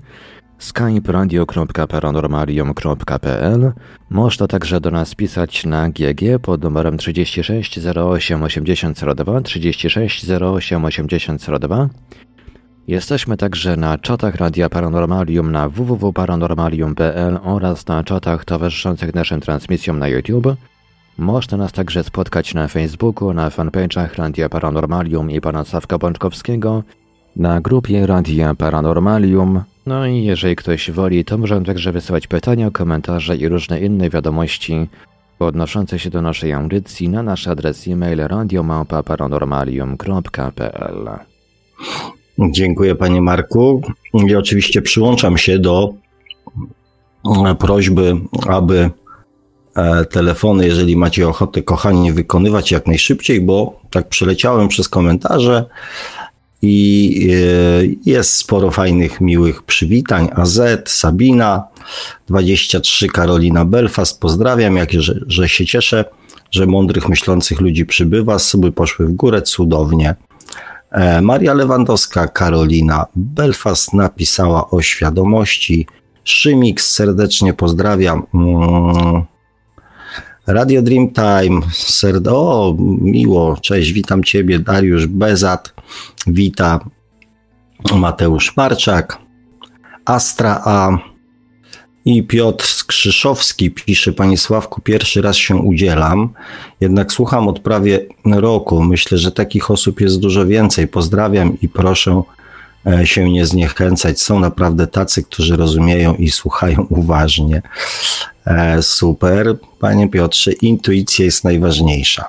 skype 0.59 1.11
radio.paranormalium.pl. 1.11 3.71
Można 4.09 4.47
także 4.47 4.81
do 4.81 4.91
nas 4.91 5.15
pisać 5.15 5.65
na 5.65 5.89
GG 5.89 6.39
pod 6.41 6.63
numerem 6.63 6.97
36 6.97 7.79
08 7.95 8.43
8002, 8.43 9.41
36 9.41 10.29
08 10.29 10.85
8002. 10.85 11.89
Jesteśmy 12.87 13.37
także 13.37 13.77
na 13.77 13.97
czatach 13.97 14.35
Radia 14.35 14.69
Paranormalium 14.69 15.51
na 15.51 15.69
www.paranormalium.pl 15.69 17.39
oraz 17.43 17.87
na 17.87 18.03
czatach 18.03 18.45
towarzyszących 18.45 19.15
naszym 19.15 19.41
transmisjom 19.41 19.99
na 19.99 20.07
YouTube. 20.07 20.47
Można 21.17 21.57
nas 21.57 21.71
także 21.71 22.03
spotkać 22.03 22.53
na 22.53 22.67
Facebooku, 22.67 23.33
na 23.33 23.49
fanpage'ach 23.49 24.17
Radia 24.17 24.49
Paranormalium 24.49 25.31
i 25.31 25.41
pana 25.41 25.63
Sawka 25.63 25.97
Bączkowskiego, 25.97 26.83
na 27.35 27.61
grupie 27.61 28.07
Radia 28.07 28.55
Paranormalium. 28.55 29.63
No 29.85 30.05
i 30.05 30.23
jeżeli 30.23 30.55
ktoś 30.55 30.91
woli, 30.91 31.25
to 31.25 31.37
możemy 31.37 31.65
także 31.65 31.91
wysyłać 31.91 32.27
pytania, 32.27 32.71
komentarze 32.71 33.37
i 33.37 33.47
różne 33.47 33.81
inne 33.81 34.09
wiadomości 34.09 34.87
odnoszące 35.39 35.99
się 35.99 36.09
do 36.09 36.21
naszej 36.21 36.53
audycji 36.53 37.09
na 37.09 37.23
nasz 37.23 37.47
adres 37.47 37.87
e-mail 37.87 38.19
radiomałpa-paranormalium.pl 38.19 41.19
Dziękuję 42.39 42.95
panie 42.95 43.21
Marku. 43.21 43.81
I 44.27 44.35
oczywiście 44.35 44.81
przyłączam 44.81 45.37
się 45.37 45.59
do 45.59 45.93
prośby, 47.59 48.15
aby 48.47 48.89
E, 48.89 49.06
telefony, 50.09 50.67
jeżeli 50.67 50.95
macie 50.95 51.27
ochotę, 51.27 51.61
kochani, 51.61 52.11
wykonywać 52.11 52.71
jak 52.71 52.87
najszybciej, 52.87 53.41
bo 53.41 53.79
tak 53.89 54.09
przeleciałem 54.09 54.67
przez 54.67 54.89
komentarze 54.89 55.65
i 56.61 57.29
e, 57.31 57.95
jest 58.05 58.33
sporo 58.33 58.71
fajnych, 58.71 59.21
miłych 59.21 59.63
przywitań. 59.63 60.29
AZ, 60.35 60.61
Sabina, 60.85 61.67
23, 62.27 63.07
Karolina 63.07 63.65
Belfast, 63.65 64.21
pozdrawiam, 64.21 64.75
jak, 64.75 64.91
że, 64.91 65.19
że 65.27 65.49
się 65.49 65.65
cieszę, 65.65 66.05
że 66.51 66.65
mądrych, 66.65 67.09
myślących 67.09 67.61
ludzi 67.61 67.85
przybywa, 67.85 68.39
suby 68.39 68.71
poszły 68.71 69.07
w 69.07 69.11
górę, 69.11 69.41
cudownie. 69.41 70.15
E, 70.91 71.21
Maria 71.21 71.53
Lewandowska, 71.53 72.27
Karolina 72.27 73.05
Belfast 73.15 73.93
napisała 73.93 74.69
o 74.69 74.81
świadomości. 74.81 75.87
Szymix, 76.23 76.89
serdecznie 76.93 77.53
pozdrawiam. 77.53 78.23
Mm, 78.33 79.23
Radio 80.47 80.81
Dreamtime, 80.81 81.61
serdo, 81.73 82.31
o, 82.35 82.75
miło, 83.01 83.57
cześć, 83.61 83.91
witam 83.91 84.23
Ciebie, 84.23 84.59
Dariusz 84.59 85.07
Bezat, 85.07 85.73
wita 86.27 86.79
Mateusz 87.95 88.57
Marczak, 88.57 89.17
Astra 90.05 90.61
A 90.65 90.97
i 92.05 92.23
Piotr 92.23 92.65
Skrzyszowski. 92.65 93.71
Pisze, 93.71 94.13
Panie 94.13 94.37
Sławku, 94.37 94.81
pierwszy 94.81 95.21
raz 95.21 95.35
się 95.35 95.55
udzielam, 95.55 96.29
jednak 96.81 97.11
słucham 97.11 97.47
od 97.47 97.59
prawie 97.59 98.05
roku, 98.25 98.83
myślę, 98.83 99.17
że 99.17 99.31
takich 99.31 99.71
osób 99.71 100.01
jest 100.01 100.19
dużo 100.19 100.45
więcej, 100.45 100.87
pozdrawiam 100.87 101.57
i 101.61 101.69
proszę 101.69 102.21
się 103.03 103.31
nie 103.31 103.45
zniechęcać. 103.45 104.21
Są 104.21 104.39
naprawdę 104.39 104.87
tacy, 104.87 105.23
którzy 105.23 105.55
rozumieją 105.55 106.13
i 106.13 106.29
słuchają 106.29 106.85
uważnie. 106.99 107.61
E, 108.45 108.83
super. 108.83 109.57
Panie 109.79 110.09
Piotrze, 110.09 110.51
intuicja 110.51 111.25
jest 111.25 111.43
najważniejsza. 111.43 112.25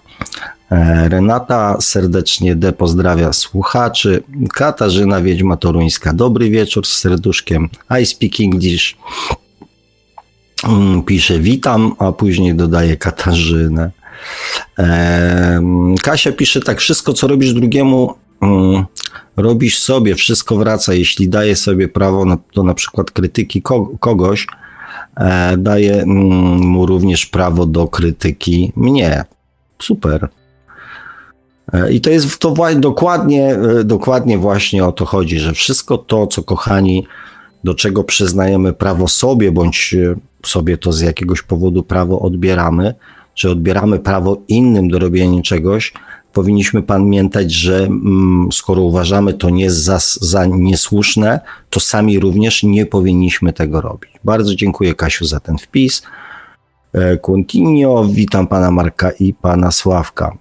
E, 0.70 1.09
Renata 1.09 1.80
serdecznie 1.80 2.57
D 2.57 2.72
pozdrawia 2.72 3.32
słuchaczy. 3.32 4.22
Katarzyna 4.55 5.20
Wiedźma 5.22 5.57
Toruńska, 5.57 6.12
dobry 6.12 6.51
wieczór 6.51 6.86
z 6.86 6.99
serduszkiem. 6.99 7.68
I 8.03 8.07
speak 8.07 8.40
English. 8.40 8.96
Mm, 10.64 11.03
pisze 11.03 11.38
witam, 11.38 11.94
a 11.99 12.12
później 12.12 12.55
dodaje 12.55 12.96
Katarzynę. 12.96 13.90
Kasia 16.03 16.32
pisze 16.32 16.61
tak, 16.61 16.80
wszystko 16.80 17.12
co 17.12 17.26
robisz 17.26 17.53
drugiemu 17.53 18.14
robisz 19.36 19.78
sobie, 19.78 20.14
wszystko 20.14 20.57
wraca. 20.57 20.95
Jeśli 20.95 21.28
daje 21.28 21.57
sobie 21.57 21.89
prawo 21.89 22.36
do 22.55 22.62
na 22.62 22.74
przykład 22.74 23.11
krytyki 23.11 23.62
kogoś, 24.01 24.47
e, 25.16 25.57
daje 25.57 26.03
mm, 26.03 26.11
mu 26.59 26.86
również 26.86 27.26
prawo 27.26 27.66
do 27.66 27.89
krytyki 27.89 28.72
mnie. 28.76 29.24
Super. 29.82 30.28
E, 31.72 31.93
I 31.93 32.01
to 32.01 32.11
jest 32.11 32.39
to 32.39 32.55
dokładnie, 32.76 33.57
e, 33.80 33.84
dokładnie 33.84 34.39
właśnie 34.39 34.84
o 34.84 34.93
to 34.93 35.05
chodzi, 35.05 35.39
że 35.39 35.53
wszystko 35.53 35.99
to, 35.99 36.26
co 36.26 36.43
kochani, 36.43 37.07
do 37.64 37.74
czego 37.74 38.05
przyznajemy 38.05 38.72
prawo 38.72 39.09
sobie, 39.09 39.53
bądź 39.53 39.95
sobie 40.47 40.78
to 40.78 40.93
z 40.93 41.01
jakiegoś 41.01 41.43
powodu 41.43 41.82
prawo 41.82 42.20
odbieramy, 42.20 42.95
czy 43.34 43.51
odbieramy 43.51 43.99
prawo 43.99 44.43
innym 44.49 44.89
do 44.89 44.99
robienia 44.99 45.43
czegoś, 45.43 45.93
powinniśmy 46.39 46.82
pamiętać, 46.82 47.53
że 47.53 47.76
mm, 47.78 48.49
skoro 48.53 48.82
uważamy 48.82 49.34
to 49.34 49.51
nie 49.51 49.70
za, 49.70 49.99
za 50.20 50.47
niesłuszne, 50.47 51.41
to 51.70 51.80
sami 51.80 52.20
również 52.20 52.62
nie 52.62 52.86
powinniśmy 52.86 53.53
tego 53.53 53.80
robić. 53.80 54.11
Bardzo 54.24 54.55
dziękuję 54.55 54.95
Kasiu 54.95 55.24
za 55.24 55.41
ten 55.41 55.59
wpis. 55.59 56.03
E, 56.93 57.16
continuo, 57.16 58.05
witam 58.05 58.47
pana 58.47 58.70
Marka 58.70 59.11
i 59.11 59.34
pana 59.34 59.70
Sławka. 59.70 60.39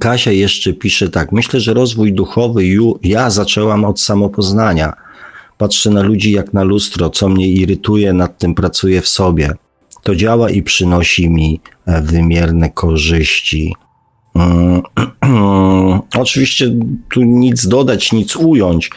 Kasia 0.00 0.32
jeszcze 0.32 0.72
pisze 0.72 1.08
tak. 1.08 1.32
Myślę, 1.32 1.60
że 1.60 1.74
rozwój 1.74 2.12
duchowy 2.12 2.62
ja 3.02 3.30
zaczęłam 3.30 3.84
od 3.84 4.00
samopoznania. 4.00 4.92
Patrzę 5.58 5.90
na 5.90 6.02
ludzi 6.02 6.32
jak 6.32 6.52
na 6.52 6.62
lustro, 6.62 7.10
co 7.10 7.28
mnie 7.28 7.48
irytuje, 7.48 8.12
nad 8.12 8.38
tym 8.38 8.54
pracuję 8.54 9.02
w 9.02 9.08
sobie. 9.08 9.54
To 10.02 10.16
działa 10.16 10.50
i 10.50 10.62
przynosi 10.62 11.30
mi 11.30 11.60
e, 11.86 12.02
wymierne 12.02 12.70
korzyści. 12.70 13.74
Mm, 14.36 14.82
oczywiście 16.18 16.66
tu 17.10 17.22
nic 17.22 17.66
dodać, 17.66 18.12
nic 18.12 18.36
ująć 18.36 18.90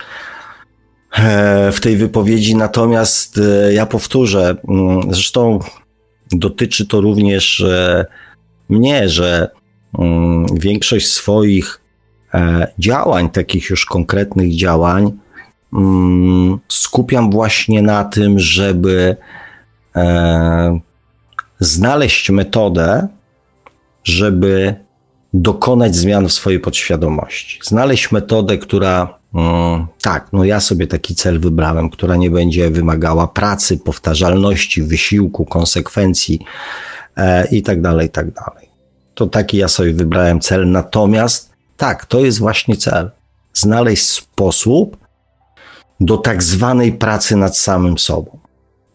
e, 1.17 1.71
w 1.71 1.79
tej 1.79 1.97
wypowiedzi, 1.97 2.55
natomiast 2.55 3.37
e, 3.37 3.73
ja 3.73 3.85
powtórzę, 3.85 4.55
mm, 4.69 5.01
zresztą 5.13 5.59
dotyczy 6.31 6.87
to 6.87 7.01
również 7.01 7.61
e, 7.61 8.05
mnie, 8.69 9.09
że 9.09 9.49
mm, 9.99 10.45
większość 10.53 11.07
swoich 11.07 11.81
działań, 12.79 13.29
takich 13.29 13.69
już 13.69 13.85
konkretnych 13.85 14.55
działań, 14.55 15.11
skupiam 16.67 17.31
właśnie 17.31 17.81
na 17.81 18.03
tym, 18.03 18.39
żeby 18.39 19.15
znaleźć 21.59 22.29
metodę, 22.29 23.07
żeby 24.03 24.75
dokonać 25.33 25.95
zmian 25.95 26.27
w 26.27 26.33
swojej 26.33 26.59
podświadomości. 26.59 27.59
Znaleźć 27.63 28.11
metodę, 28.11 28.57
która, 28.57 29.19
mm, 29.33 29.87
tak, 30.01 30.27
no 30.33 30.43
ja 30.43 30.59
sobie 30.59 30.87
taki 30.87 31.15
cel 31.15 31.39
wybrałem, 31.39 31.89
która 31.89 32.15
nie 32.15 32.31
będzie 32.31 32.69
wymagała 32.69 33.27
pracy, 33.27 33.77
powtarzalności, 33.77 34.83
wysiłku, 34.83 35.45
konsekwencji 35.45 36.39
e, 37.17 37.47
i 37.47 37.63
tak 37.63 37.81
dalej, 37.81 38.07
i 38.07 38.09
tak 38.09 38.31
dalej. 38.31 38.69
To 39.13 39.27
taki 39.27 39.57
ja 39.57 39.67
sobie 39.67 39.93
wybrałem 39.93 40.39
cel, 40.39 40.71
natomiast 40.71 41.49
tak, 41.77 42.05
to 42.05 42.19
jest 42.19 42.39
właśnie 42.39 42.77
cel. 42.77 43.11
Znaleźć 43.53 44.07
sposób 44.07 44.97
do 45.99 46.17
tak 46.17 46.43
zwanej 46.43 46.93
pracy 46.93 47.35
nad 47.35 47.57
samym 47.57 47.97
sobą. 47.97 48.39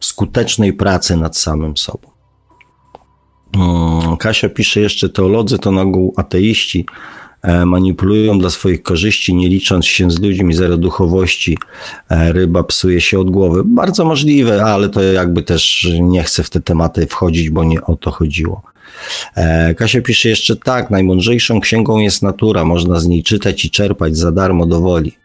Skutecznej 0.00 0.72
pracy 0.72 1.16
nad 1.16 1.36
samym 1.36 1.76
sobą. 1.76 2.13
Kasia 4.18 4.48
pisze 4.48 4.80
jeszcze, 4.80 5.08
teolodzy 5.08 5.58
to 5.58 5.72
na 5.72 5.82
ogół 5.82 6.14
ateiści, 6.16 6.86
e, 7.42 7.66
manipulują 7.66 8.38
dla 8.38 8.50
swoich 8.50 8.82
korzyści, 8.82 9.34
nie 9.34 9.48
licząc 9.48 9.86
się 9.86 10.10
z 10.10 10.20
ludźmi, 10.20 10.54
zero 10.54 10.76
duchowości, 10.76 11.58
e, 12.08 12.32
ryba 12.32 12.64
psuje 12.64 13.00
się 13.00 13.18
od 13.18 13.30
głowy. 13.30 13.62
Bardzo 13.64 14.04
możliwe, 14.04 14.64
ale 14.64 14.88
to 14.88 15.02
jakby 15.02 15.42
też 15.42 15.88
nie 16.00 16.22
chcę 16.22 16.42
w 16.42 16.50
te 16.50 16.60
tematy 16.60 17.06
wchodzić, 17.06 17.50
bo 17.50 17.64
nie 17.64 17.82
o 17.82 17.96
to 17.96 18.10
chodziło. 18.10 18.62
E, 19.34 19.74
Kasia 19.74 20.00
pisze 20.00 20.28
jeszcze 20.28 20.56
tak, 20.56 20.90
najmądrzejszą 20.90 21.60
księgą 21.60 21.98
jest 21.98 22.22
natura, 22.22 22.64
można 22.64 23.00
z 23.00 23.06
niej 23.06 23.22
czytać 23.22 23.64
i 23.64 23.70
czerpać 23.70 24.16
za 24.16 24.32
darmo 24.32 24.66
do 24.66 24.80
woli. 24.80 25.16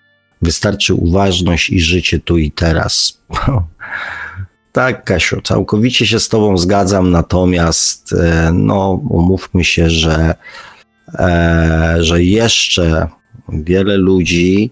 Wystarczy 0.41 0.93
uważność 0.93 1.69
i 1.69 1.79
życie 1.79 2.19
tu 2.19 2.37
i 2.37 2.51
teraz. 2.51 3.19
Tak, 4.71 5.03
Kasiu, 5.03 5.41
całkowicie 5.41 6.07
się 6.07 6.19
z 6.19 6.29
Tobą 6.29 6.57
zgadzam, 6.57 7.11
natomiast 7.11 8.13
e, 8.13 8.51
no, 8.53 8.99
umówmy 9.09 9.63
się, 9.63 9.89
że, 9.89 10.35
e, 11.13 11.95
że 11.99 12.23
jeszcze 12.23 13.07
wiele 13.49 13.97
ludzi, 13.97 14.69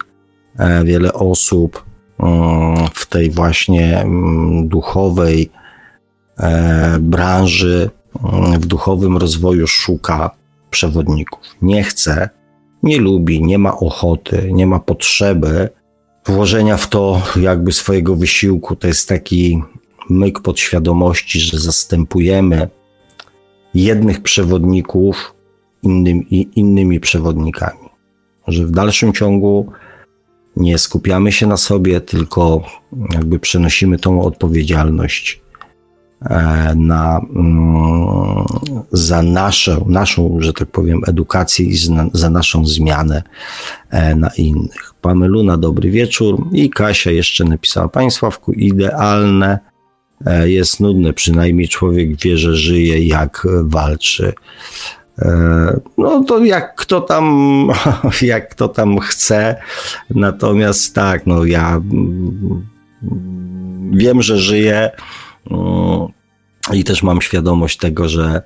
e, 0.60 0.84
wiele 0.84 1.14
osób 1.14 1.86
mm, 2.20 2.88
w 2.94 3.06
tej 3.06 3.30
właśnie 3.32 4.02
mm, 4.02 4.68
duchowej 4.68 5.52
branży, 7.00 7.90
mm, 8.24 8.60
w 8.60 8.66
duchowym 8.66 9.18
rozwoju 9.18 9.68
szuka 9.68 10.32
przewodników 10.70 11.42
nie 11.62 11.84
chce, 11.84 12.30
nie 12.84 12.98
lubi, 12.98 13.44
nie 13.44 13.58
ma 13.58 13.78
ochoty, 13.78 14.50
nie 14.52 14.68
ma 14.68 14.80
potrzeby 14.80 15.70
włożenia 16.26 16.78
w 16.78 16.90
to 16.90 17.22
jakby 17.36 17.72
swojego 17.72 18.16
wysiłku. 18.16 18.76
To 18.76 18.88
jest 18.88 19.10
taki 19.10 19.62
myk 20.10 20.40
podświadomości, 20.40 21.40
że 21.40 21.60
zastępujemy 21.60 22.70
jednych 23.74 24.22
przewodników 24.22 25.34
innymi, 25.84 26.50
innymi 26.56 27.00
przewodnikami. 27.00 27.90
Że 28.48 28.66
w 28.66 28.72
dalszym 28.72 29.14
ciągu 29.14 29.72
nie 30.56 30.78
skupiamy 30.78 31.32
się 31.32 31.48
na 31.48 31.58
sobie, 31.58 32.02
tylko 32.02 32.64
jakby 33.14 33.40
przenosimy 33.40 34.00
tą 34.00 34.22
odpowiedzialność 34.22 35.42
e, 36.22 36.74
na, 36.76 37.22
mm, 37.36 38.46
za 38.92 39.24
naszą, 39.24 39.86
naszą, 39.90 40.38
że 40.40 40.54
tak 40.54 40.68
powiem, 40.72 41.02
edukację 41.08 41.66
i 41.66 41.78
za 42.14 42.30
naszą 42.30 42.66
zmianę 42.66 43.24
e, 43.90 44.16
na 44.16 44.30
innych. 44.38 44.94
Pameluna, 45.02 45.58
dobry 45.58 45.92
wieczór. 45.92 46.48
I 46.52 46.70
Kasia 46.70 47.12
jeszcze 47.12 47.44
napisała, 47.44 47.88
Państwawku, 47.88 48.52
idealne 48.52 49.60
jest 50.46 50.80
nudne, 50.80 51.14
przynajmniej 51.14 51.68
człowiek 51.68 52.22
wie, 52.22 52.38
że 52.38 52.56
żyje, 52.56 53.08
jak 53.08 53.48
walczy. 53.62 54.34
No 55.98 56.24
to 56.24 56.46
jak 56.46 56.76
kto 56.76 57.02
tam, 57.02 57.68
jak 58.22 58.50
kto 58.50 58.68
tam 58.68 59.00
chce. 59.00 59.56
Natomiast 60.10 60.96
tak, 60.96 61.28
no 61.28 61.46
ja 61.46 61.70
mm, 61.76 62.68
wiem, 63.92 64.22
że 64.22 64.38
żyję 64.38 64.92
mm, 65.52 66.08
i 66.74 66.84
też 66.84 67.04
mam 67.04 67.22
świadomość 67.22 67.78
tego, 67.78 68.10
że 68.10 68.42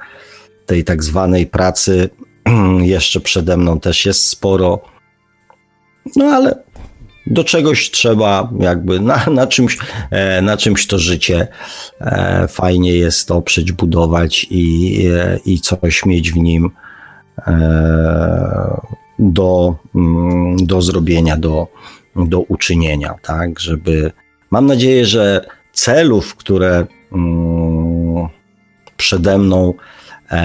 tej 0.65 0.83
tak 0.83 1.03
zwanej 1.03 1.47
pracy 1.47 2.09
jeszcze 2.79 3.19
przede 3.19 3.57
mną 3.57 3.79
też 3.79 4.05
jest 4.05 4.27
sporo. 4.27 4.79
No 6.15 6.25
ale 6.25 6.63
do 7.31 7.43
czegoś 7.43 7.91
trzeba, 7.91 8.49
jakby 8.59 8.99
na, 8.99 9.25
na, 9.31 9.47
czymś, 9.47 9.77
e, 10.11 10.41
na 10.41 10.57
czymś 10.57 10.87
to 10.87 10.99
życie 10.99 11.47
e, 12.01 12.47
fajnie 12.47 12.93
jest 12.93 13.31
oprzeć, 13.31 13.71
budować 13.71 14.47
i, 14.49 14.97
e, 15.13 15.39
i 15.45 15.59
coś 15.59 16.05
mieć 16.05 16.31
w 16.31 16.37
nim 16.37 16.69
do, 19.19 19.75
mm, 19.95 20.57
do 20.57 20.81
zrobienia, 20.81 21.37
do, 21.37 21.67
do 22.15 22.39
uczynienia, 22.39 23.15
tak, 23.21 23.59
żeby 23.59 24.11
mam 24.51 24.65
nadzieję, 24.65 25.05
że 25.05 25.45
celów, 25.73 26.35
które 26.35 26.85
mm, 27.11 28.27
przede 28.97 29.37
mną 29.37 29.73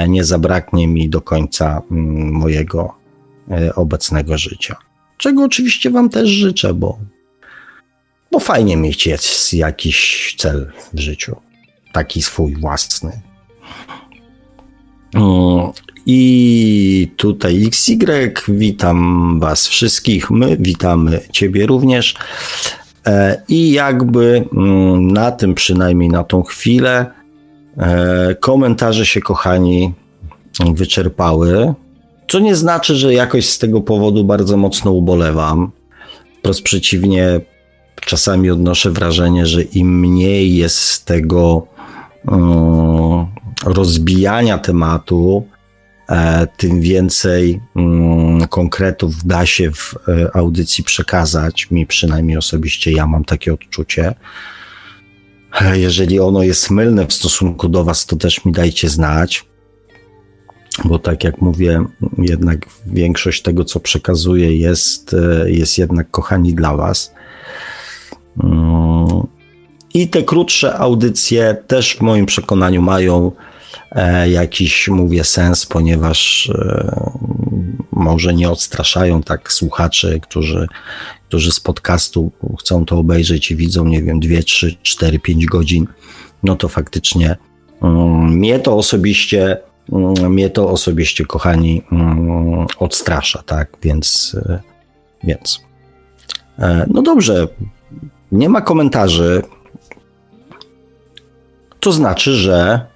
nie 0.08 0.24
zabraknie 0.24 0.88
mi 0.88 1.08
do 1.08 1.20
końca 1.20 1.82
mm, 1.90 2.32
mojego 2.32 2.94
obecnego 3.74 4.38
życia. 4.38 4.76
Czego 5.16 5.44
oczywiście 5.44 5.90
Wam 5.90 6.08
też 6.08 6.28
życzę, 6.28 6.74
bo, 6.74 6.98
bo 8.32 8.40
fajnie 8.40 8.76
mieć 8.76 9.08
jakiś 9.52 10.34
cel 10.38 10.72
w 10.92 10.98
życiu, 10.98 11.36
taki 11.92 12.22
swój 12.22 12.56
własny. 12.56 13.20
I 16.06 17.12
tutaj 17.16 17.66
XY, 17.66 18.32
witam 18.48 19.40
Was 19.40 19.68
wszystkich, 19.68 20.30
my 20.30 20.56
witamy 20.60 21.20
Ciebie 21.32 21.66
również. 21.66 22.14
E, 23.06 23.42
I 23.48 23.72
jakby 23.72 24.44
mm, 24.52 25.12
na 25.12 25.32
tym, 25.32 25.54
przynajmniej 25.54 26.08
na 26.08 26.24
tą 26.24 26.42
chwilę, 26.42 27.06
e, 27.76 28.34
komentarze 28.34 29.06
się, 29.06 29.20
kochani, 29.20 29.92
wyczerpały. 30.74 31.74
Co 32.28 32.38
nie 32.38 32.56
znaczy, 32.56 32.96
że 32.96 33.14
jakoś 33.14 33.48
z 33.48 33.58
tego 33.58 33.80
powodu 33.80 34.24
bardzo 34.24 34.56
mocno 34.56 34.90
ubolewam. 34.90 35.70
Wprost 36.38 36.62
przeciwnie, 36.62 37.40
czasami 38.00 38.50
odnoszę 38.50 38.90
wrażenie, 38.90 39.46
że 39.46 39.62
im 39.62 40.00
mniej 40.00 40.56
jest 40.56 41.04
tego 41.04 41.66
um, 42.28 43.26
rozbijania 43.64 44.58
tematu, 44.58 45.46
e, 46.08 46.46
tym 46.56 46.80
więcej 46.80 47.60
um, 47.74 48.48
konkretów 48.48 49.26
da 49.26 49.46
się 49.46 49.70
w 49.70 49.94
e, 50.08 50.36
audycji 50.36 50.84
przekazać. 50.84 51.70
Mi 51.70 51.86
przynajmniej 51.86 52.36
osobiście 52.36 52.92
ja 52.92 53.06
mam 53.06 53.24
takie 53.24 53.54
odczucie. 53.54 54.14
E, 55.60 55.78
jeżeli 55.78 56.20
ono 56.20 56.42
jest 56.42 56.70
mylne 56.70 57.06
w 57.06 57.12
stosunku 57.12 57.68
do 57.68 57.84
Was, 57.84 58.06
to 58.06 58.16
też 58.16 58.44
mi 58.44 58.52
dajcie 58.52 58.88
znać 58.88 59.44
bo 60.88 60.98
tak 60.98 61.24
jak 61.24 61.40
mówię, 61.40 61.84
jednak 62.18 62.66
większość 62.86 63.42
tego, 63.42 63.64
co 63.64 63.80
przekazuję, 63.80 64.56
jest, 64.56 65.14
e, 65.14 65.50
jest 65.50 65.78
jednak 65.78 66.10
kochani 66.10 66.54
dla 66.54 66.76
Was. 66.76 67.14
Mm. 68.44 69.06
I 69.94 70.08
te 70.08 70.22
krótsze 70.22 70.78
audycje 70.78 71.56
też 71.66 71.96
w 71.96 72.00
moim 72.00 72.26
przekonaniu 72.26 72.82
mają 72.82 73.32
e, 73.92 74.30
jakiś, 74.30 74.88
mówię, 74.88 75.24
sens, 75.24 75.66
ponieważ 75.66 76.50
e, 76.54 77.10
może 77.92 78.34
nie 78.34 78.50
odstraszają 78.50 79.22
tak 79.22 79.52
słuchaczy, 79.52 80.20
którzy, 80.22 80.66
którzy 81.28 81.52
z 81.52 81.60
podcastu 81.60 82.32
chcą 82.60 82.84
to 82.84 82.98
obejrzeć 82.98 83.50
i 83.50 83.56
widzą, 83.56 83.84
nie 83.84 84.02
wiem, 84.02 84.20
2, 84.20 84.42
3, 84.42 84.76
4, 84.82 85.18
5 85.18 85.46
godzin. 85.46 85.86
No 86.42 86.56
to 86.56 86.68
faktycznie 86.68 87.36
mm, 87.82 88.28
mnie 88.28 88.58
to 88.58 88.76
osobiście 88.76 89.56
mnie 90.28 90.50
to 90.50 90.70
osobiście, 90.70 91.24
kochani, 91.24 91.82
mm, 91.92 92.66
odstrasza, 92.78 93.42
tak? 93.46 93.68
Więc, 93.82 94.36
e, 94.48 94.60
więc. 95.24 95.60
E, 96.58 96.86
no 96.90 97.02
dobrze, 97.02 97.48
nie 98.32 98.48
ma 98.48 98.60
komentarzy. 98.60 99.42
To 101.80 101.92
znaczy, 101.92 102.32
że 102.32 102.86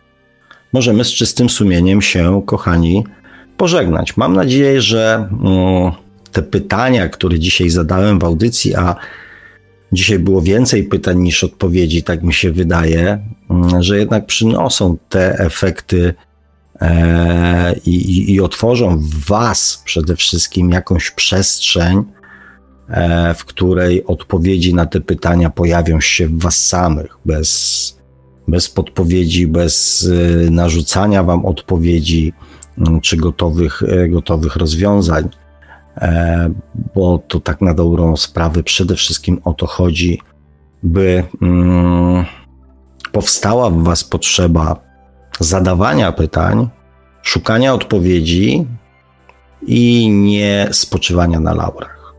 możemy 0.73 1.05
z 1.05 1.09
czystym 1.09 1.51
sumieniem 1.51 2.03
się, 2.03 2.43
kochani, 2.47 3.05
pożegnać. 3.57 4.17
Mam 4.17 4.35
nadzieję, 4.35 4.81
że 4.81 5.29
mm, 5.33 5.93
te 6.33 6.43
pytania, 6.43 7.09
które 7.09 7.39
dzisiaj 7.39 7.71
zadałem 7.71 8.19
w 8.19 8.25
audycji, 8.25 8.75
a 8.75 8.97
dzisiaj 9.93 10.19
było 10.19 10.43
więcej 10.43 10.85
pytań 10.85 11.19
niż 11.19 11.45
odpowiedzi, 11.45 12.03
tak 12.03 12.23
mi 12.23 12.35
się 12.35 12.53
wydaje, 12.53 13.19
że 13.81 13.99
jednak 13.99 14.27
przynoszą 14.27 14.97
te 15.09 15.39
efekty 15.39 16.15
i, 17.87 18.35
i 18.35 18.41
otworzą 18.41 18.99
w 18.99 19.25
Was 19.27 19.83
przede 19.85 20.17
wszystkim 20.17 20.71
jakąś 20.71 21.11
przestrzeń, 21.11 22.05
e, 22.89 23.35
w 23.35 23.45
której 23.45 24.05
odpowiedzi 24.05 24.75
na 24.75 24.87
te 24.87 25.01
pytania 25.01 25.51
pojawią 25.51 26.01
się 26.01 26.29
w 26.29 26.43
Was 26.43 26.57
samych, 26.57 27.19
bez, 27.25 27.99
bez 28.49 28.69
podpowiedzi, 28.69 29.47
bez 29.47 30.07
e, 30.47 30.51
narzucania 30.51 31.23
Wam 31.23 31.47
odpowiedzi 31.47 32.33
mm, 32.79 33.01
czy 33.01 33.17
gotowych, 33.17 33.83
gotowych 34.09 34.57
rozwiązań, 34.57 35.29
bo 36.95 37.19
to 37.29 37.41
tak 37.41 37.61
na 37.61 37.75
dobrą 37.75 38.17
sprawę 38.17 38.63
przede 38.63 38.97
wszystkim 38.97 39.41
o 39.45 39.55
to 39.55 39.67
chodzi, 39.67 40.21
by 40.83 41.25
mm, 41.43 42.25
powstała 43.13 43.71
w 43.71 43.83
Was 43.83 44.05
potrzeba 44.05 44.90
zadawania 45.41 46.13
pytań, 46.13 46.69
szukania 47.23 47.75
odpowiedzi 47.75 48.67
i 49.67 50.11
nie 50.11 50.69
spoczywania 50.73 51.41
na 51.41 51.55
laurach. 51.55 52.15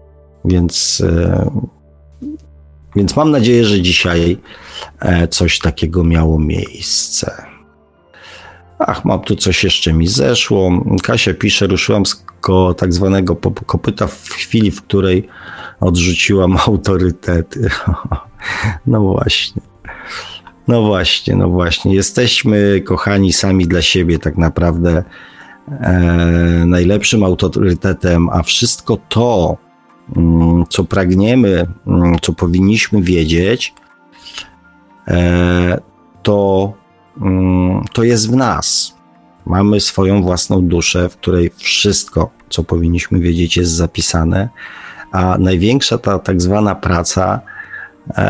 Więc, 0.46 1.04
e, 1.08 1.52
więc 2.96 3.16
mam 3.16 3.32
nadzieję, 3.32 3.66
że 3.66 3.82
dzisiaj 3.82 4.38
e, 5.00 5.28
coś 5.28 5.60
takiego 5.60 6.04
miało 6.04 6.40
miejsce. 6.40 7.46
Ach, 8.80 9.06
mam 9.06 9.20
tu 9.20 9.36
coś 9.36 9.64
jeszcze 9.64 9.94
mi 9.94 10.08
zeszło. 10.08 10.72
Kasia 11.04 11.34
pisze, 11.34 11.68
ruszyłam 11.68 12.06
z 12.06 12.16
ko, 12.42 12.74
tak 12.74 12.94
zwanego 12.94 13.36
kopyta 13.66 14.08
w 14.08 14.30
chwili, 14.30 14.72
w 14.72 14.82
której 14.82 15.28
odrzuciłam 15.80 16.58
autorytety. 16.68 17.70
No 18.86 19.02
właśnie. 19.02 19.62
No 20.72 20.82
właśnie, 20.82 21.36
no 21.36 21.50
właśnie. 21.50 21.96
Jesteśmy 21.96 22.82
kochani 22.86 23.34
sami 23.34 23.68
dla 23.68 23.82
siebie, 23.82 24.20
tak 24.20 24.38
naprawdę 24.38 25.04
e, 25.70 25.94
najlepszym 26.66 27.24
autorytetem, 27.24 28.30
a 28.30 28.44
wszystko 28.44 28.98
to, 29.10 29.58
mm, 30.16 30.64
co 30.70 30.84
pragniemy, 30.84 31.68
mm, 31.88 32.16
co 32.22 32.34
powinniśmy 32.34 33.02
wiedzieć, 33.02 33.74
e, 35.08 35.82
to, 36.24 36.74
mm, 37.22 37.84
to 37.94 38.04
jest 38.04 38.32
w 38.32 38.36
nas. 38.36 38.96
Mamy 39.46 39.80
swoją 39.80 40.24
własną 40.24 40.62
duszę, 40.62 41.10
w 41.10 41.18
której 41.18 41.52
wszystko, 41.58 42.30
co 42.50 42.64
powinniśmy 42.64 43.20
wiedzieć, 43.20 43.58
jest 43.58 43.72
zapisane, 43.72 44.50
a 45.12 45.38
największa 45.38 45.98
ta 45.98 46.20
tak 46.20 46.42
zwana 46.42 46.76
praca 46.76 47.42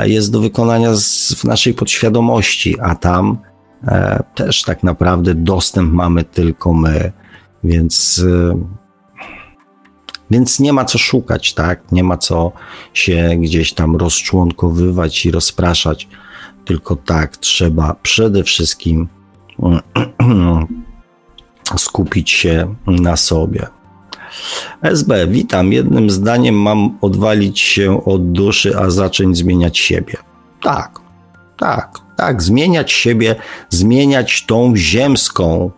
jest 0.03 0.32
do 0.32 0.40
wykonania 0.40 0.95
z, 0.95 1.34
w 1.34 1.44
naszej 1.44 1.74
podświadomości, 1.74 2.80
a 2.80 2.95
tam 2.95 3.38
e, 3.88 4.24
też 4.36 4.64
tak 4.64 4.84
naprawdę 4.84 5.36
dostęp 5.36 5.94
mamy 5.94 6.24
tylko 6.24 6.74
my. 6.74 7.12
Więc, 7.64 8.26
więc 10.32 10.60
nie 10.60 10.74
ma 10.74 10.86
co 10.86 10.98
szukać, 10.98 11.53
tak? 11.53 11.91
Nie 11.91 12.03
ma 12.03 12.18
co 12.18 12.52
się 12.94 13.30
gdzieś 13.38 13.74
tam 13.74 13.95
rozczłonkowywać 13.95 15.26
i 15.26 15.32
rozpraszać. 15.32 16.08
Tylko 16.66 16.95
tak, 16.95 17.38
trzeba 17.38 17.95
przede 18.03 18.44
wszystkim 18.44 19.08
skupić 21.78 22.30
się 22.30 22.76
na 22.88 23.18
sobie. 23.18 23.68
SB, 24.82 25.28
witam. 25.28 25.74
Jednym 25.74 26.10
zdaniem 26.10 26.56
mam 26.56 26.98
odwalić 27.02 27.60
się 27.60 28.06
od 28.06 28.32
duszy, 28.32 28.78
a 28.78 28.90
zacząć 28.90 29.38
zmieniać 29.38 29.78
siebie. 29.78 30.14
Tak, 30.62 31.00
tak, 31.58 31.98
tak. 32.18 32.44
Zmieniać 32.44 32.92
siebie, 32.92 33.36
zmieniać 33.70 34.46
tą 34.46 34.76
ziemską, 34.76 35.72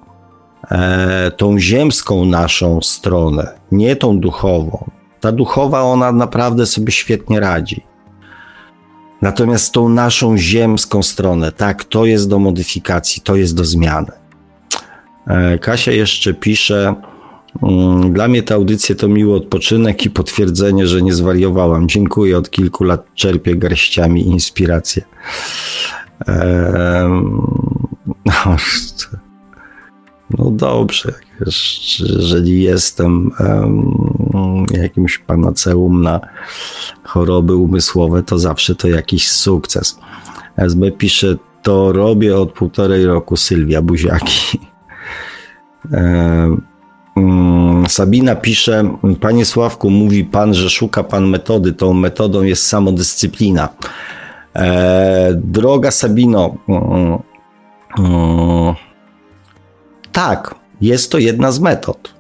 e, 0.71 1.31
tą 1.31 1.59
ziemską 1.59 2.25
naszą 2.25 2.81
stronę, 2.81 3.51
nie 3.71 3.95
tą 3.95 4.19
duchową. 4.19 4.89
Ta 5.19 5.31
duchowa, 5.31 5.81
ona 5.81 6.11
naprawdę 6.11 6.65
sobie 6.65 6.91
świetnie 6.91 7.39
radzi. 7.39 7.83
Natomiast 9.21 9.73
tą 9.73 9.89
naszą 9.89 10.37
ziemską 10.37 11.03
stronę, 11.03 11.51
tak, 11.51 11.83
to 11.83 12.05
jest 12.05 12.29
do 12.29 12.39
modyfikacji, 12.39 13.21
to 13.21 13.35
jest 13.35 13.55
do 13.55 13.65
zmiany. 13.65 14.11
E, 15.27 15.57
Kasia 15.57 15.91
jeszcze 15.91 16.33
pisze, 16.33 16.95
dla 18.11 18.27
mnie 18.27 18.43
te 18.43 18.55
audycje 18.55 18.95
to 18.95 19.07
miły 19.07 19.35
odpoczynek 19.35 20.05
i 20.05 20.09
potwierdzenie, 20.09 20.87
że 20.87 21.01
nie 21.01 21.13
zwariowałam. 21.13 21.87
Dziękuję, 21.87 22.37
od 22.37 22.49
kilku 22.49 22.83
lat 22.83 23.05
czerpię 23.15 23.55
garściami 23.55 24.27
inspirację. 24.27 25.03
No, 30.37 30.51
dobrze, 30.51 31.13
jeżeli 31.99 32.63
jestem 32.63 33.31
jakimś 34.71 35.17
panaceum 35.17 36.01
na 36.01 36.19
choroby 37.03 37.55
umysłowe, 37.55 38.23
to 38.23 38.39
zawsze 38.39 38.75
to 38.75 38.87
jakiś 38.87 39.31
sukces. 39.31 39.99
SB 40.57 40.91
pisze, 40.91 41.35
to 41.61 41.91
robię 41.91 42.37
od 42.37 42.51
półtorej 42.51 43.05
roku 43.05 43.37
Sylwia 43.37 43.81
Buziaki. 43.81 44.59
Mm, 45.91 46.61
Sabina 47.87 48.35
pisze, 48.35 48.97
panie 49.21 49.45
Sławku, 49.45 49.89
mówi 49.89 50.25
pan, 50.25 50.53
że 50.53 50.69
szuka 50.69 51.03
pan 51.03 51.29
metody. 51.29 51.73
Tą 51.73 51.93
metodą 51.93 52.43
jest 52.43 52.67
samodyscyplina. 52.67 53.69
E, 54.55 55.33
droga 55.35 55.91
Sabino, 55.91 56.55
mm, 56.69 57.19
mm, 57.99 58.75
tak, 60.11 60.55
jest 60.81 61.11
to 61.11 61.17
jedna 61.17 61.51
z 61.51 61.59
metod, 61.59 62.13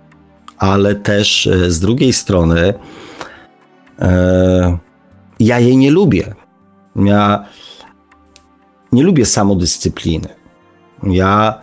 ale 0.57 0.95
też 0.95 1.47
e, 1.47 1.71
z 1.71 1.79
drugiej 1.79 2.13
strony 2.13 2.73
e, 3.99 4.77
ja 5.39 5.59
jej 5.59 5.77
nie 5.77 5.91
lubię. 5.91 6.35
Ja 6.95 7.45
nie 8.91 9.03
lubię 9.03 9.25
samodyscypliny. 9.25 10.29
Ja 11.03 11.59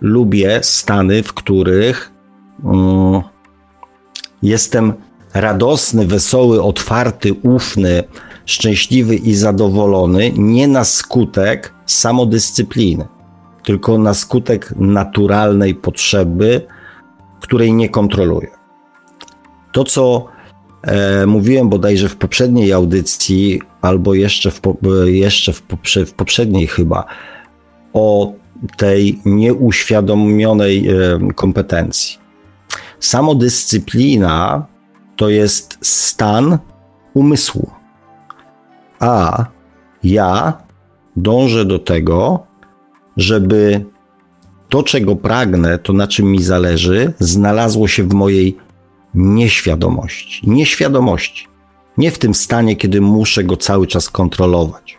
lubię 0.00 0.58
stany, 0.62 1.22
w 1.22 1.34
których 1.34 2.15
jestem 4.42 4.92
radosny, 5.34 6.06
wesoły, 6.06 6.62
otwarty, 6.62 7.34
ufny, 7.34 8.04
szczęśliwy 8.46 9.16
i 9.16 9.34
zadowolony 9.34 10.32
nie 10.36 10.68
na 10.68 10.84
skutek 10.84 11.74
samodyscypliny, 11.86 13.06
tylko 13.64 13.98
na 13.98 14.14
skutek 14.14 14.74
naturalnej 14.76 15.74
potrzeby, 15.74 16.66
której 17.40 17.72
nie 17.72 17.88
kontroluję. 17.88 18.48
To, 19.72 19.84
co 19.84 20.26
e, 20.82 21.26
mówiłem 21.26 21.68
bodajże 21.68 22.08
w 22.08 22.16
poprzedniej 22.16 22.72
audycji, 22.72 23.62
albo 23.80 24.14
jeszcze 24.14 24.50
w, 24.50 24.60
jeszcze 25.04 25.52
w, 25.52 25.62
poprze, 25.62 26.06
w 26.06 26.12
poprzedniej 26.12 26.66
chyba, 26.66 27.04
o 27.92 28.32
tej 28.76 29.20
nieuświadomionej 29.24 30.88
e, 30.88 30.94
kompetencji. 31.34 32.25
Samodyscyplina 33.00 34.66
to 35.16 35.28
jest 35.28 35.78
stan 35.82 36.58
umysłu, 37.14 37.70
a 39.00 39.44
ja 40.04 40.58
dążę 41.16 41.64
do 41.64 41.78
tego, 41.78 42.46
żeby 43.16 43.84
to, 44.68 44.82
czego 44.82 45.16
pragnę, 45.16 45.78
to 45.78 45.92
na 45.92 46.06
czym 46.06 46.26
mi 46.26 46.42
zależy, 46.42 47.12
znalazło 47.18 47.88
się 47.88 48.02
w 48.02 48.14
mojej 48.14 48.56
nieświadomości. 49.14 50.50
Nieświadomości. 50.50 51.48
Nie 51.98 52.10
w 52.10 52.18
tym 52.18 52.34
stanie, 52.34 52.76
kiedy 52.76 53.00
muszę 53.00 53.44
go 53.44 53.56
cały 53.56 53.86
czas 53.86 54.10
kontrolować, 54.10 54.98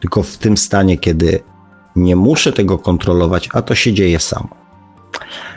tylko 0.00 0.22
w 0.22 0.38
tym 0.38 0.56
stanie, 0.56 0.98
kiedy 0.98 1.40
nie 1.96 2.16
muszę 2.16 2.52
tego 2.52 2.78
kontrolować, 2.78 3.48
a 3.52 3.62
to 3.62 3.74
się 3.74 3.92
dzieje 3.92 4.20
samo. 4.20 4.63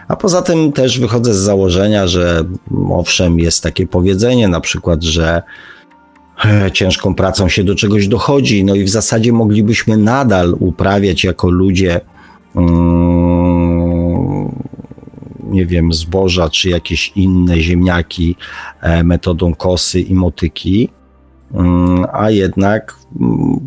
A 0.07 0.15
poza 0.15 0.41
tym 0.41 0.71
też 0.71 0.99
wychodzę 0.99 1.33
z 1.33 1.37
założenia, 1.37 2.07
że 2.07 2.43
owszem, 2.89 3.39
jest 3.39 3.63
takie 3.63 3.87
powiedzenie, 3.87 4.47
na 4.47 4.61
przykład, 4.61 5.03
że 5.03 5.43
e, 6.45 6.71
ciężką 6.71 7.15
pracą 7.15 7.49
się 7.49 7.63
do 7.63 7.75
czegoś 7.75 8.07
dochodzi, 8.07 8.63
no 8.63 8.75
i 8.75 8.83
w 8.83 8.89
zasadzie 8.89 9.33
moglibyśmy 9.33 9.97
nadal 9.97 10.55
uprawiać 10.59 11.23
jako 11.23 11.49
ludzie, 11.49 12.01
mm, 12.55 13.67
nie 15.43 15.65
wiem, 15.65 15.93
zboża 15.93 16.49
czy 16.49 16.69
jakieś 16.69 17.11
inne 17.15 17.59
ziemniaki 17.59 18.35
e, 18.81 19.03
metodą 19.03 19.55
kosy 19.55 20.01
i 20.01 20.13
motyki, 20.13 20.89
mm, 21.53 22.05
a 22.13 22.29
jednak 22.29 22.95
mm, 23.21 23.59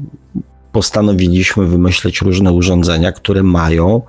postanowiliśmy 0.72 1.66
wymyśleć 1.66 2.20
różne 2.20 2.52
urządzenia, 2.52 3.12
które 3.12 3.42
mają 3.42 4.02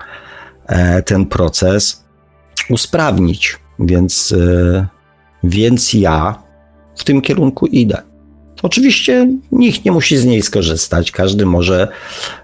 ten 1.06 1.26
proces 1.26 2.04
usprawnić. 2.70 3.60
Więc, 3.80 4.36
e, 4.38 4.88
więc 5.44 5.94
ja 5.94 6.44
w 6.96 7.04
tym 7.04 7.22
kierunku 7.22 7.68
idę. 7.68 8.02
Oczywiście 8.64 9.28
nikt 9.52 9.86
nie 9.86 9.92
musi 9.92 10.18
z 10.18 10.26
niej 10.26 10.42
skorzystać, 10.42 11.12
każdy 11.12 11.46
może 11.46 11.88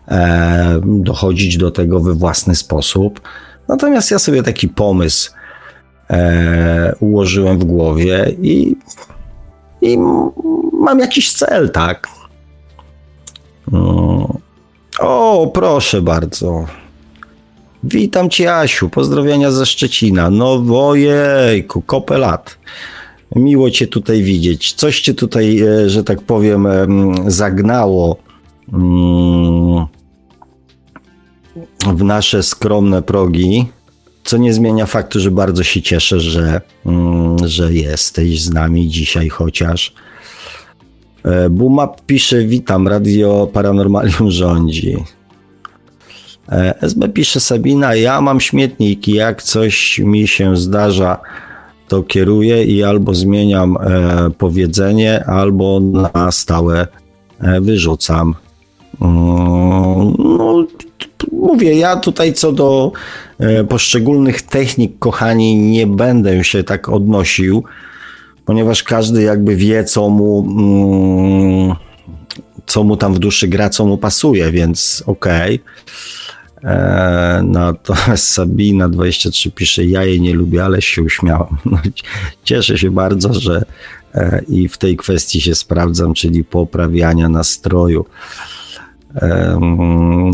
e, 0.07 0.81
dochodzić 0.83 1.57
do 1.57 1.71
tego 1.71 1.99
we 1.99 2.13
własny 2.13 2.55
sposób. 2.55 3.21
Natomiast 3.67 4.11
ja 4.11 4.19
sobie 4.19 4.43
taki 4.43 4.67
pomysł 4.67 5.31
ułożyłem 6.99 7.59
w 7.59 7.63
głowie 7.63 8.35
i, 8.41 8.75
i 9.81 9.97
mam 10.73 10.99
jakiś 10.99 11.33
cel, 11.33 11.69
tak? 11.69 12.07
No. 13.71 14.27
O, 14.99 15.51
proszę 15.53 16.01
bardzo. 16.01 16.65
Witam 17.89 18.29
cię, 18.29 18.55
Asiu. 18.55 18.89
Pozdrowienia 18.89 19.51
ze 19.51 19.65
Szczecina. 19.65 20.29
No, 20.29 20.63
ojejku, 20.87 21.81
kopę 21.81 22.17
lat. 22.17 22.57
Miło 23.35 23.71
cię 23.71 23.87
tutaj 23.87 24.23
widzieć. 24.23 24.73
Coś 24.73 25.01
cię 25.01 25.13
tutaj, 25.13 25.59
e, 25.59 25.89
że 25.89 26.03
tak 26.03 26.21
powiem, 26.21 26.67
zagnało 27.27 28.17
mm, 28.73 29.85
w 31.95 32.03
nasze 32.03 32.43
skromne 32.43 33.01
progi, 33.01 33.65
co 34.23 34.37
nie 34.37 34.53
zmienia 34.53 34.85
faktu, 34.85 35.19
że 35.19 35.31
bardzo 35.31 35.63
się 35.63 35.81
cieszę, 35.81 36.19
że, 36.19 36.61
mm, 36.85 37.47
że 37.47 37.73
jesteś 37.73 38.41
z 38.41 38.53
nami 38.53 38.87
dzisiaj 38.87 39.29
chociaż. 39.29 39.93
E, 41.23 41.49
Bumap 41.49 42.01
pisze, 42.05 42.45
witam, 42.45 42.87
Radio 42.87 43.49
Paranormalium 43.53 44.31
rządzi. 44.31 44.97
E, 46.49 46.81
SB 46.81 47.09
pisze 47.09 47.39
Sabina, 47.39 47.95
ja 47.95 48.21
mam 48.21 48.39
śmietniki, 48.39 49.13
jak 49.13 49.43
coś 49.43 49.99
mi 49.99 50.27
się 50.27 50.57
zdarza, 50.57 51.19
to 51.87 52.03
kieruję 52.03 52.63
i 52.63 52.83
albo 52.83 53.15
zmieniam 53.15 53.77
e, 53.77 54.29
powiedzenie, 54.37 55.25
albo 55.25 55.79
na 55.79 56.31
stałe 56.31 56.87
e, 57.39 57.61
wyrzucam. 57.61 58.35
Mm, 59.01 60.13
no, 60.19 60.65
mówię, 61.31 61.73
ja 61.73 61.95
tutaj 61.95 62.33
co 62.33 62.51
do 62.51 62.91
poszczególnych 63.69 64.41
technik, 64.41 64.99
kochani, 64.99 65.55
nie 65.55 65.87
będę 65.87 66.43
się 66.43 66.63
tak 66.63 66.89
odnosił 66.89 67.63
ponieważ 68.47 68.83
każdy 68.83 69.21
jakby 69.21 69.55
wie, 69.55 69.83
co 69.83 70.09
mu, 70.09 70.39
mm, 70.39 71.75
co 72.65 72.83
mu 72.83 72.97
tam 72.97 73.13
w 73.13 73.19
duszy 73.19 73.47
gra, 73.47 73.69
co 73.69 73.85
mu 73.85 73.97
pasuje, 73.97 74.51
więc 74.51 75.03
okej. 75.05 75.55
Okay. 75.55 75.77
E, 76.63 77.41
natomiast 77.43 78.27
Sabina 78.33 78.89
23 78.89 79.51
pisze, 79.51 79.85
ja 79.85 80.03
jej 80.03 80.21
nie 80.21 80.33
lubię, 80.33 80.65
ale 80.65 80.81
się 80.81 81.01
uśmiałam. 81.01 81.57
No, 81.65 81.79
cieszę 82.43 82.77
się 82.77 82.91
bardzo, 82.91 83.33
że 83.33 83.65
e, 84.15 84.41
i 84.47 84.67
w 84.67 84.77
tej 84.77 84.97
kwestii 84.97 85.41
się 85.41 85.55
sprawdzam, 85.55 86.13
czyli 86.13 86.43
poprawiania 86.43 87.29
nastroju. 87.29 88.05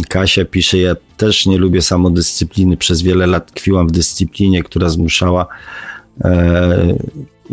Kasia 0.09 0.45
pisze, 0.45 0.77
ja 0.77 0.95
też 1.17 1.45
nie 1.45 1.57
lubię 1.57 1.81
samodyscypliny. 1.81 2.77
Przez 2.77 3.01
wiele 3.01 3.27
lat 3.27 3.51
tkwiłam 3.51 3.87
w 3.87 3.91
dyscyplinie, 3.91 4.63
która 4.63 4.89
zmuszała 4.89 5.47
e, 6.21 6.95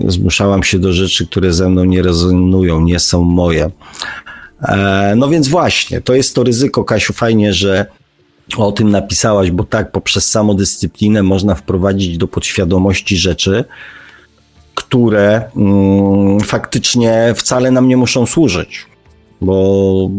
zmuszałam 0.06 0.62
się 0.62 0.78
do 0.78 0.92
rzeczy, 0.92 1.26
które 1.26 1.52
ze 1.52 1.68
mną 1.68 1.84
nie 1.84 2.02
rezonują, 2.02 2.80
nie 2.80 2.98
są 2.98 3.24
moje. 3.24 3.70
E, 4.62 5.14
no 5.16 5.28
więc 5.28 5.48
właśnie, 5.48 6.00
to 6.00 6.14
jest 6.14 6.34
to 6.34 6.44
ryzyko, 6.44 6.84
Kasiu, 6.84 7.12
fajnie, 7.12 7.52
że 7.54 7.86
o 8.58 8.72
tym 8.72 8.90
napisałaś, 8.90 9.50
bo 9.50 9.64
tak, 9.64 9.92
poprzez 9.92 10.30
samodyscyplinę 10.30 11.22
można 11.22 11.54
wprowadzić 11.54 12.18
do 12.18 12.28
podświadomości 12.28 13.16
rzeczy, 13.16 13.64
które 14.74 15.50
mm, 15.56 16.40
faktycznie 16.40 17.34
wcale 17.36 17.70
nam 17.70 17.88
nie 17.88 17.96
muszą 17.96 18.26
służyć, 18.26 18.86
bo 19.40 20.10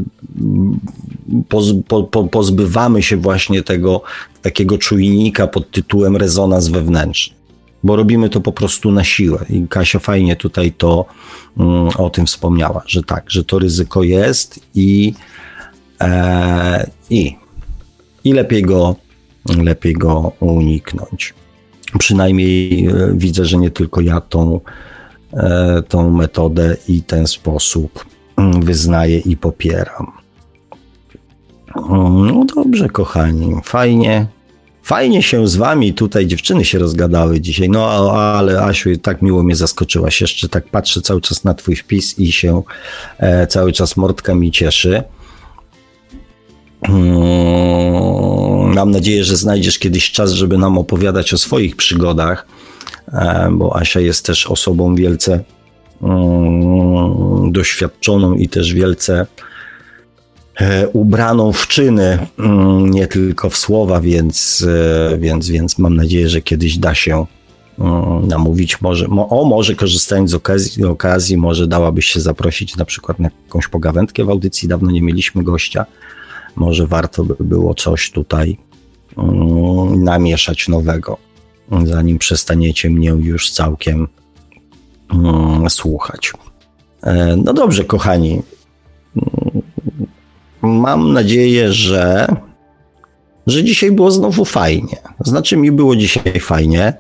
poz, 1.50 1.66
po, 1.88 2.04
po, 2.04 2.24
pozbywamy 2.24 3.04
się 3.04 3.18
właśnie 3.18 3.64
tego 3.64 4.02
takiego 4.42 4.78
czujnika 4.78 5.48
pod 5.48 5.72
tytułem 5.72 6.18
rezonans 6.18 6.68
wewnętrzny, 6.68 7.36
bo 7.84 7.96
robimy 7.96 8.30
to 8.30 8.42
po 8.42 8.52
prostu 8.52 8.92
na 8.92 9.04
siłę. 9.04 9.46
I 9.50 9.68
Kasia 9.68 10.00
fajnie 10.00 10.36
tutaj 10.36 10.72
to 10.72 11.06
mm, 11.58 11.90
o 11.98 12.10
tym 12.10 12.26
wspomniała, 12.26 12.84
że 12.88 13.04
tak, 13.04 13.32
że 13.32 13.44
to 13.44 13.60
ryzyko 13.60 14.04
jest 14.04 14.60
i, 14.76 15.14
e, 16.02 16.90
i, 17.10 17.41
i 18.24 18.34
lepiej 18.34 18.62
go, 18.62 18.96
lepiej 19.46 19.94
go 19.94 20.32
uniknąć. 20.40 21.34
Przynajmniej 22.00 22.88
e, 22.88 22.94
widzę, 23.14 23.46
że 23.46 23.58
nie 23.58 23.72
tylko 23.72 24.02
ja 24.02 24.22
tą, 24.22 24.60
e, 25.34 25.84
tą 25.88 26.12
metodę 26.12 26.78
i 26.88 27.04
ten 27.04 27.28
sposób 27.28 28.06
mm, 28.38 28.62
wyznaję 28.62 29.20
i 29.20 29.38
popieram. 29.38 30.12
Mm, 31.76 32.28
no 32.28 32.46
dobrze, 32.56 32.90
kochani, 32.90 33.56
fajnie. 33.64 34.28
Fajnie 34.84 35.24
się 35.24 35.48
z 35.48 35.56
wami 35.56 35.94
tutaj 35.94 36.28
dziewczyny 36.28 36.66
się 36.66 36.80
rozgadały 36.80 37.42
dzisiaj. 37.42 37.70
No 37.70 38.12
ale 38.12 38.62
Asiu, 38.62 38.98
tak 38.98 39.22
miło 39.22 39.44
mnie 39.44 39.56
zaskoczyłaś. 39.56 40.22
Jeszcze 40.22 40.50
tak 40.50 40.70
patrzę 40.70 41.02
cały 41.02 41.22
czas 41.22 41.44
na 41.44 41.54
twój 41.54 41.76
wpis 41.76 42.20
i 42.20 42.32
się 42.32 42.64
e, 43.18 43.48
cały 43.48 43.74
czas 43.74 43.98
mordka 43.98 44.36
mi 44.36 44.52
cieszy. 44.52 45.04
Mm, 46.82 48.74
mam 48.74 48.92
nadzieję, 48.92 49.24
że 49.24 49.36
znajdziesz 49.36 49.80
kiedyś 49.80 50.12
czas, 50.12 50.32
żeby 50.32 50.58
nam 50.58 50.78
opowiadać 50.78 51.34
o 51.34 51.38
swoich 51.38 51.76
przygodach, 51.76 52.48
e, 53.14 53.50
bo 53.52 53.76
Asia 53.76 54.00
jest 54.00 54.26
też 54.26 54.48
osobą 54.48 54.96
wielce 54.96 55.44
mm, 56.02 57.52
doświadczoną 57.52 58.34
i 58.34 58.50
też 58.50 58.74
wielce 58.74 59.28
e, 60.56 60.88
ubraną 60.88 61.54
w 61.54 61.68
czyny, 61.68 62.28
mm, 62.40 62.92
nie 62.92 63.08
tylko 63.08 63.50
w 63.50 63.58
słowa, 63.58 64.02
więc, 64.02 64.68
e, 65.12 65.18
więc, 65.18 65.50
więc 65.50 65.78
mam 65.78 65.96
nadzieję, 65.96 66.30
że 66.30 66.42
kiedyś 66.42 66.78
da 66.78 66.96
się 66.96 67.26
namówić, 68.28 68.82
może, 68.82 69.08
o 69.30 69.46
może 69.46 69.76
korzystając 69.76 70.30
z 70.30 70.34
okazji, 70.34 70.86
okazji, 70.86 71.38
może 71.38 71.68
dałabyś 71.68 72.06
się 72.06 72.20
zaprosić 72.22 72.78
na 72.78 72.86
przykład 72.86 73.20
na 73.20 73.30
jakąś 73.46 73.68
pogawędkę 73.68 74.26
w 74.26 74.30
audycji, 74.30 74.68
dawno 74.68 74.92
nie 74.92 75.02
mieliśmy 75.02 75.44
gościa, 75.44 75.86
może 76.56 76.88
warto 76.88 77.24
by 77.24 77.36
było 77.40 77.74
coś 77.74 78.12
tutaj 78.12 78.58
um, 79.18 80.04
namieszać 80.04 80.68
nowego, 80.68 81.18
zanim 81.84 82.18
przestaniecie 82.18 82.90
mnie 82.90 83.10
już 83.10 83.52
całkiem 83.52 84.08
um, 85.14 85.70
słuchać. 85.70 86.32
E, 87.04 87.36
no 87.38 87.54
dobrze, 87.54 87.84
kochani. 87.84 88.42
Mm, 89.16 89.62
mam 90.62 91.14
nadzieję, 91.14 91.74
że, 91.74 92.28
że 93.48 93.64
dzisiaj 93.64 93.92
było 93.92 94.12
znowu 94.12 94.46
fajnie. 94.46 94.98
Znaczy, 95.20 95.58
mi 95.58 95.72
było 95.72 95.96
dzisiaj 95.96 96.40
fajnie. 96.40 96.94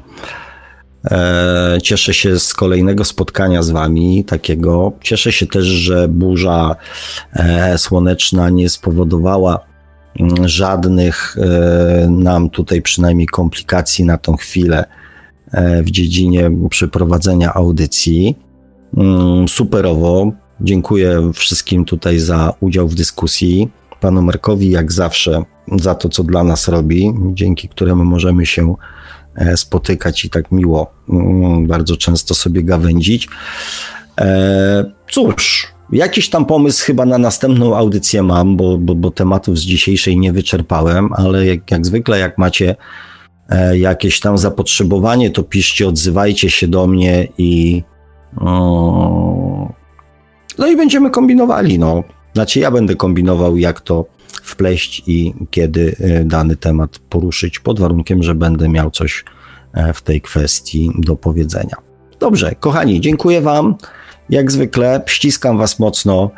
E, 1.05 1.77
cieszę 1.83 2.13
się 2.13 2.39
z 2.39 2.53
kolejnego 2.53 3.05
spotkania 3.05 3.63
z 3.63 3.69
Wami, 3.69 4.23
takiego. 4.23 4.91
Cieszę 5.01 5.31
się 5.31 5.45
też, 5.47 5.65
że 5.65 6.07
burza 6.07 6.75
e, 7.33 7.77
słoneczna 7.77 8.49
nie 8.49 8.69
spowodowała 8.69 9.59
mm, 10.19 10.47
żadnych 10.47 11.37
e, 11.37 12.09
nam 12.09 12.49
tutaj 12.49 12.81
przynajmniej 12.81 13.27
komplikacji 13.27 14.05
na 14.05 14.17
tą 14.17 14.35
chwilę 14.35 14.85
w 15.83 15.91
dziedzinie 15.91 16.51
przeprowadzenia 16.69 17.53
audycji. 17.53 18.35
Mm, 18.97 19.47
superowo. 19.47 20.31
Dziękuję 20.61 21.31
wszystkim 21.33 21.85
tutaj 21.85 22.19
za 22.19 22.53
udział 22.59 22.87
w 22.87 22.95
dyskusji. 22.95 23.69
Panu 23.99 24.21
Markowi, 24.21 24.69
jak 24.69 24.91
zawsze, 24.91 25.43
za 25.79 25.95
to, 25.95 26.09
co 26.09 26.23
dla 26.23 26.43
nas 26.43 26.67
robi, 26.67 27.13
dzięki 27.33 27.69
któremu 27.69 28.05
możemy 28.05 28.45
się 28.45 28.75
spotykać 29.55 30.25
i 30.25 30.29
tak 30.29 30.51
miło 30.51 30.91
mm, 31.09 31.67
bardzo 31.67 31.97
często 31.97 32.35
sobie 32.35 32.63
gawędzić. 32.63 33.27
E, 34.21 34.91
cóż, 35.11 35.67
jakiś 35.91 36.29
tam 36.29 36.45
pomysł 36.45 36.85
chyba 36.85 37.05
na 37.05 37.17
następną 37.17 37.77
audycję 37.77 38.23
mam, 38.23 38.57
bo, 38.57 38.77
bo, 38.77 38.95
bo 38.95 39.11
tematów 39.11 39.57
z 39.57 39.61
dzisiejszej 39.61 40.17
nie 40.17 40.33
wyczerpałem, 40.33 41.13
ale 41.13 41.45
jak, 41.45 41.71
jak 41.71 41.85
zwykle, 41.85 42.19
jak 42.19 42.37
macie 42.37 42.75
e, 43.49 43.77
jakieś 43.77 44.19
tam 44.19 44.37
zapotrzebowanie, 44.37 45.29
to 45.29 45.43
piszcie, 45.43 45.87
odzywajcie 45.87 46.49
się 46.49 46.67
do 46.67 46.87
mnie 46.87 47.27
i 47.37 47.83
no 50.57 50.67
i 50.67 50.77
będziemy 50.77 51.09
kombinowali, 51.09 51.79
no. 51.79 52.03
Znaczy 52.33 52.59
ja 52.59 52.71
będę 52.71 52.95
kombinował, 52.95 53.57
jak 53.57 53.81
to 53.81 54.05
wpleść 54.43 55.03
i 55.07 55.33
kiedy 55.51 55.95
e, 55.99 56.23
dany 56.23 56.55
temat 56.55 56.99
poruszyć, 57.09 57.59
pod 57.59 57.79
warunkiem, 57.79 58.23
że 58.23 58.35
będę 58.35 58.69
miał 58.69 58.91
coś 58.91 59.25
e, 59.73 59.93
w 59.93 60.01
tej 60.01 60.21
kwestii 60.21 60.91
do 60.97 61.15
powiedzenia. 61.15 61.75
Dobrze, 62.19 62.55
kochani, 62.59 63.01
dziękuję 63.01 63.41
Wam. 63.41 63.75
Jak 64.29 64.51
zwykle, 64.51 65.01
ściskam 65.05 65.57
Was 65.57 65.79
mocno. 65.79 66.31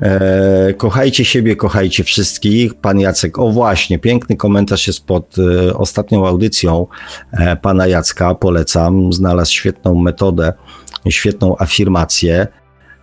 E, 0.00 0.74
kochajcie 0.74 1.24
siebie, 1.24 1.56
kochajcie 1.56 2.04
wszystkich. 2.04 2.74
Pan 2.74 3.00
Jacek, 3.00 3.38
o 3.38 3.50
właśnie, 3.50 3.98
piękny 3.98 4.36
komentarz 4.36 4.86
jest 4.86 5.06
pod 5.06 5.36
ostatnią 5.74 6.26
audycją 6.26 6.86
pana 7.62 7.86
Jacka, 7.86 8.34
polecam. 8.34 9.12
Znalazł 9.12 9.52
świetną 9.52 9.94
metodę, 9.94 10.52
świetną 11.08 11.56
afirmację, 11.58 12.46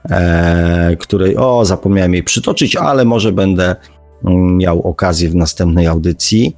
e, 0.09 0.95
której, 0.99 1.37
o, 1.37 1.65
zapomniałem 1.65 2.13
jej 2.13 2.23
przytoczyć, 2.23 2.75
ale 2.75 3.05
może 3.05 3.31
będę 3.31 3.75
miał 4.57 4.81
okazję 4.81 5.29
w 5.29 5.35
następnej 5.35 5.87
audycji. 5.87 6.55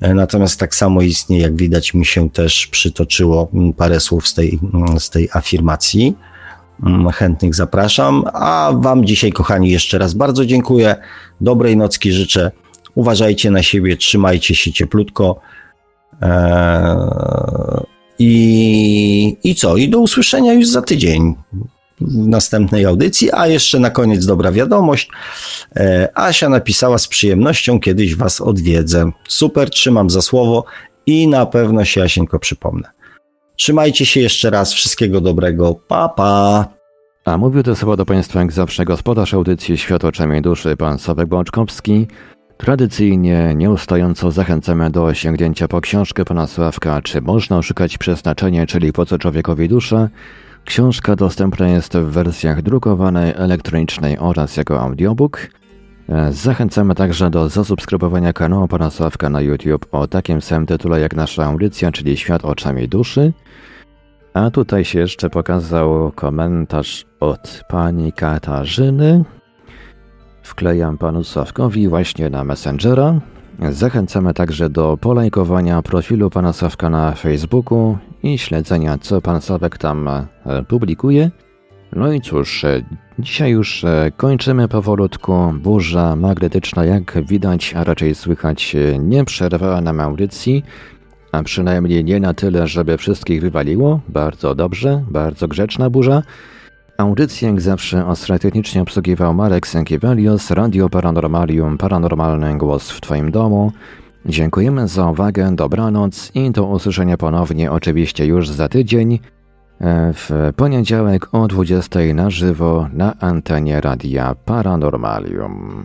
E, 0.00 0.14
natomiast 0.14 0.60
tak 0.60 0.74
samo 0.74 1.02
istnieje, 1.02 1.42
jak 1.42 1.56
widać, 1.56 1.94
mi 1.94 2.06
się 2.06 2.30
też 2.30 2.66
przytoczyło 2.66 3.48
mm, 3.54 3.72
parę 3.72 4.00
słów 4.00 4.28
z 4.28 4.34
tej, 4.34 4.58
mm, 4.74 5.00
z 5.00 5.10
tej 5.10 5.28
afirmacji. 5.32 6.16
Mm, 6.86 7.10
chętnych 7.10 7.54
zapraszam. 7.54 8.24
A 8.32 8.72
Wam 8.76 9.04
dzisiaj, 9.04 9.32
kochani, 9.32 9.70
jeszcze 9.70 9.98
raz 9.98 10.14
bardzo 10.14 10.46
dziękuję. 10.46 10.96
Dobrej 11.40 11.76
nocki 11.76 12.12
życzę. 12.12 12.50
Uważajcie 12.94 13.50
na 13.50 13.62
siebie, 13.62 13.96
trzymajcie 13.96 14.54
się 14.54 14.72
cieplutko. 14.72 15.40
Eee, 16.22 16.96
i, 18.18 19.36
I 19.44 19.54
co? 19.54 19.76
I 19.76 19.88
do 19.88 19.98
usłyszenia 19.98 20.52
już 20.52 20.68
za 20.68 20.82
tydzień 20.82 21.34
w 22.06 22.26
następnej 22.28 22.84
audycji. 22.84 23.30
A 23.32 23.46
jeszcze 23.46 23.78
na 23.78 23.90
koniec 23.90 24.26
dobra 24.26 24.52
wiadomość. 24.52 25.10
E, 25.76 26.08
Asia 26.14 26.48
napisała 26.48 26.98
z 26.98 27.08
przyjemnością 27.08 27.80
kiedyś 27.80 28.16
Was 28.16 28.40
odwiedzę. 28.40 29.10
Super, 29.28 29.70
trzymam 29.70 30.10
za 30.10 30.22
słowo 30.22 30.64
i 31.06 31.28
na 31.28 31.46
pewno 31.46 31.84
się 31.84 32.02
Asienko 32.02 32.38
przypomnę. 32.38 32.88
Trzymajcie 33.56 34.06
się 34.06 34.20
jeszcze 34.20 34.50
raz, 34.50 34.72
wszystkiego 34.72 35.20
dobrego, 35.20 35.74
pa 35.74 36.08
pa! 36.08 36.68
A 37.24 37.38
mówił 37.38 37.62
to 37.62 37.76
słowo 37.76 37.96
do 37.96 38.06
Państwa 38.06 38.40
jak 38.40 38.52
zawsze 38.52 38.84
gospodarz 38.84 39.34
audycji 39.34 39.78
Świat 39.78 40.04
oczami 40.04 40.42
duszy, 40.42 40.76
pan 40.76 40.98
Sławek 40.98 41.28
Bączkowski. 41.28 42.06
Tradycyjnie, 42.56 43.52
nieustająco 43.56 44.30
zachęcamy 44.30 44.90
do 44.90 45.14
sięgnięcia 45.14 45.68
po 45.68 45.80
książkę 45.80 46.24
pana 46.24 46.46
Sławka 46.46 47.02
Czy 47.02 47.20
można 47.20 47.58
oszukać 47.58 47.98
przeznaczenie, 47.98 48.66
czyli 48.66 48.92
po 48.92 49.06
co 49.06 49.18
człowiekowi 49.18 49.68
dusza? 49.68 50.08
Książka 50.64 51.16
dostępna 51.16 51.68
jest 51.68 51.96
w 51.96 52.04
wersjach 52.04 52.62
drukowanej, 52.62 53.32
elektronicznej 53.36 54.18
oraz 54.18 54.56
jako 54.56 54.80
audiobook. 54.80 55.48
E, 56.08 56.32
zachęcamy 56.32 56.94
także 56.94 57.30
do 57.30 57.48
zasubskrybowania 57.48 58.32
kanału 58.32 58.68
Pana 58.68 58.90
Sławka 58.90 59.30
na 59.30 59.40
YouTube 59.40 59.86
o 59.92 60.06
takim 60.06 60.40
samym 60.40 60.66
tytule 60.66 61.00
jak 61.00 61.16
nasza 61.16 61.44
audycja, 61.44 61.92
czyli 61.92 62.16
Świat 62.16 62.44
oczami 62.44 62.88
duszy. 62.88 63.32
A 64.34 64.50
tutaj 64.50 64.84
się 64.84 64.98
jeszcze 64.98 65.30
pokazał 65.30 66.12
komentarz 66.14 67.06
od 67.20 67.64
pani 67.68 68.12
Katarzyny. 68.12 69.24
Wklejam 70.42 70.98
panu 70.98 71.24
Sławkowi 71.24 71.88
właśnie 71.88 72.30
na 72.30 72.44
Messengera. 72.44 73.14
Zachęcamy 73.70 74.34
także 74.34 74.70
do 74.70 74.98
polajkowania 75.00 75.82
profilu 75.82 76.30
pana 76.30 76.52
Sławka 76.52 76.90
na 76.90 77.12
Facebooku 77.12 77.98
i 78.22 78.38
śledzenia, 78.38 78.98
co 78.98 79.20
pan 79.20 79.40
Sławek 79.40 79.78
tam 79.78 80.08
e, 80.08 80.26
publikuje. 80.68 81.30
No 81.96 82.12
i 82.12 82.20
cóż, 82.20 82.64
dzisiaj 83.18 83.50
już 83.50 83.84
kończymy 84.16 84.68
powolutku. 84.68 85.54
Burza 85.54 86.16
magnetyczna, 86.16 86.84
jak 86.84 87.24
widać, 87.26 87.74
a 87.76 87.84
raczej 87.84 88.14
słychać, 88.14 88.76
nie 88.98 89.24
przerwała 89.24 89.80
nam 89.80 90.00
audycji, 90.00 90.64
a 91.32 91.42
przynajmniej 91.42 92.04
nie 92.04 92.20
na 92.20 92.34
tyle, 92.34 92.66
żeby 92.66 92.98
wszystkich 92.98 93.40
wywaliło. 93.40 94.00
Bardzo 94.08 94.54
dobrze, 94.54 95.04
bardzo 95.10 95.48
grzeczna 95.48 95.90
burza. 95.90 96.22
Audycję 96.98 97.48
jak 97.48 97.60
zawsze 97.60 98.06
ostro 98.06 98.36
obsługiwał 98.82 99.34
Marek 99.34 99.66
Sękiewelios, 99.66 100.50
Radio 100.50 100.88
Paranormalium, 100.88 101.78
Paranormalny 101.78 102.58
Głos 102.58 102.90
w 102.90 103.00
Twoim 103.00 103.30
domu. 103.30 103.72
Dziękujemy 104.26 104.88
za 104.88 105.10
uwagę, 105.10 105.56
dobranoc 105.56 106.30
i 106.34 106.50
do 106.50 106.64
usłyszenia 106.64 107.16
ponownie 107.16 107.72
oczywiście 107.72 108.26
już 108.26 108.48
za 108.48 108.68
tydzień 108.68 109.18
e, 109.80 110.12
w 110.12 110.30
poniedziałek 110.56 111.34
o 111.34 111.48
20 111.48 112.00
na 112.14 112.30
żywo 112.30 112.88
na 112.92 113.18
antenie 113.20 113.80
Radia 113.80 114.34
Paranormalium. 114.44 115.84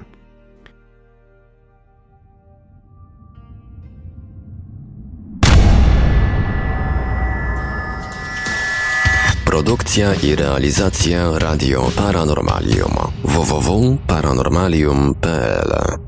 Produkcja 9.45 10.13
i 10.13 10.35
realizacja 10.35 11.39
Radio 11.39 11.89
Paranormalium 11.95 12.91
www.paranormalium.pl 13.23 16.06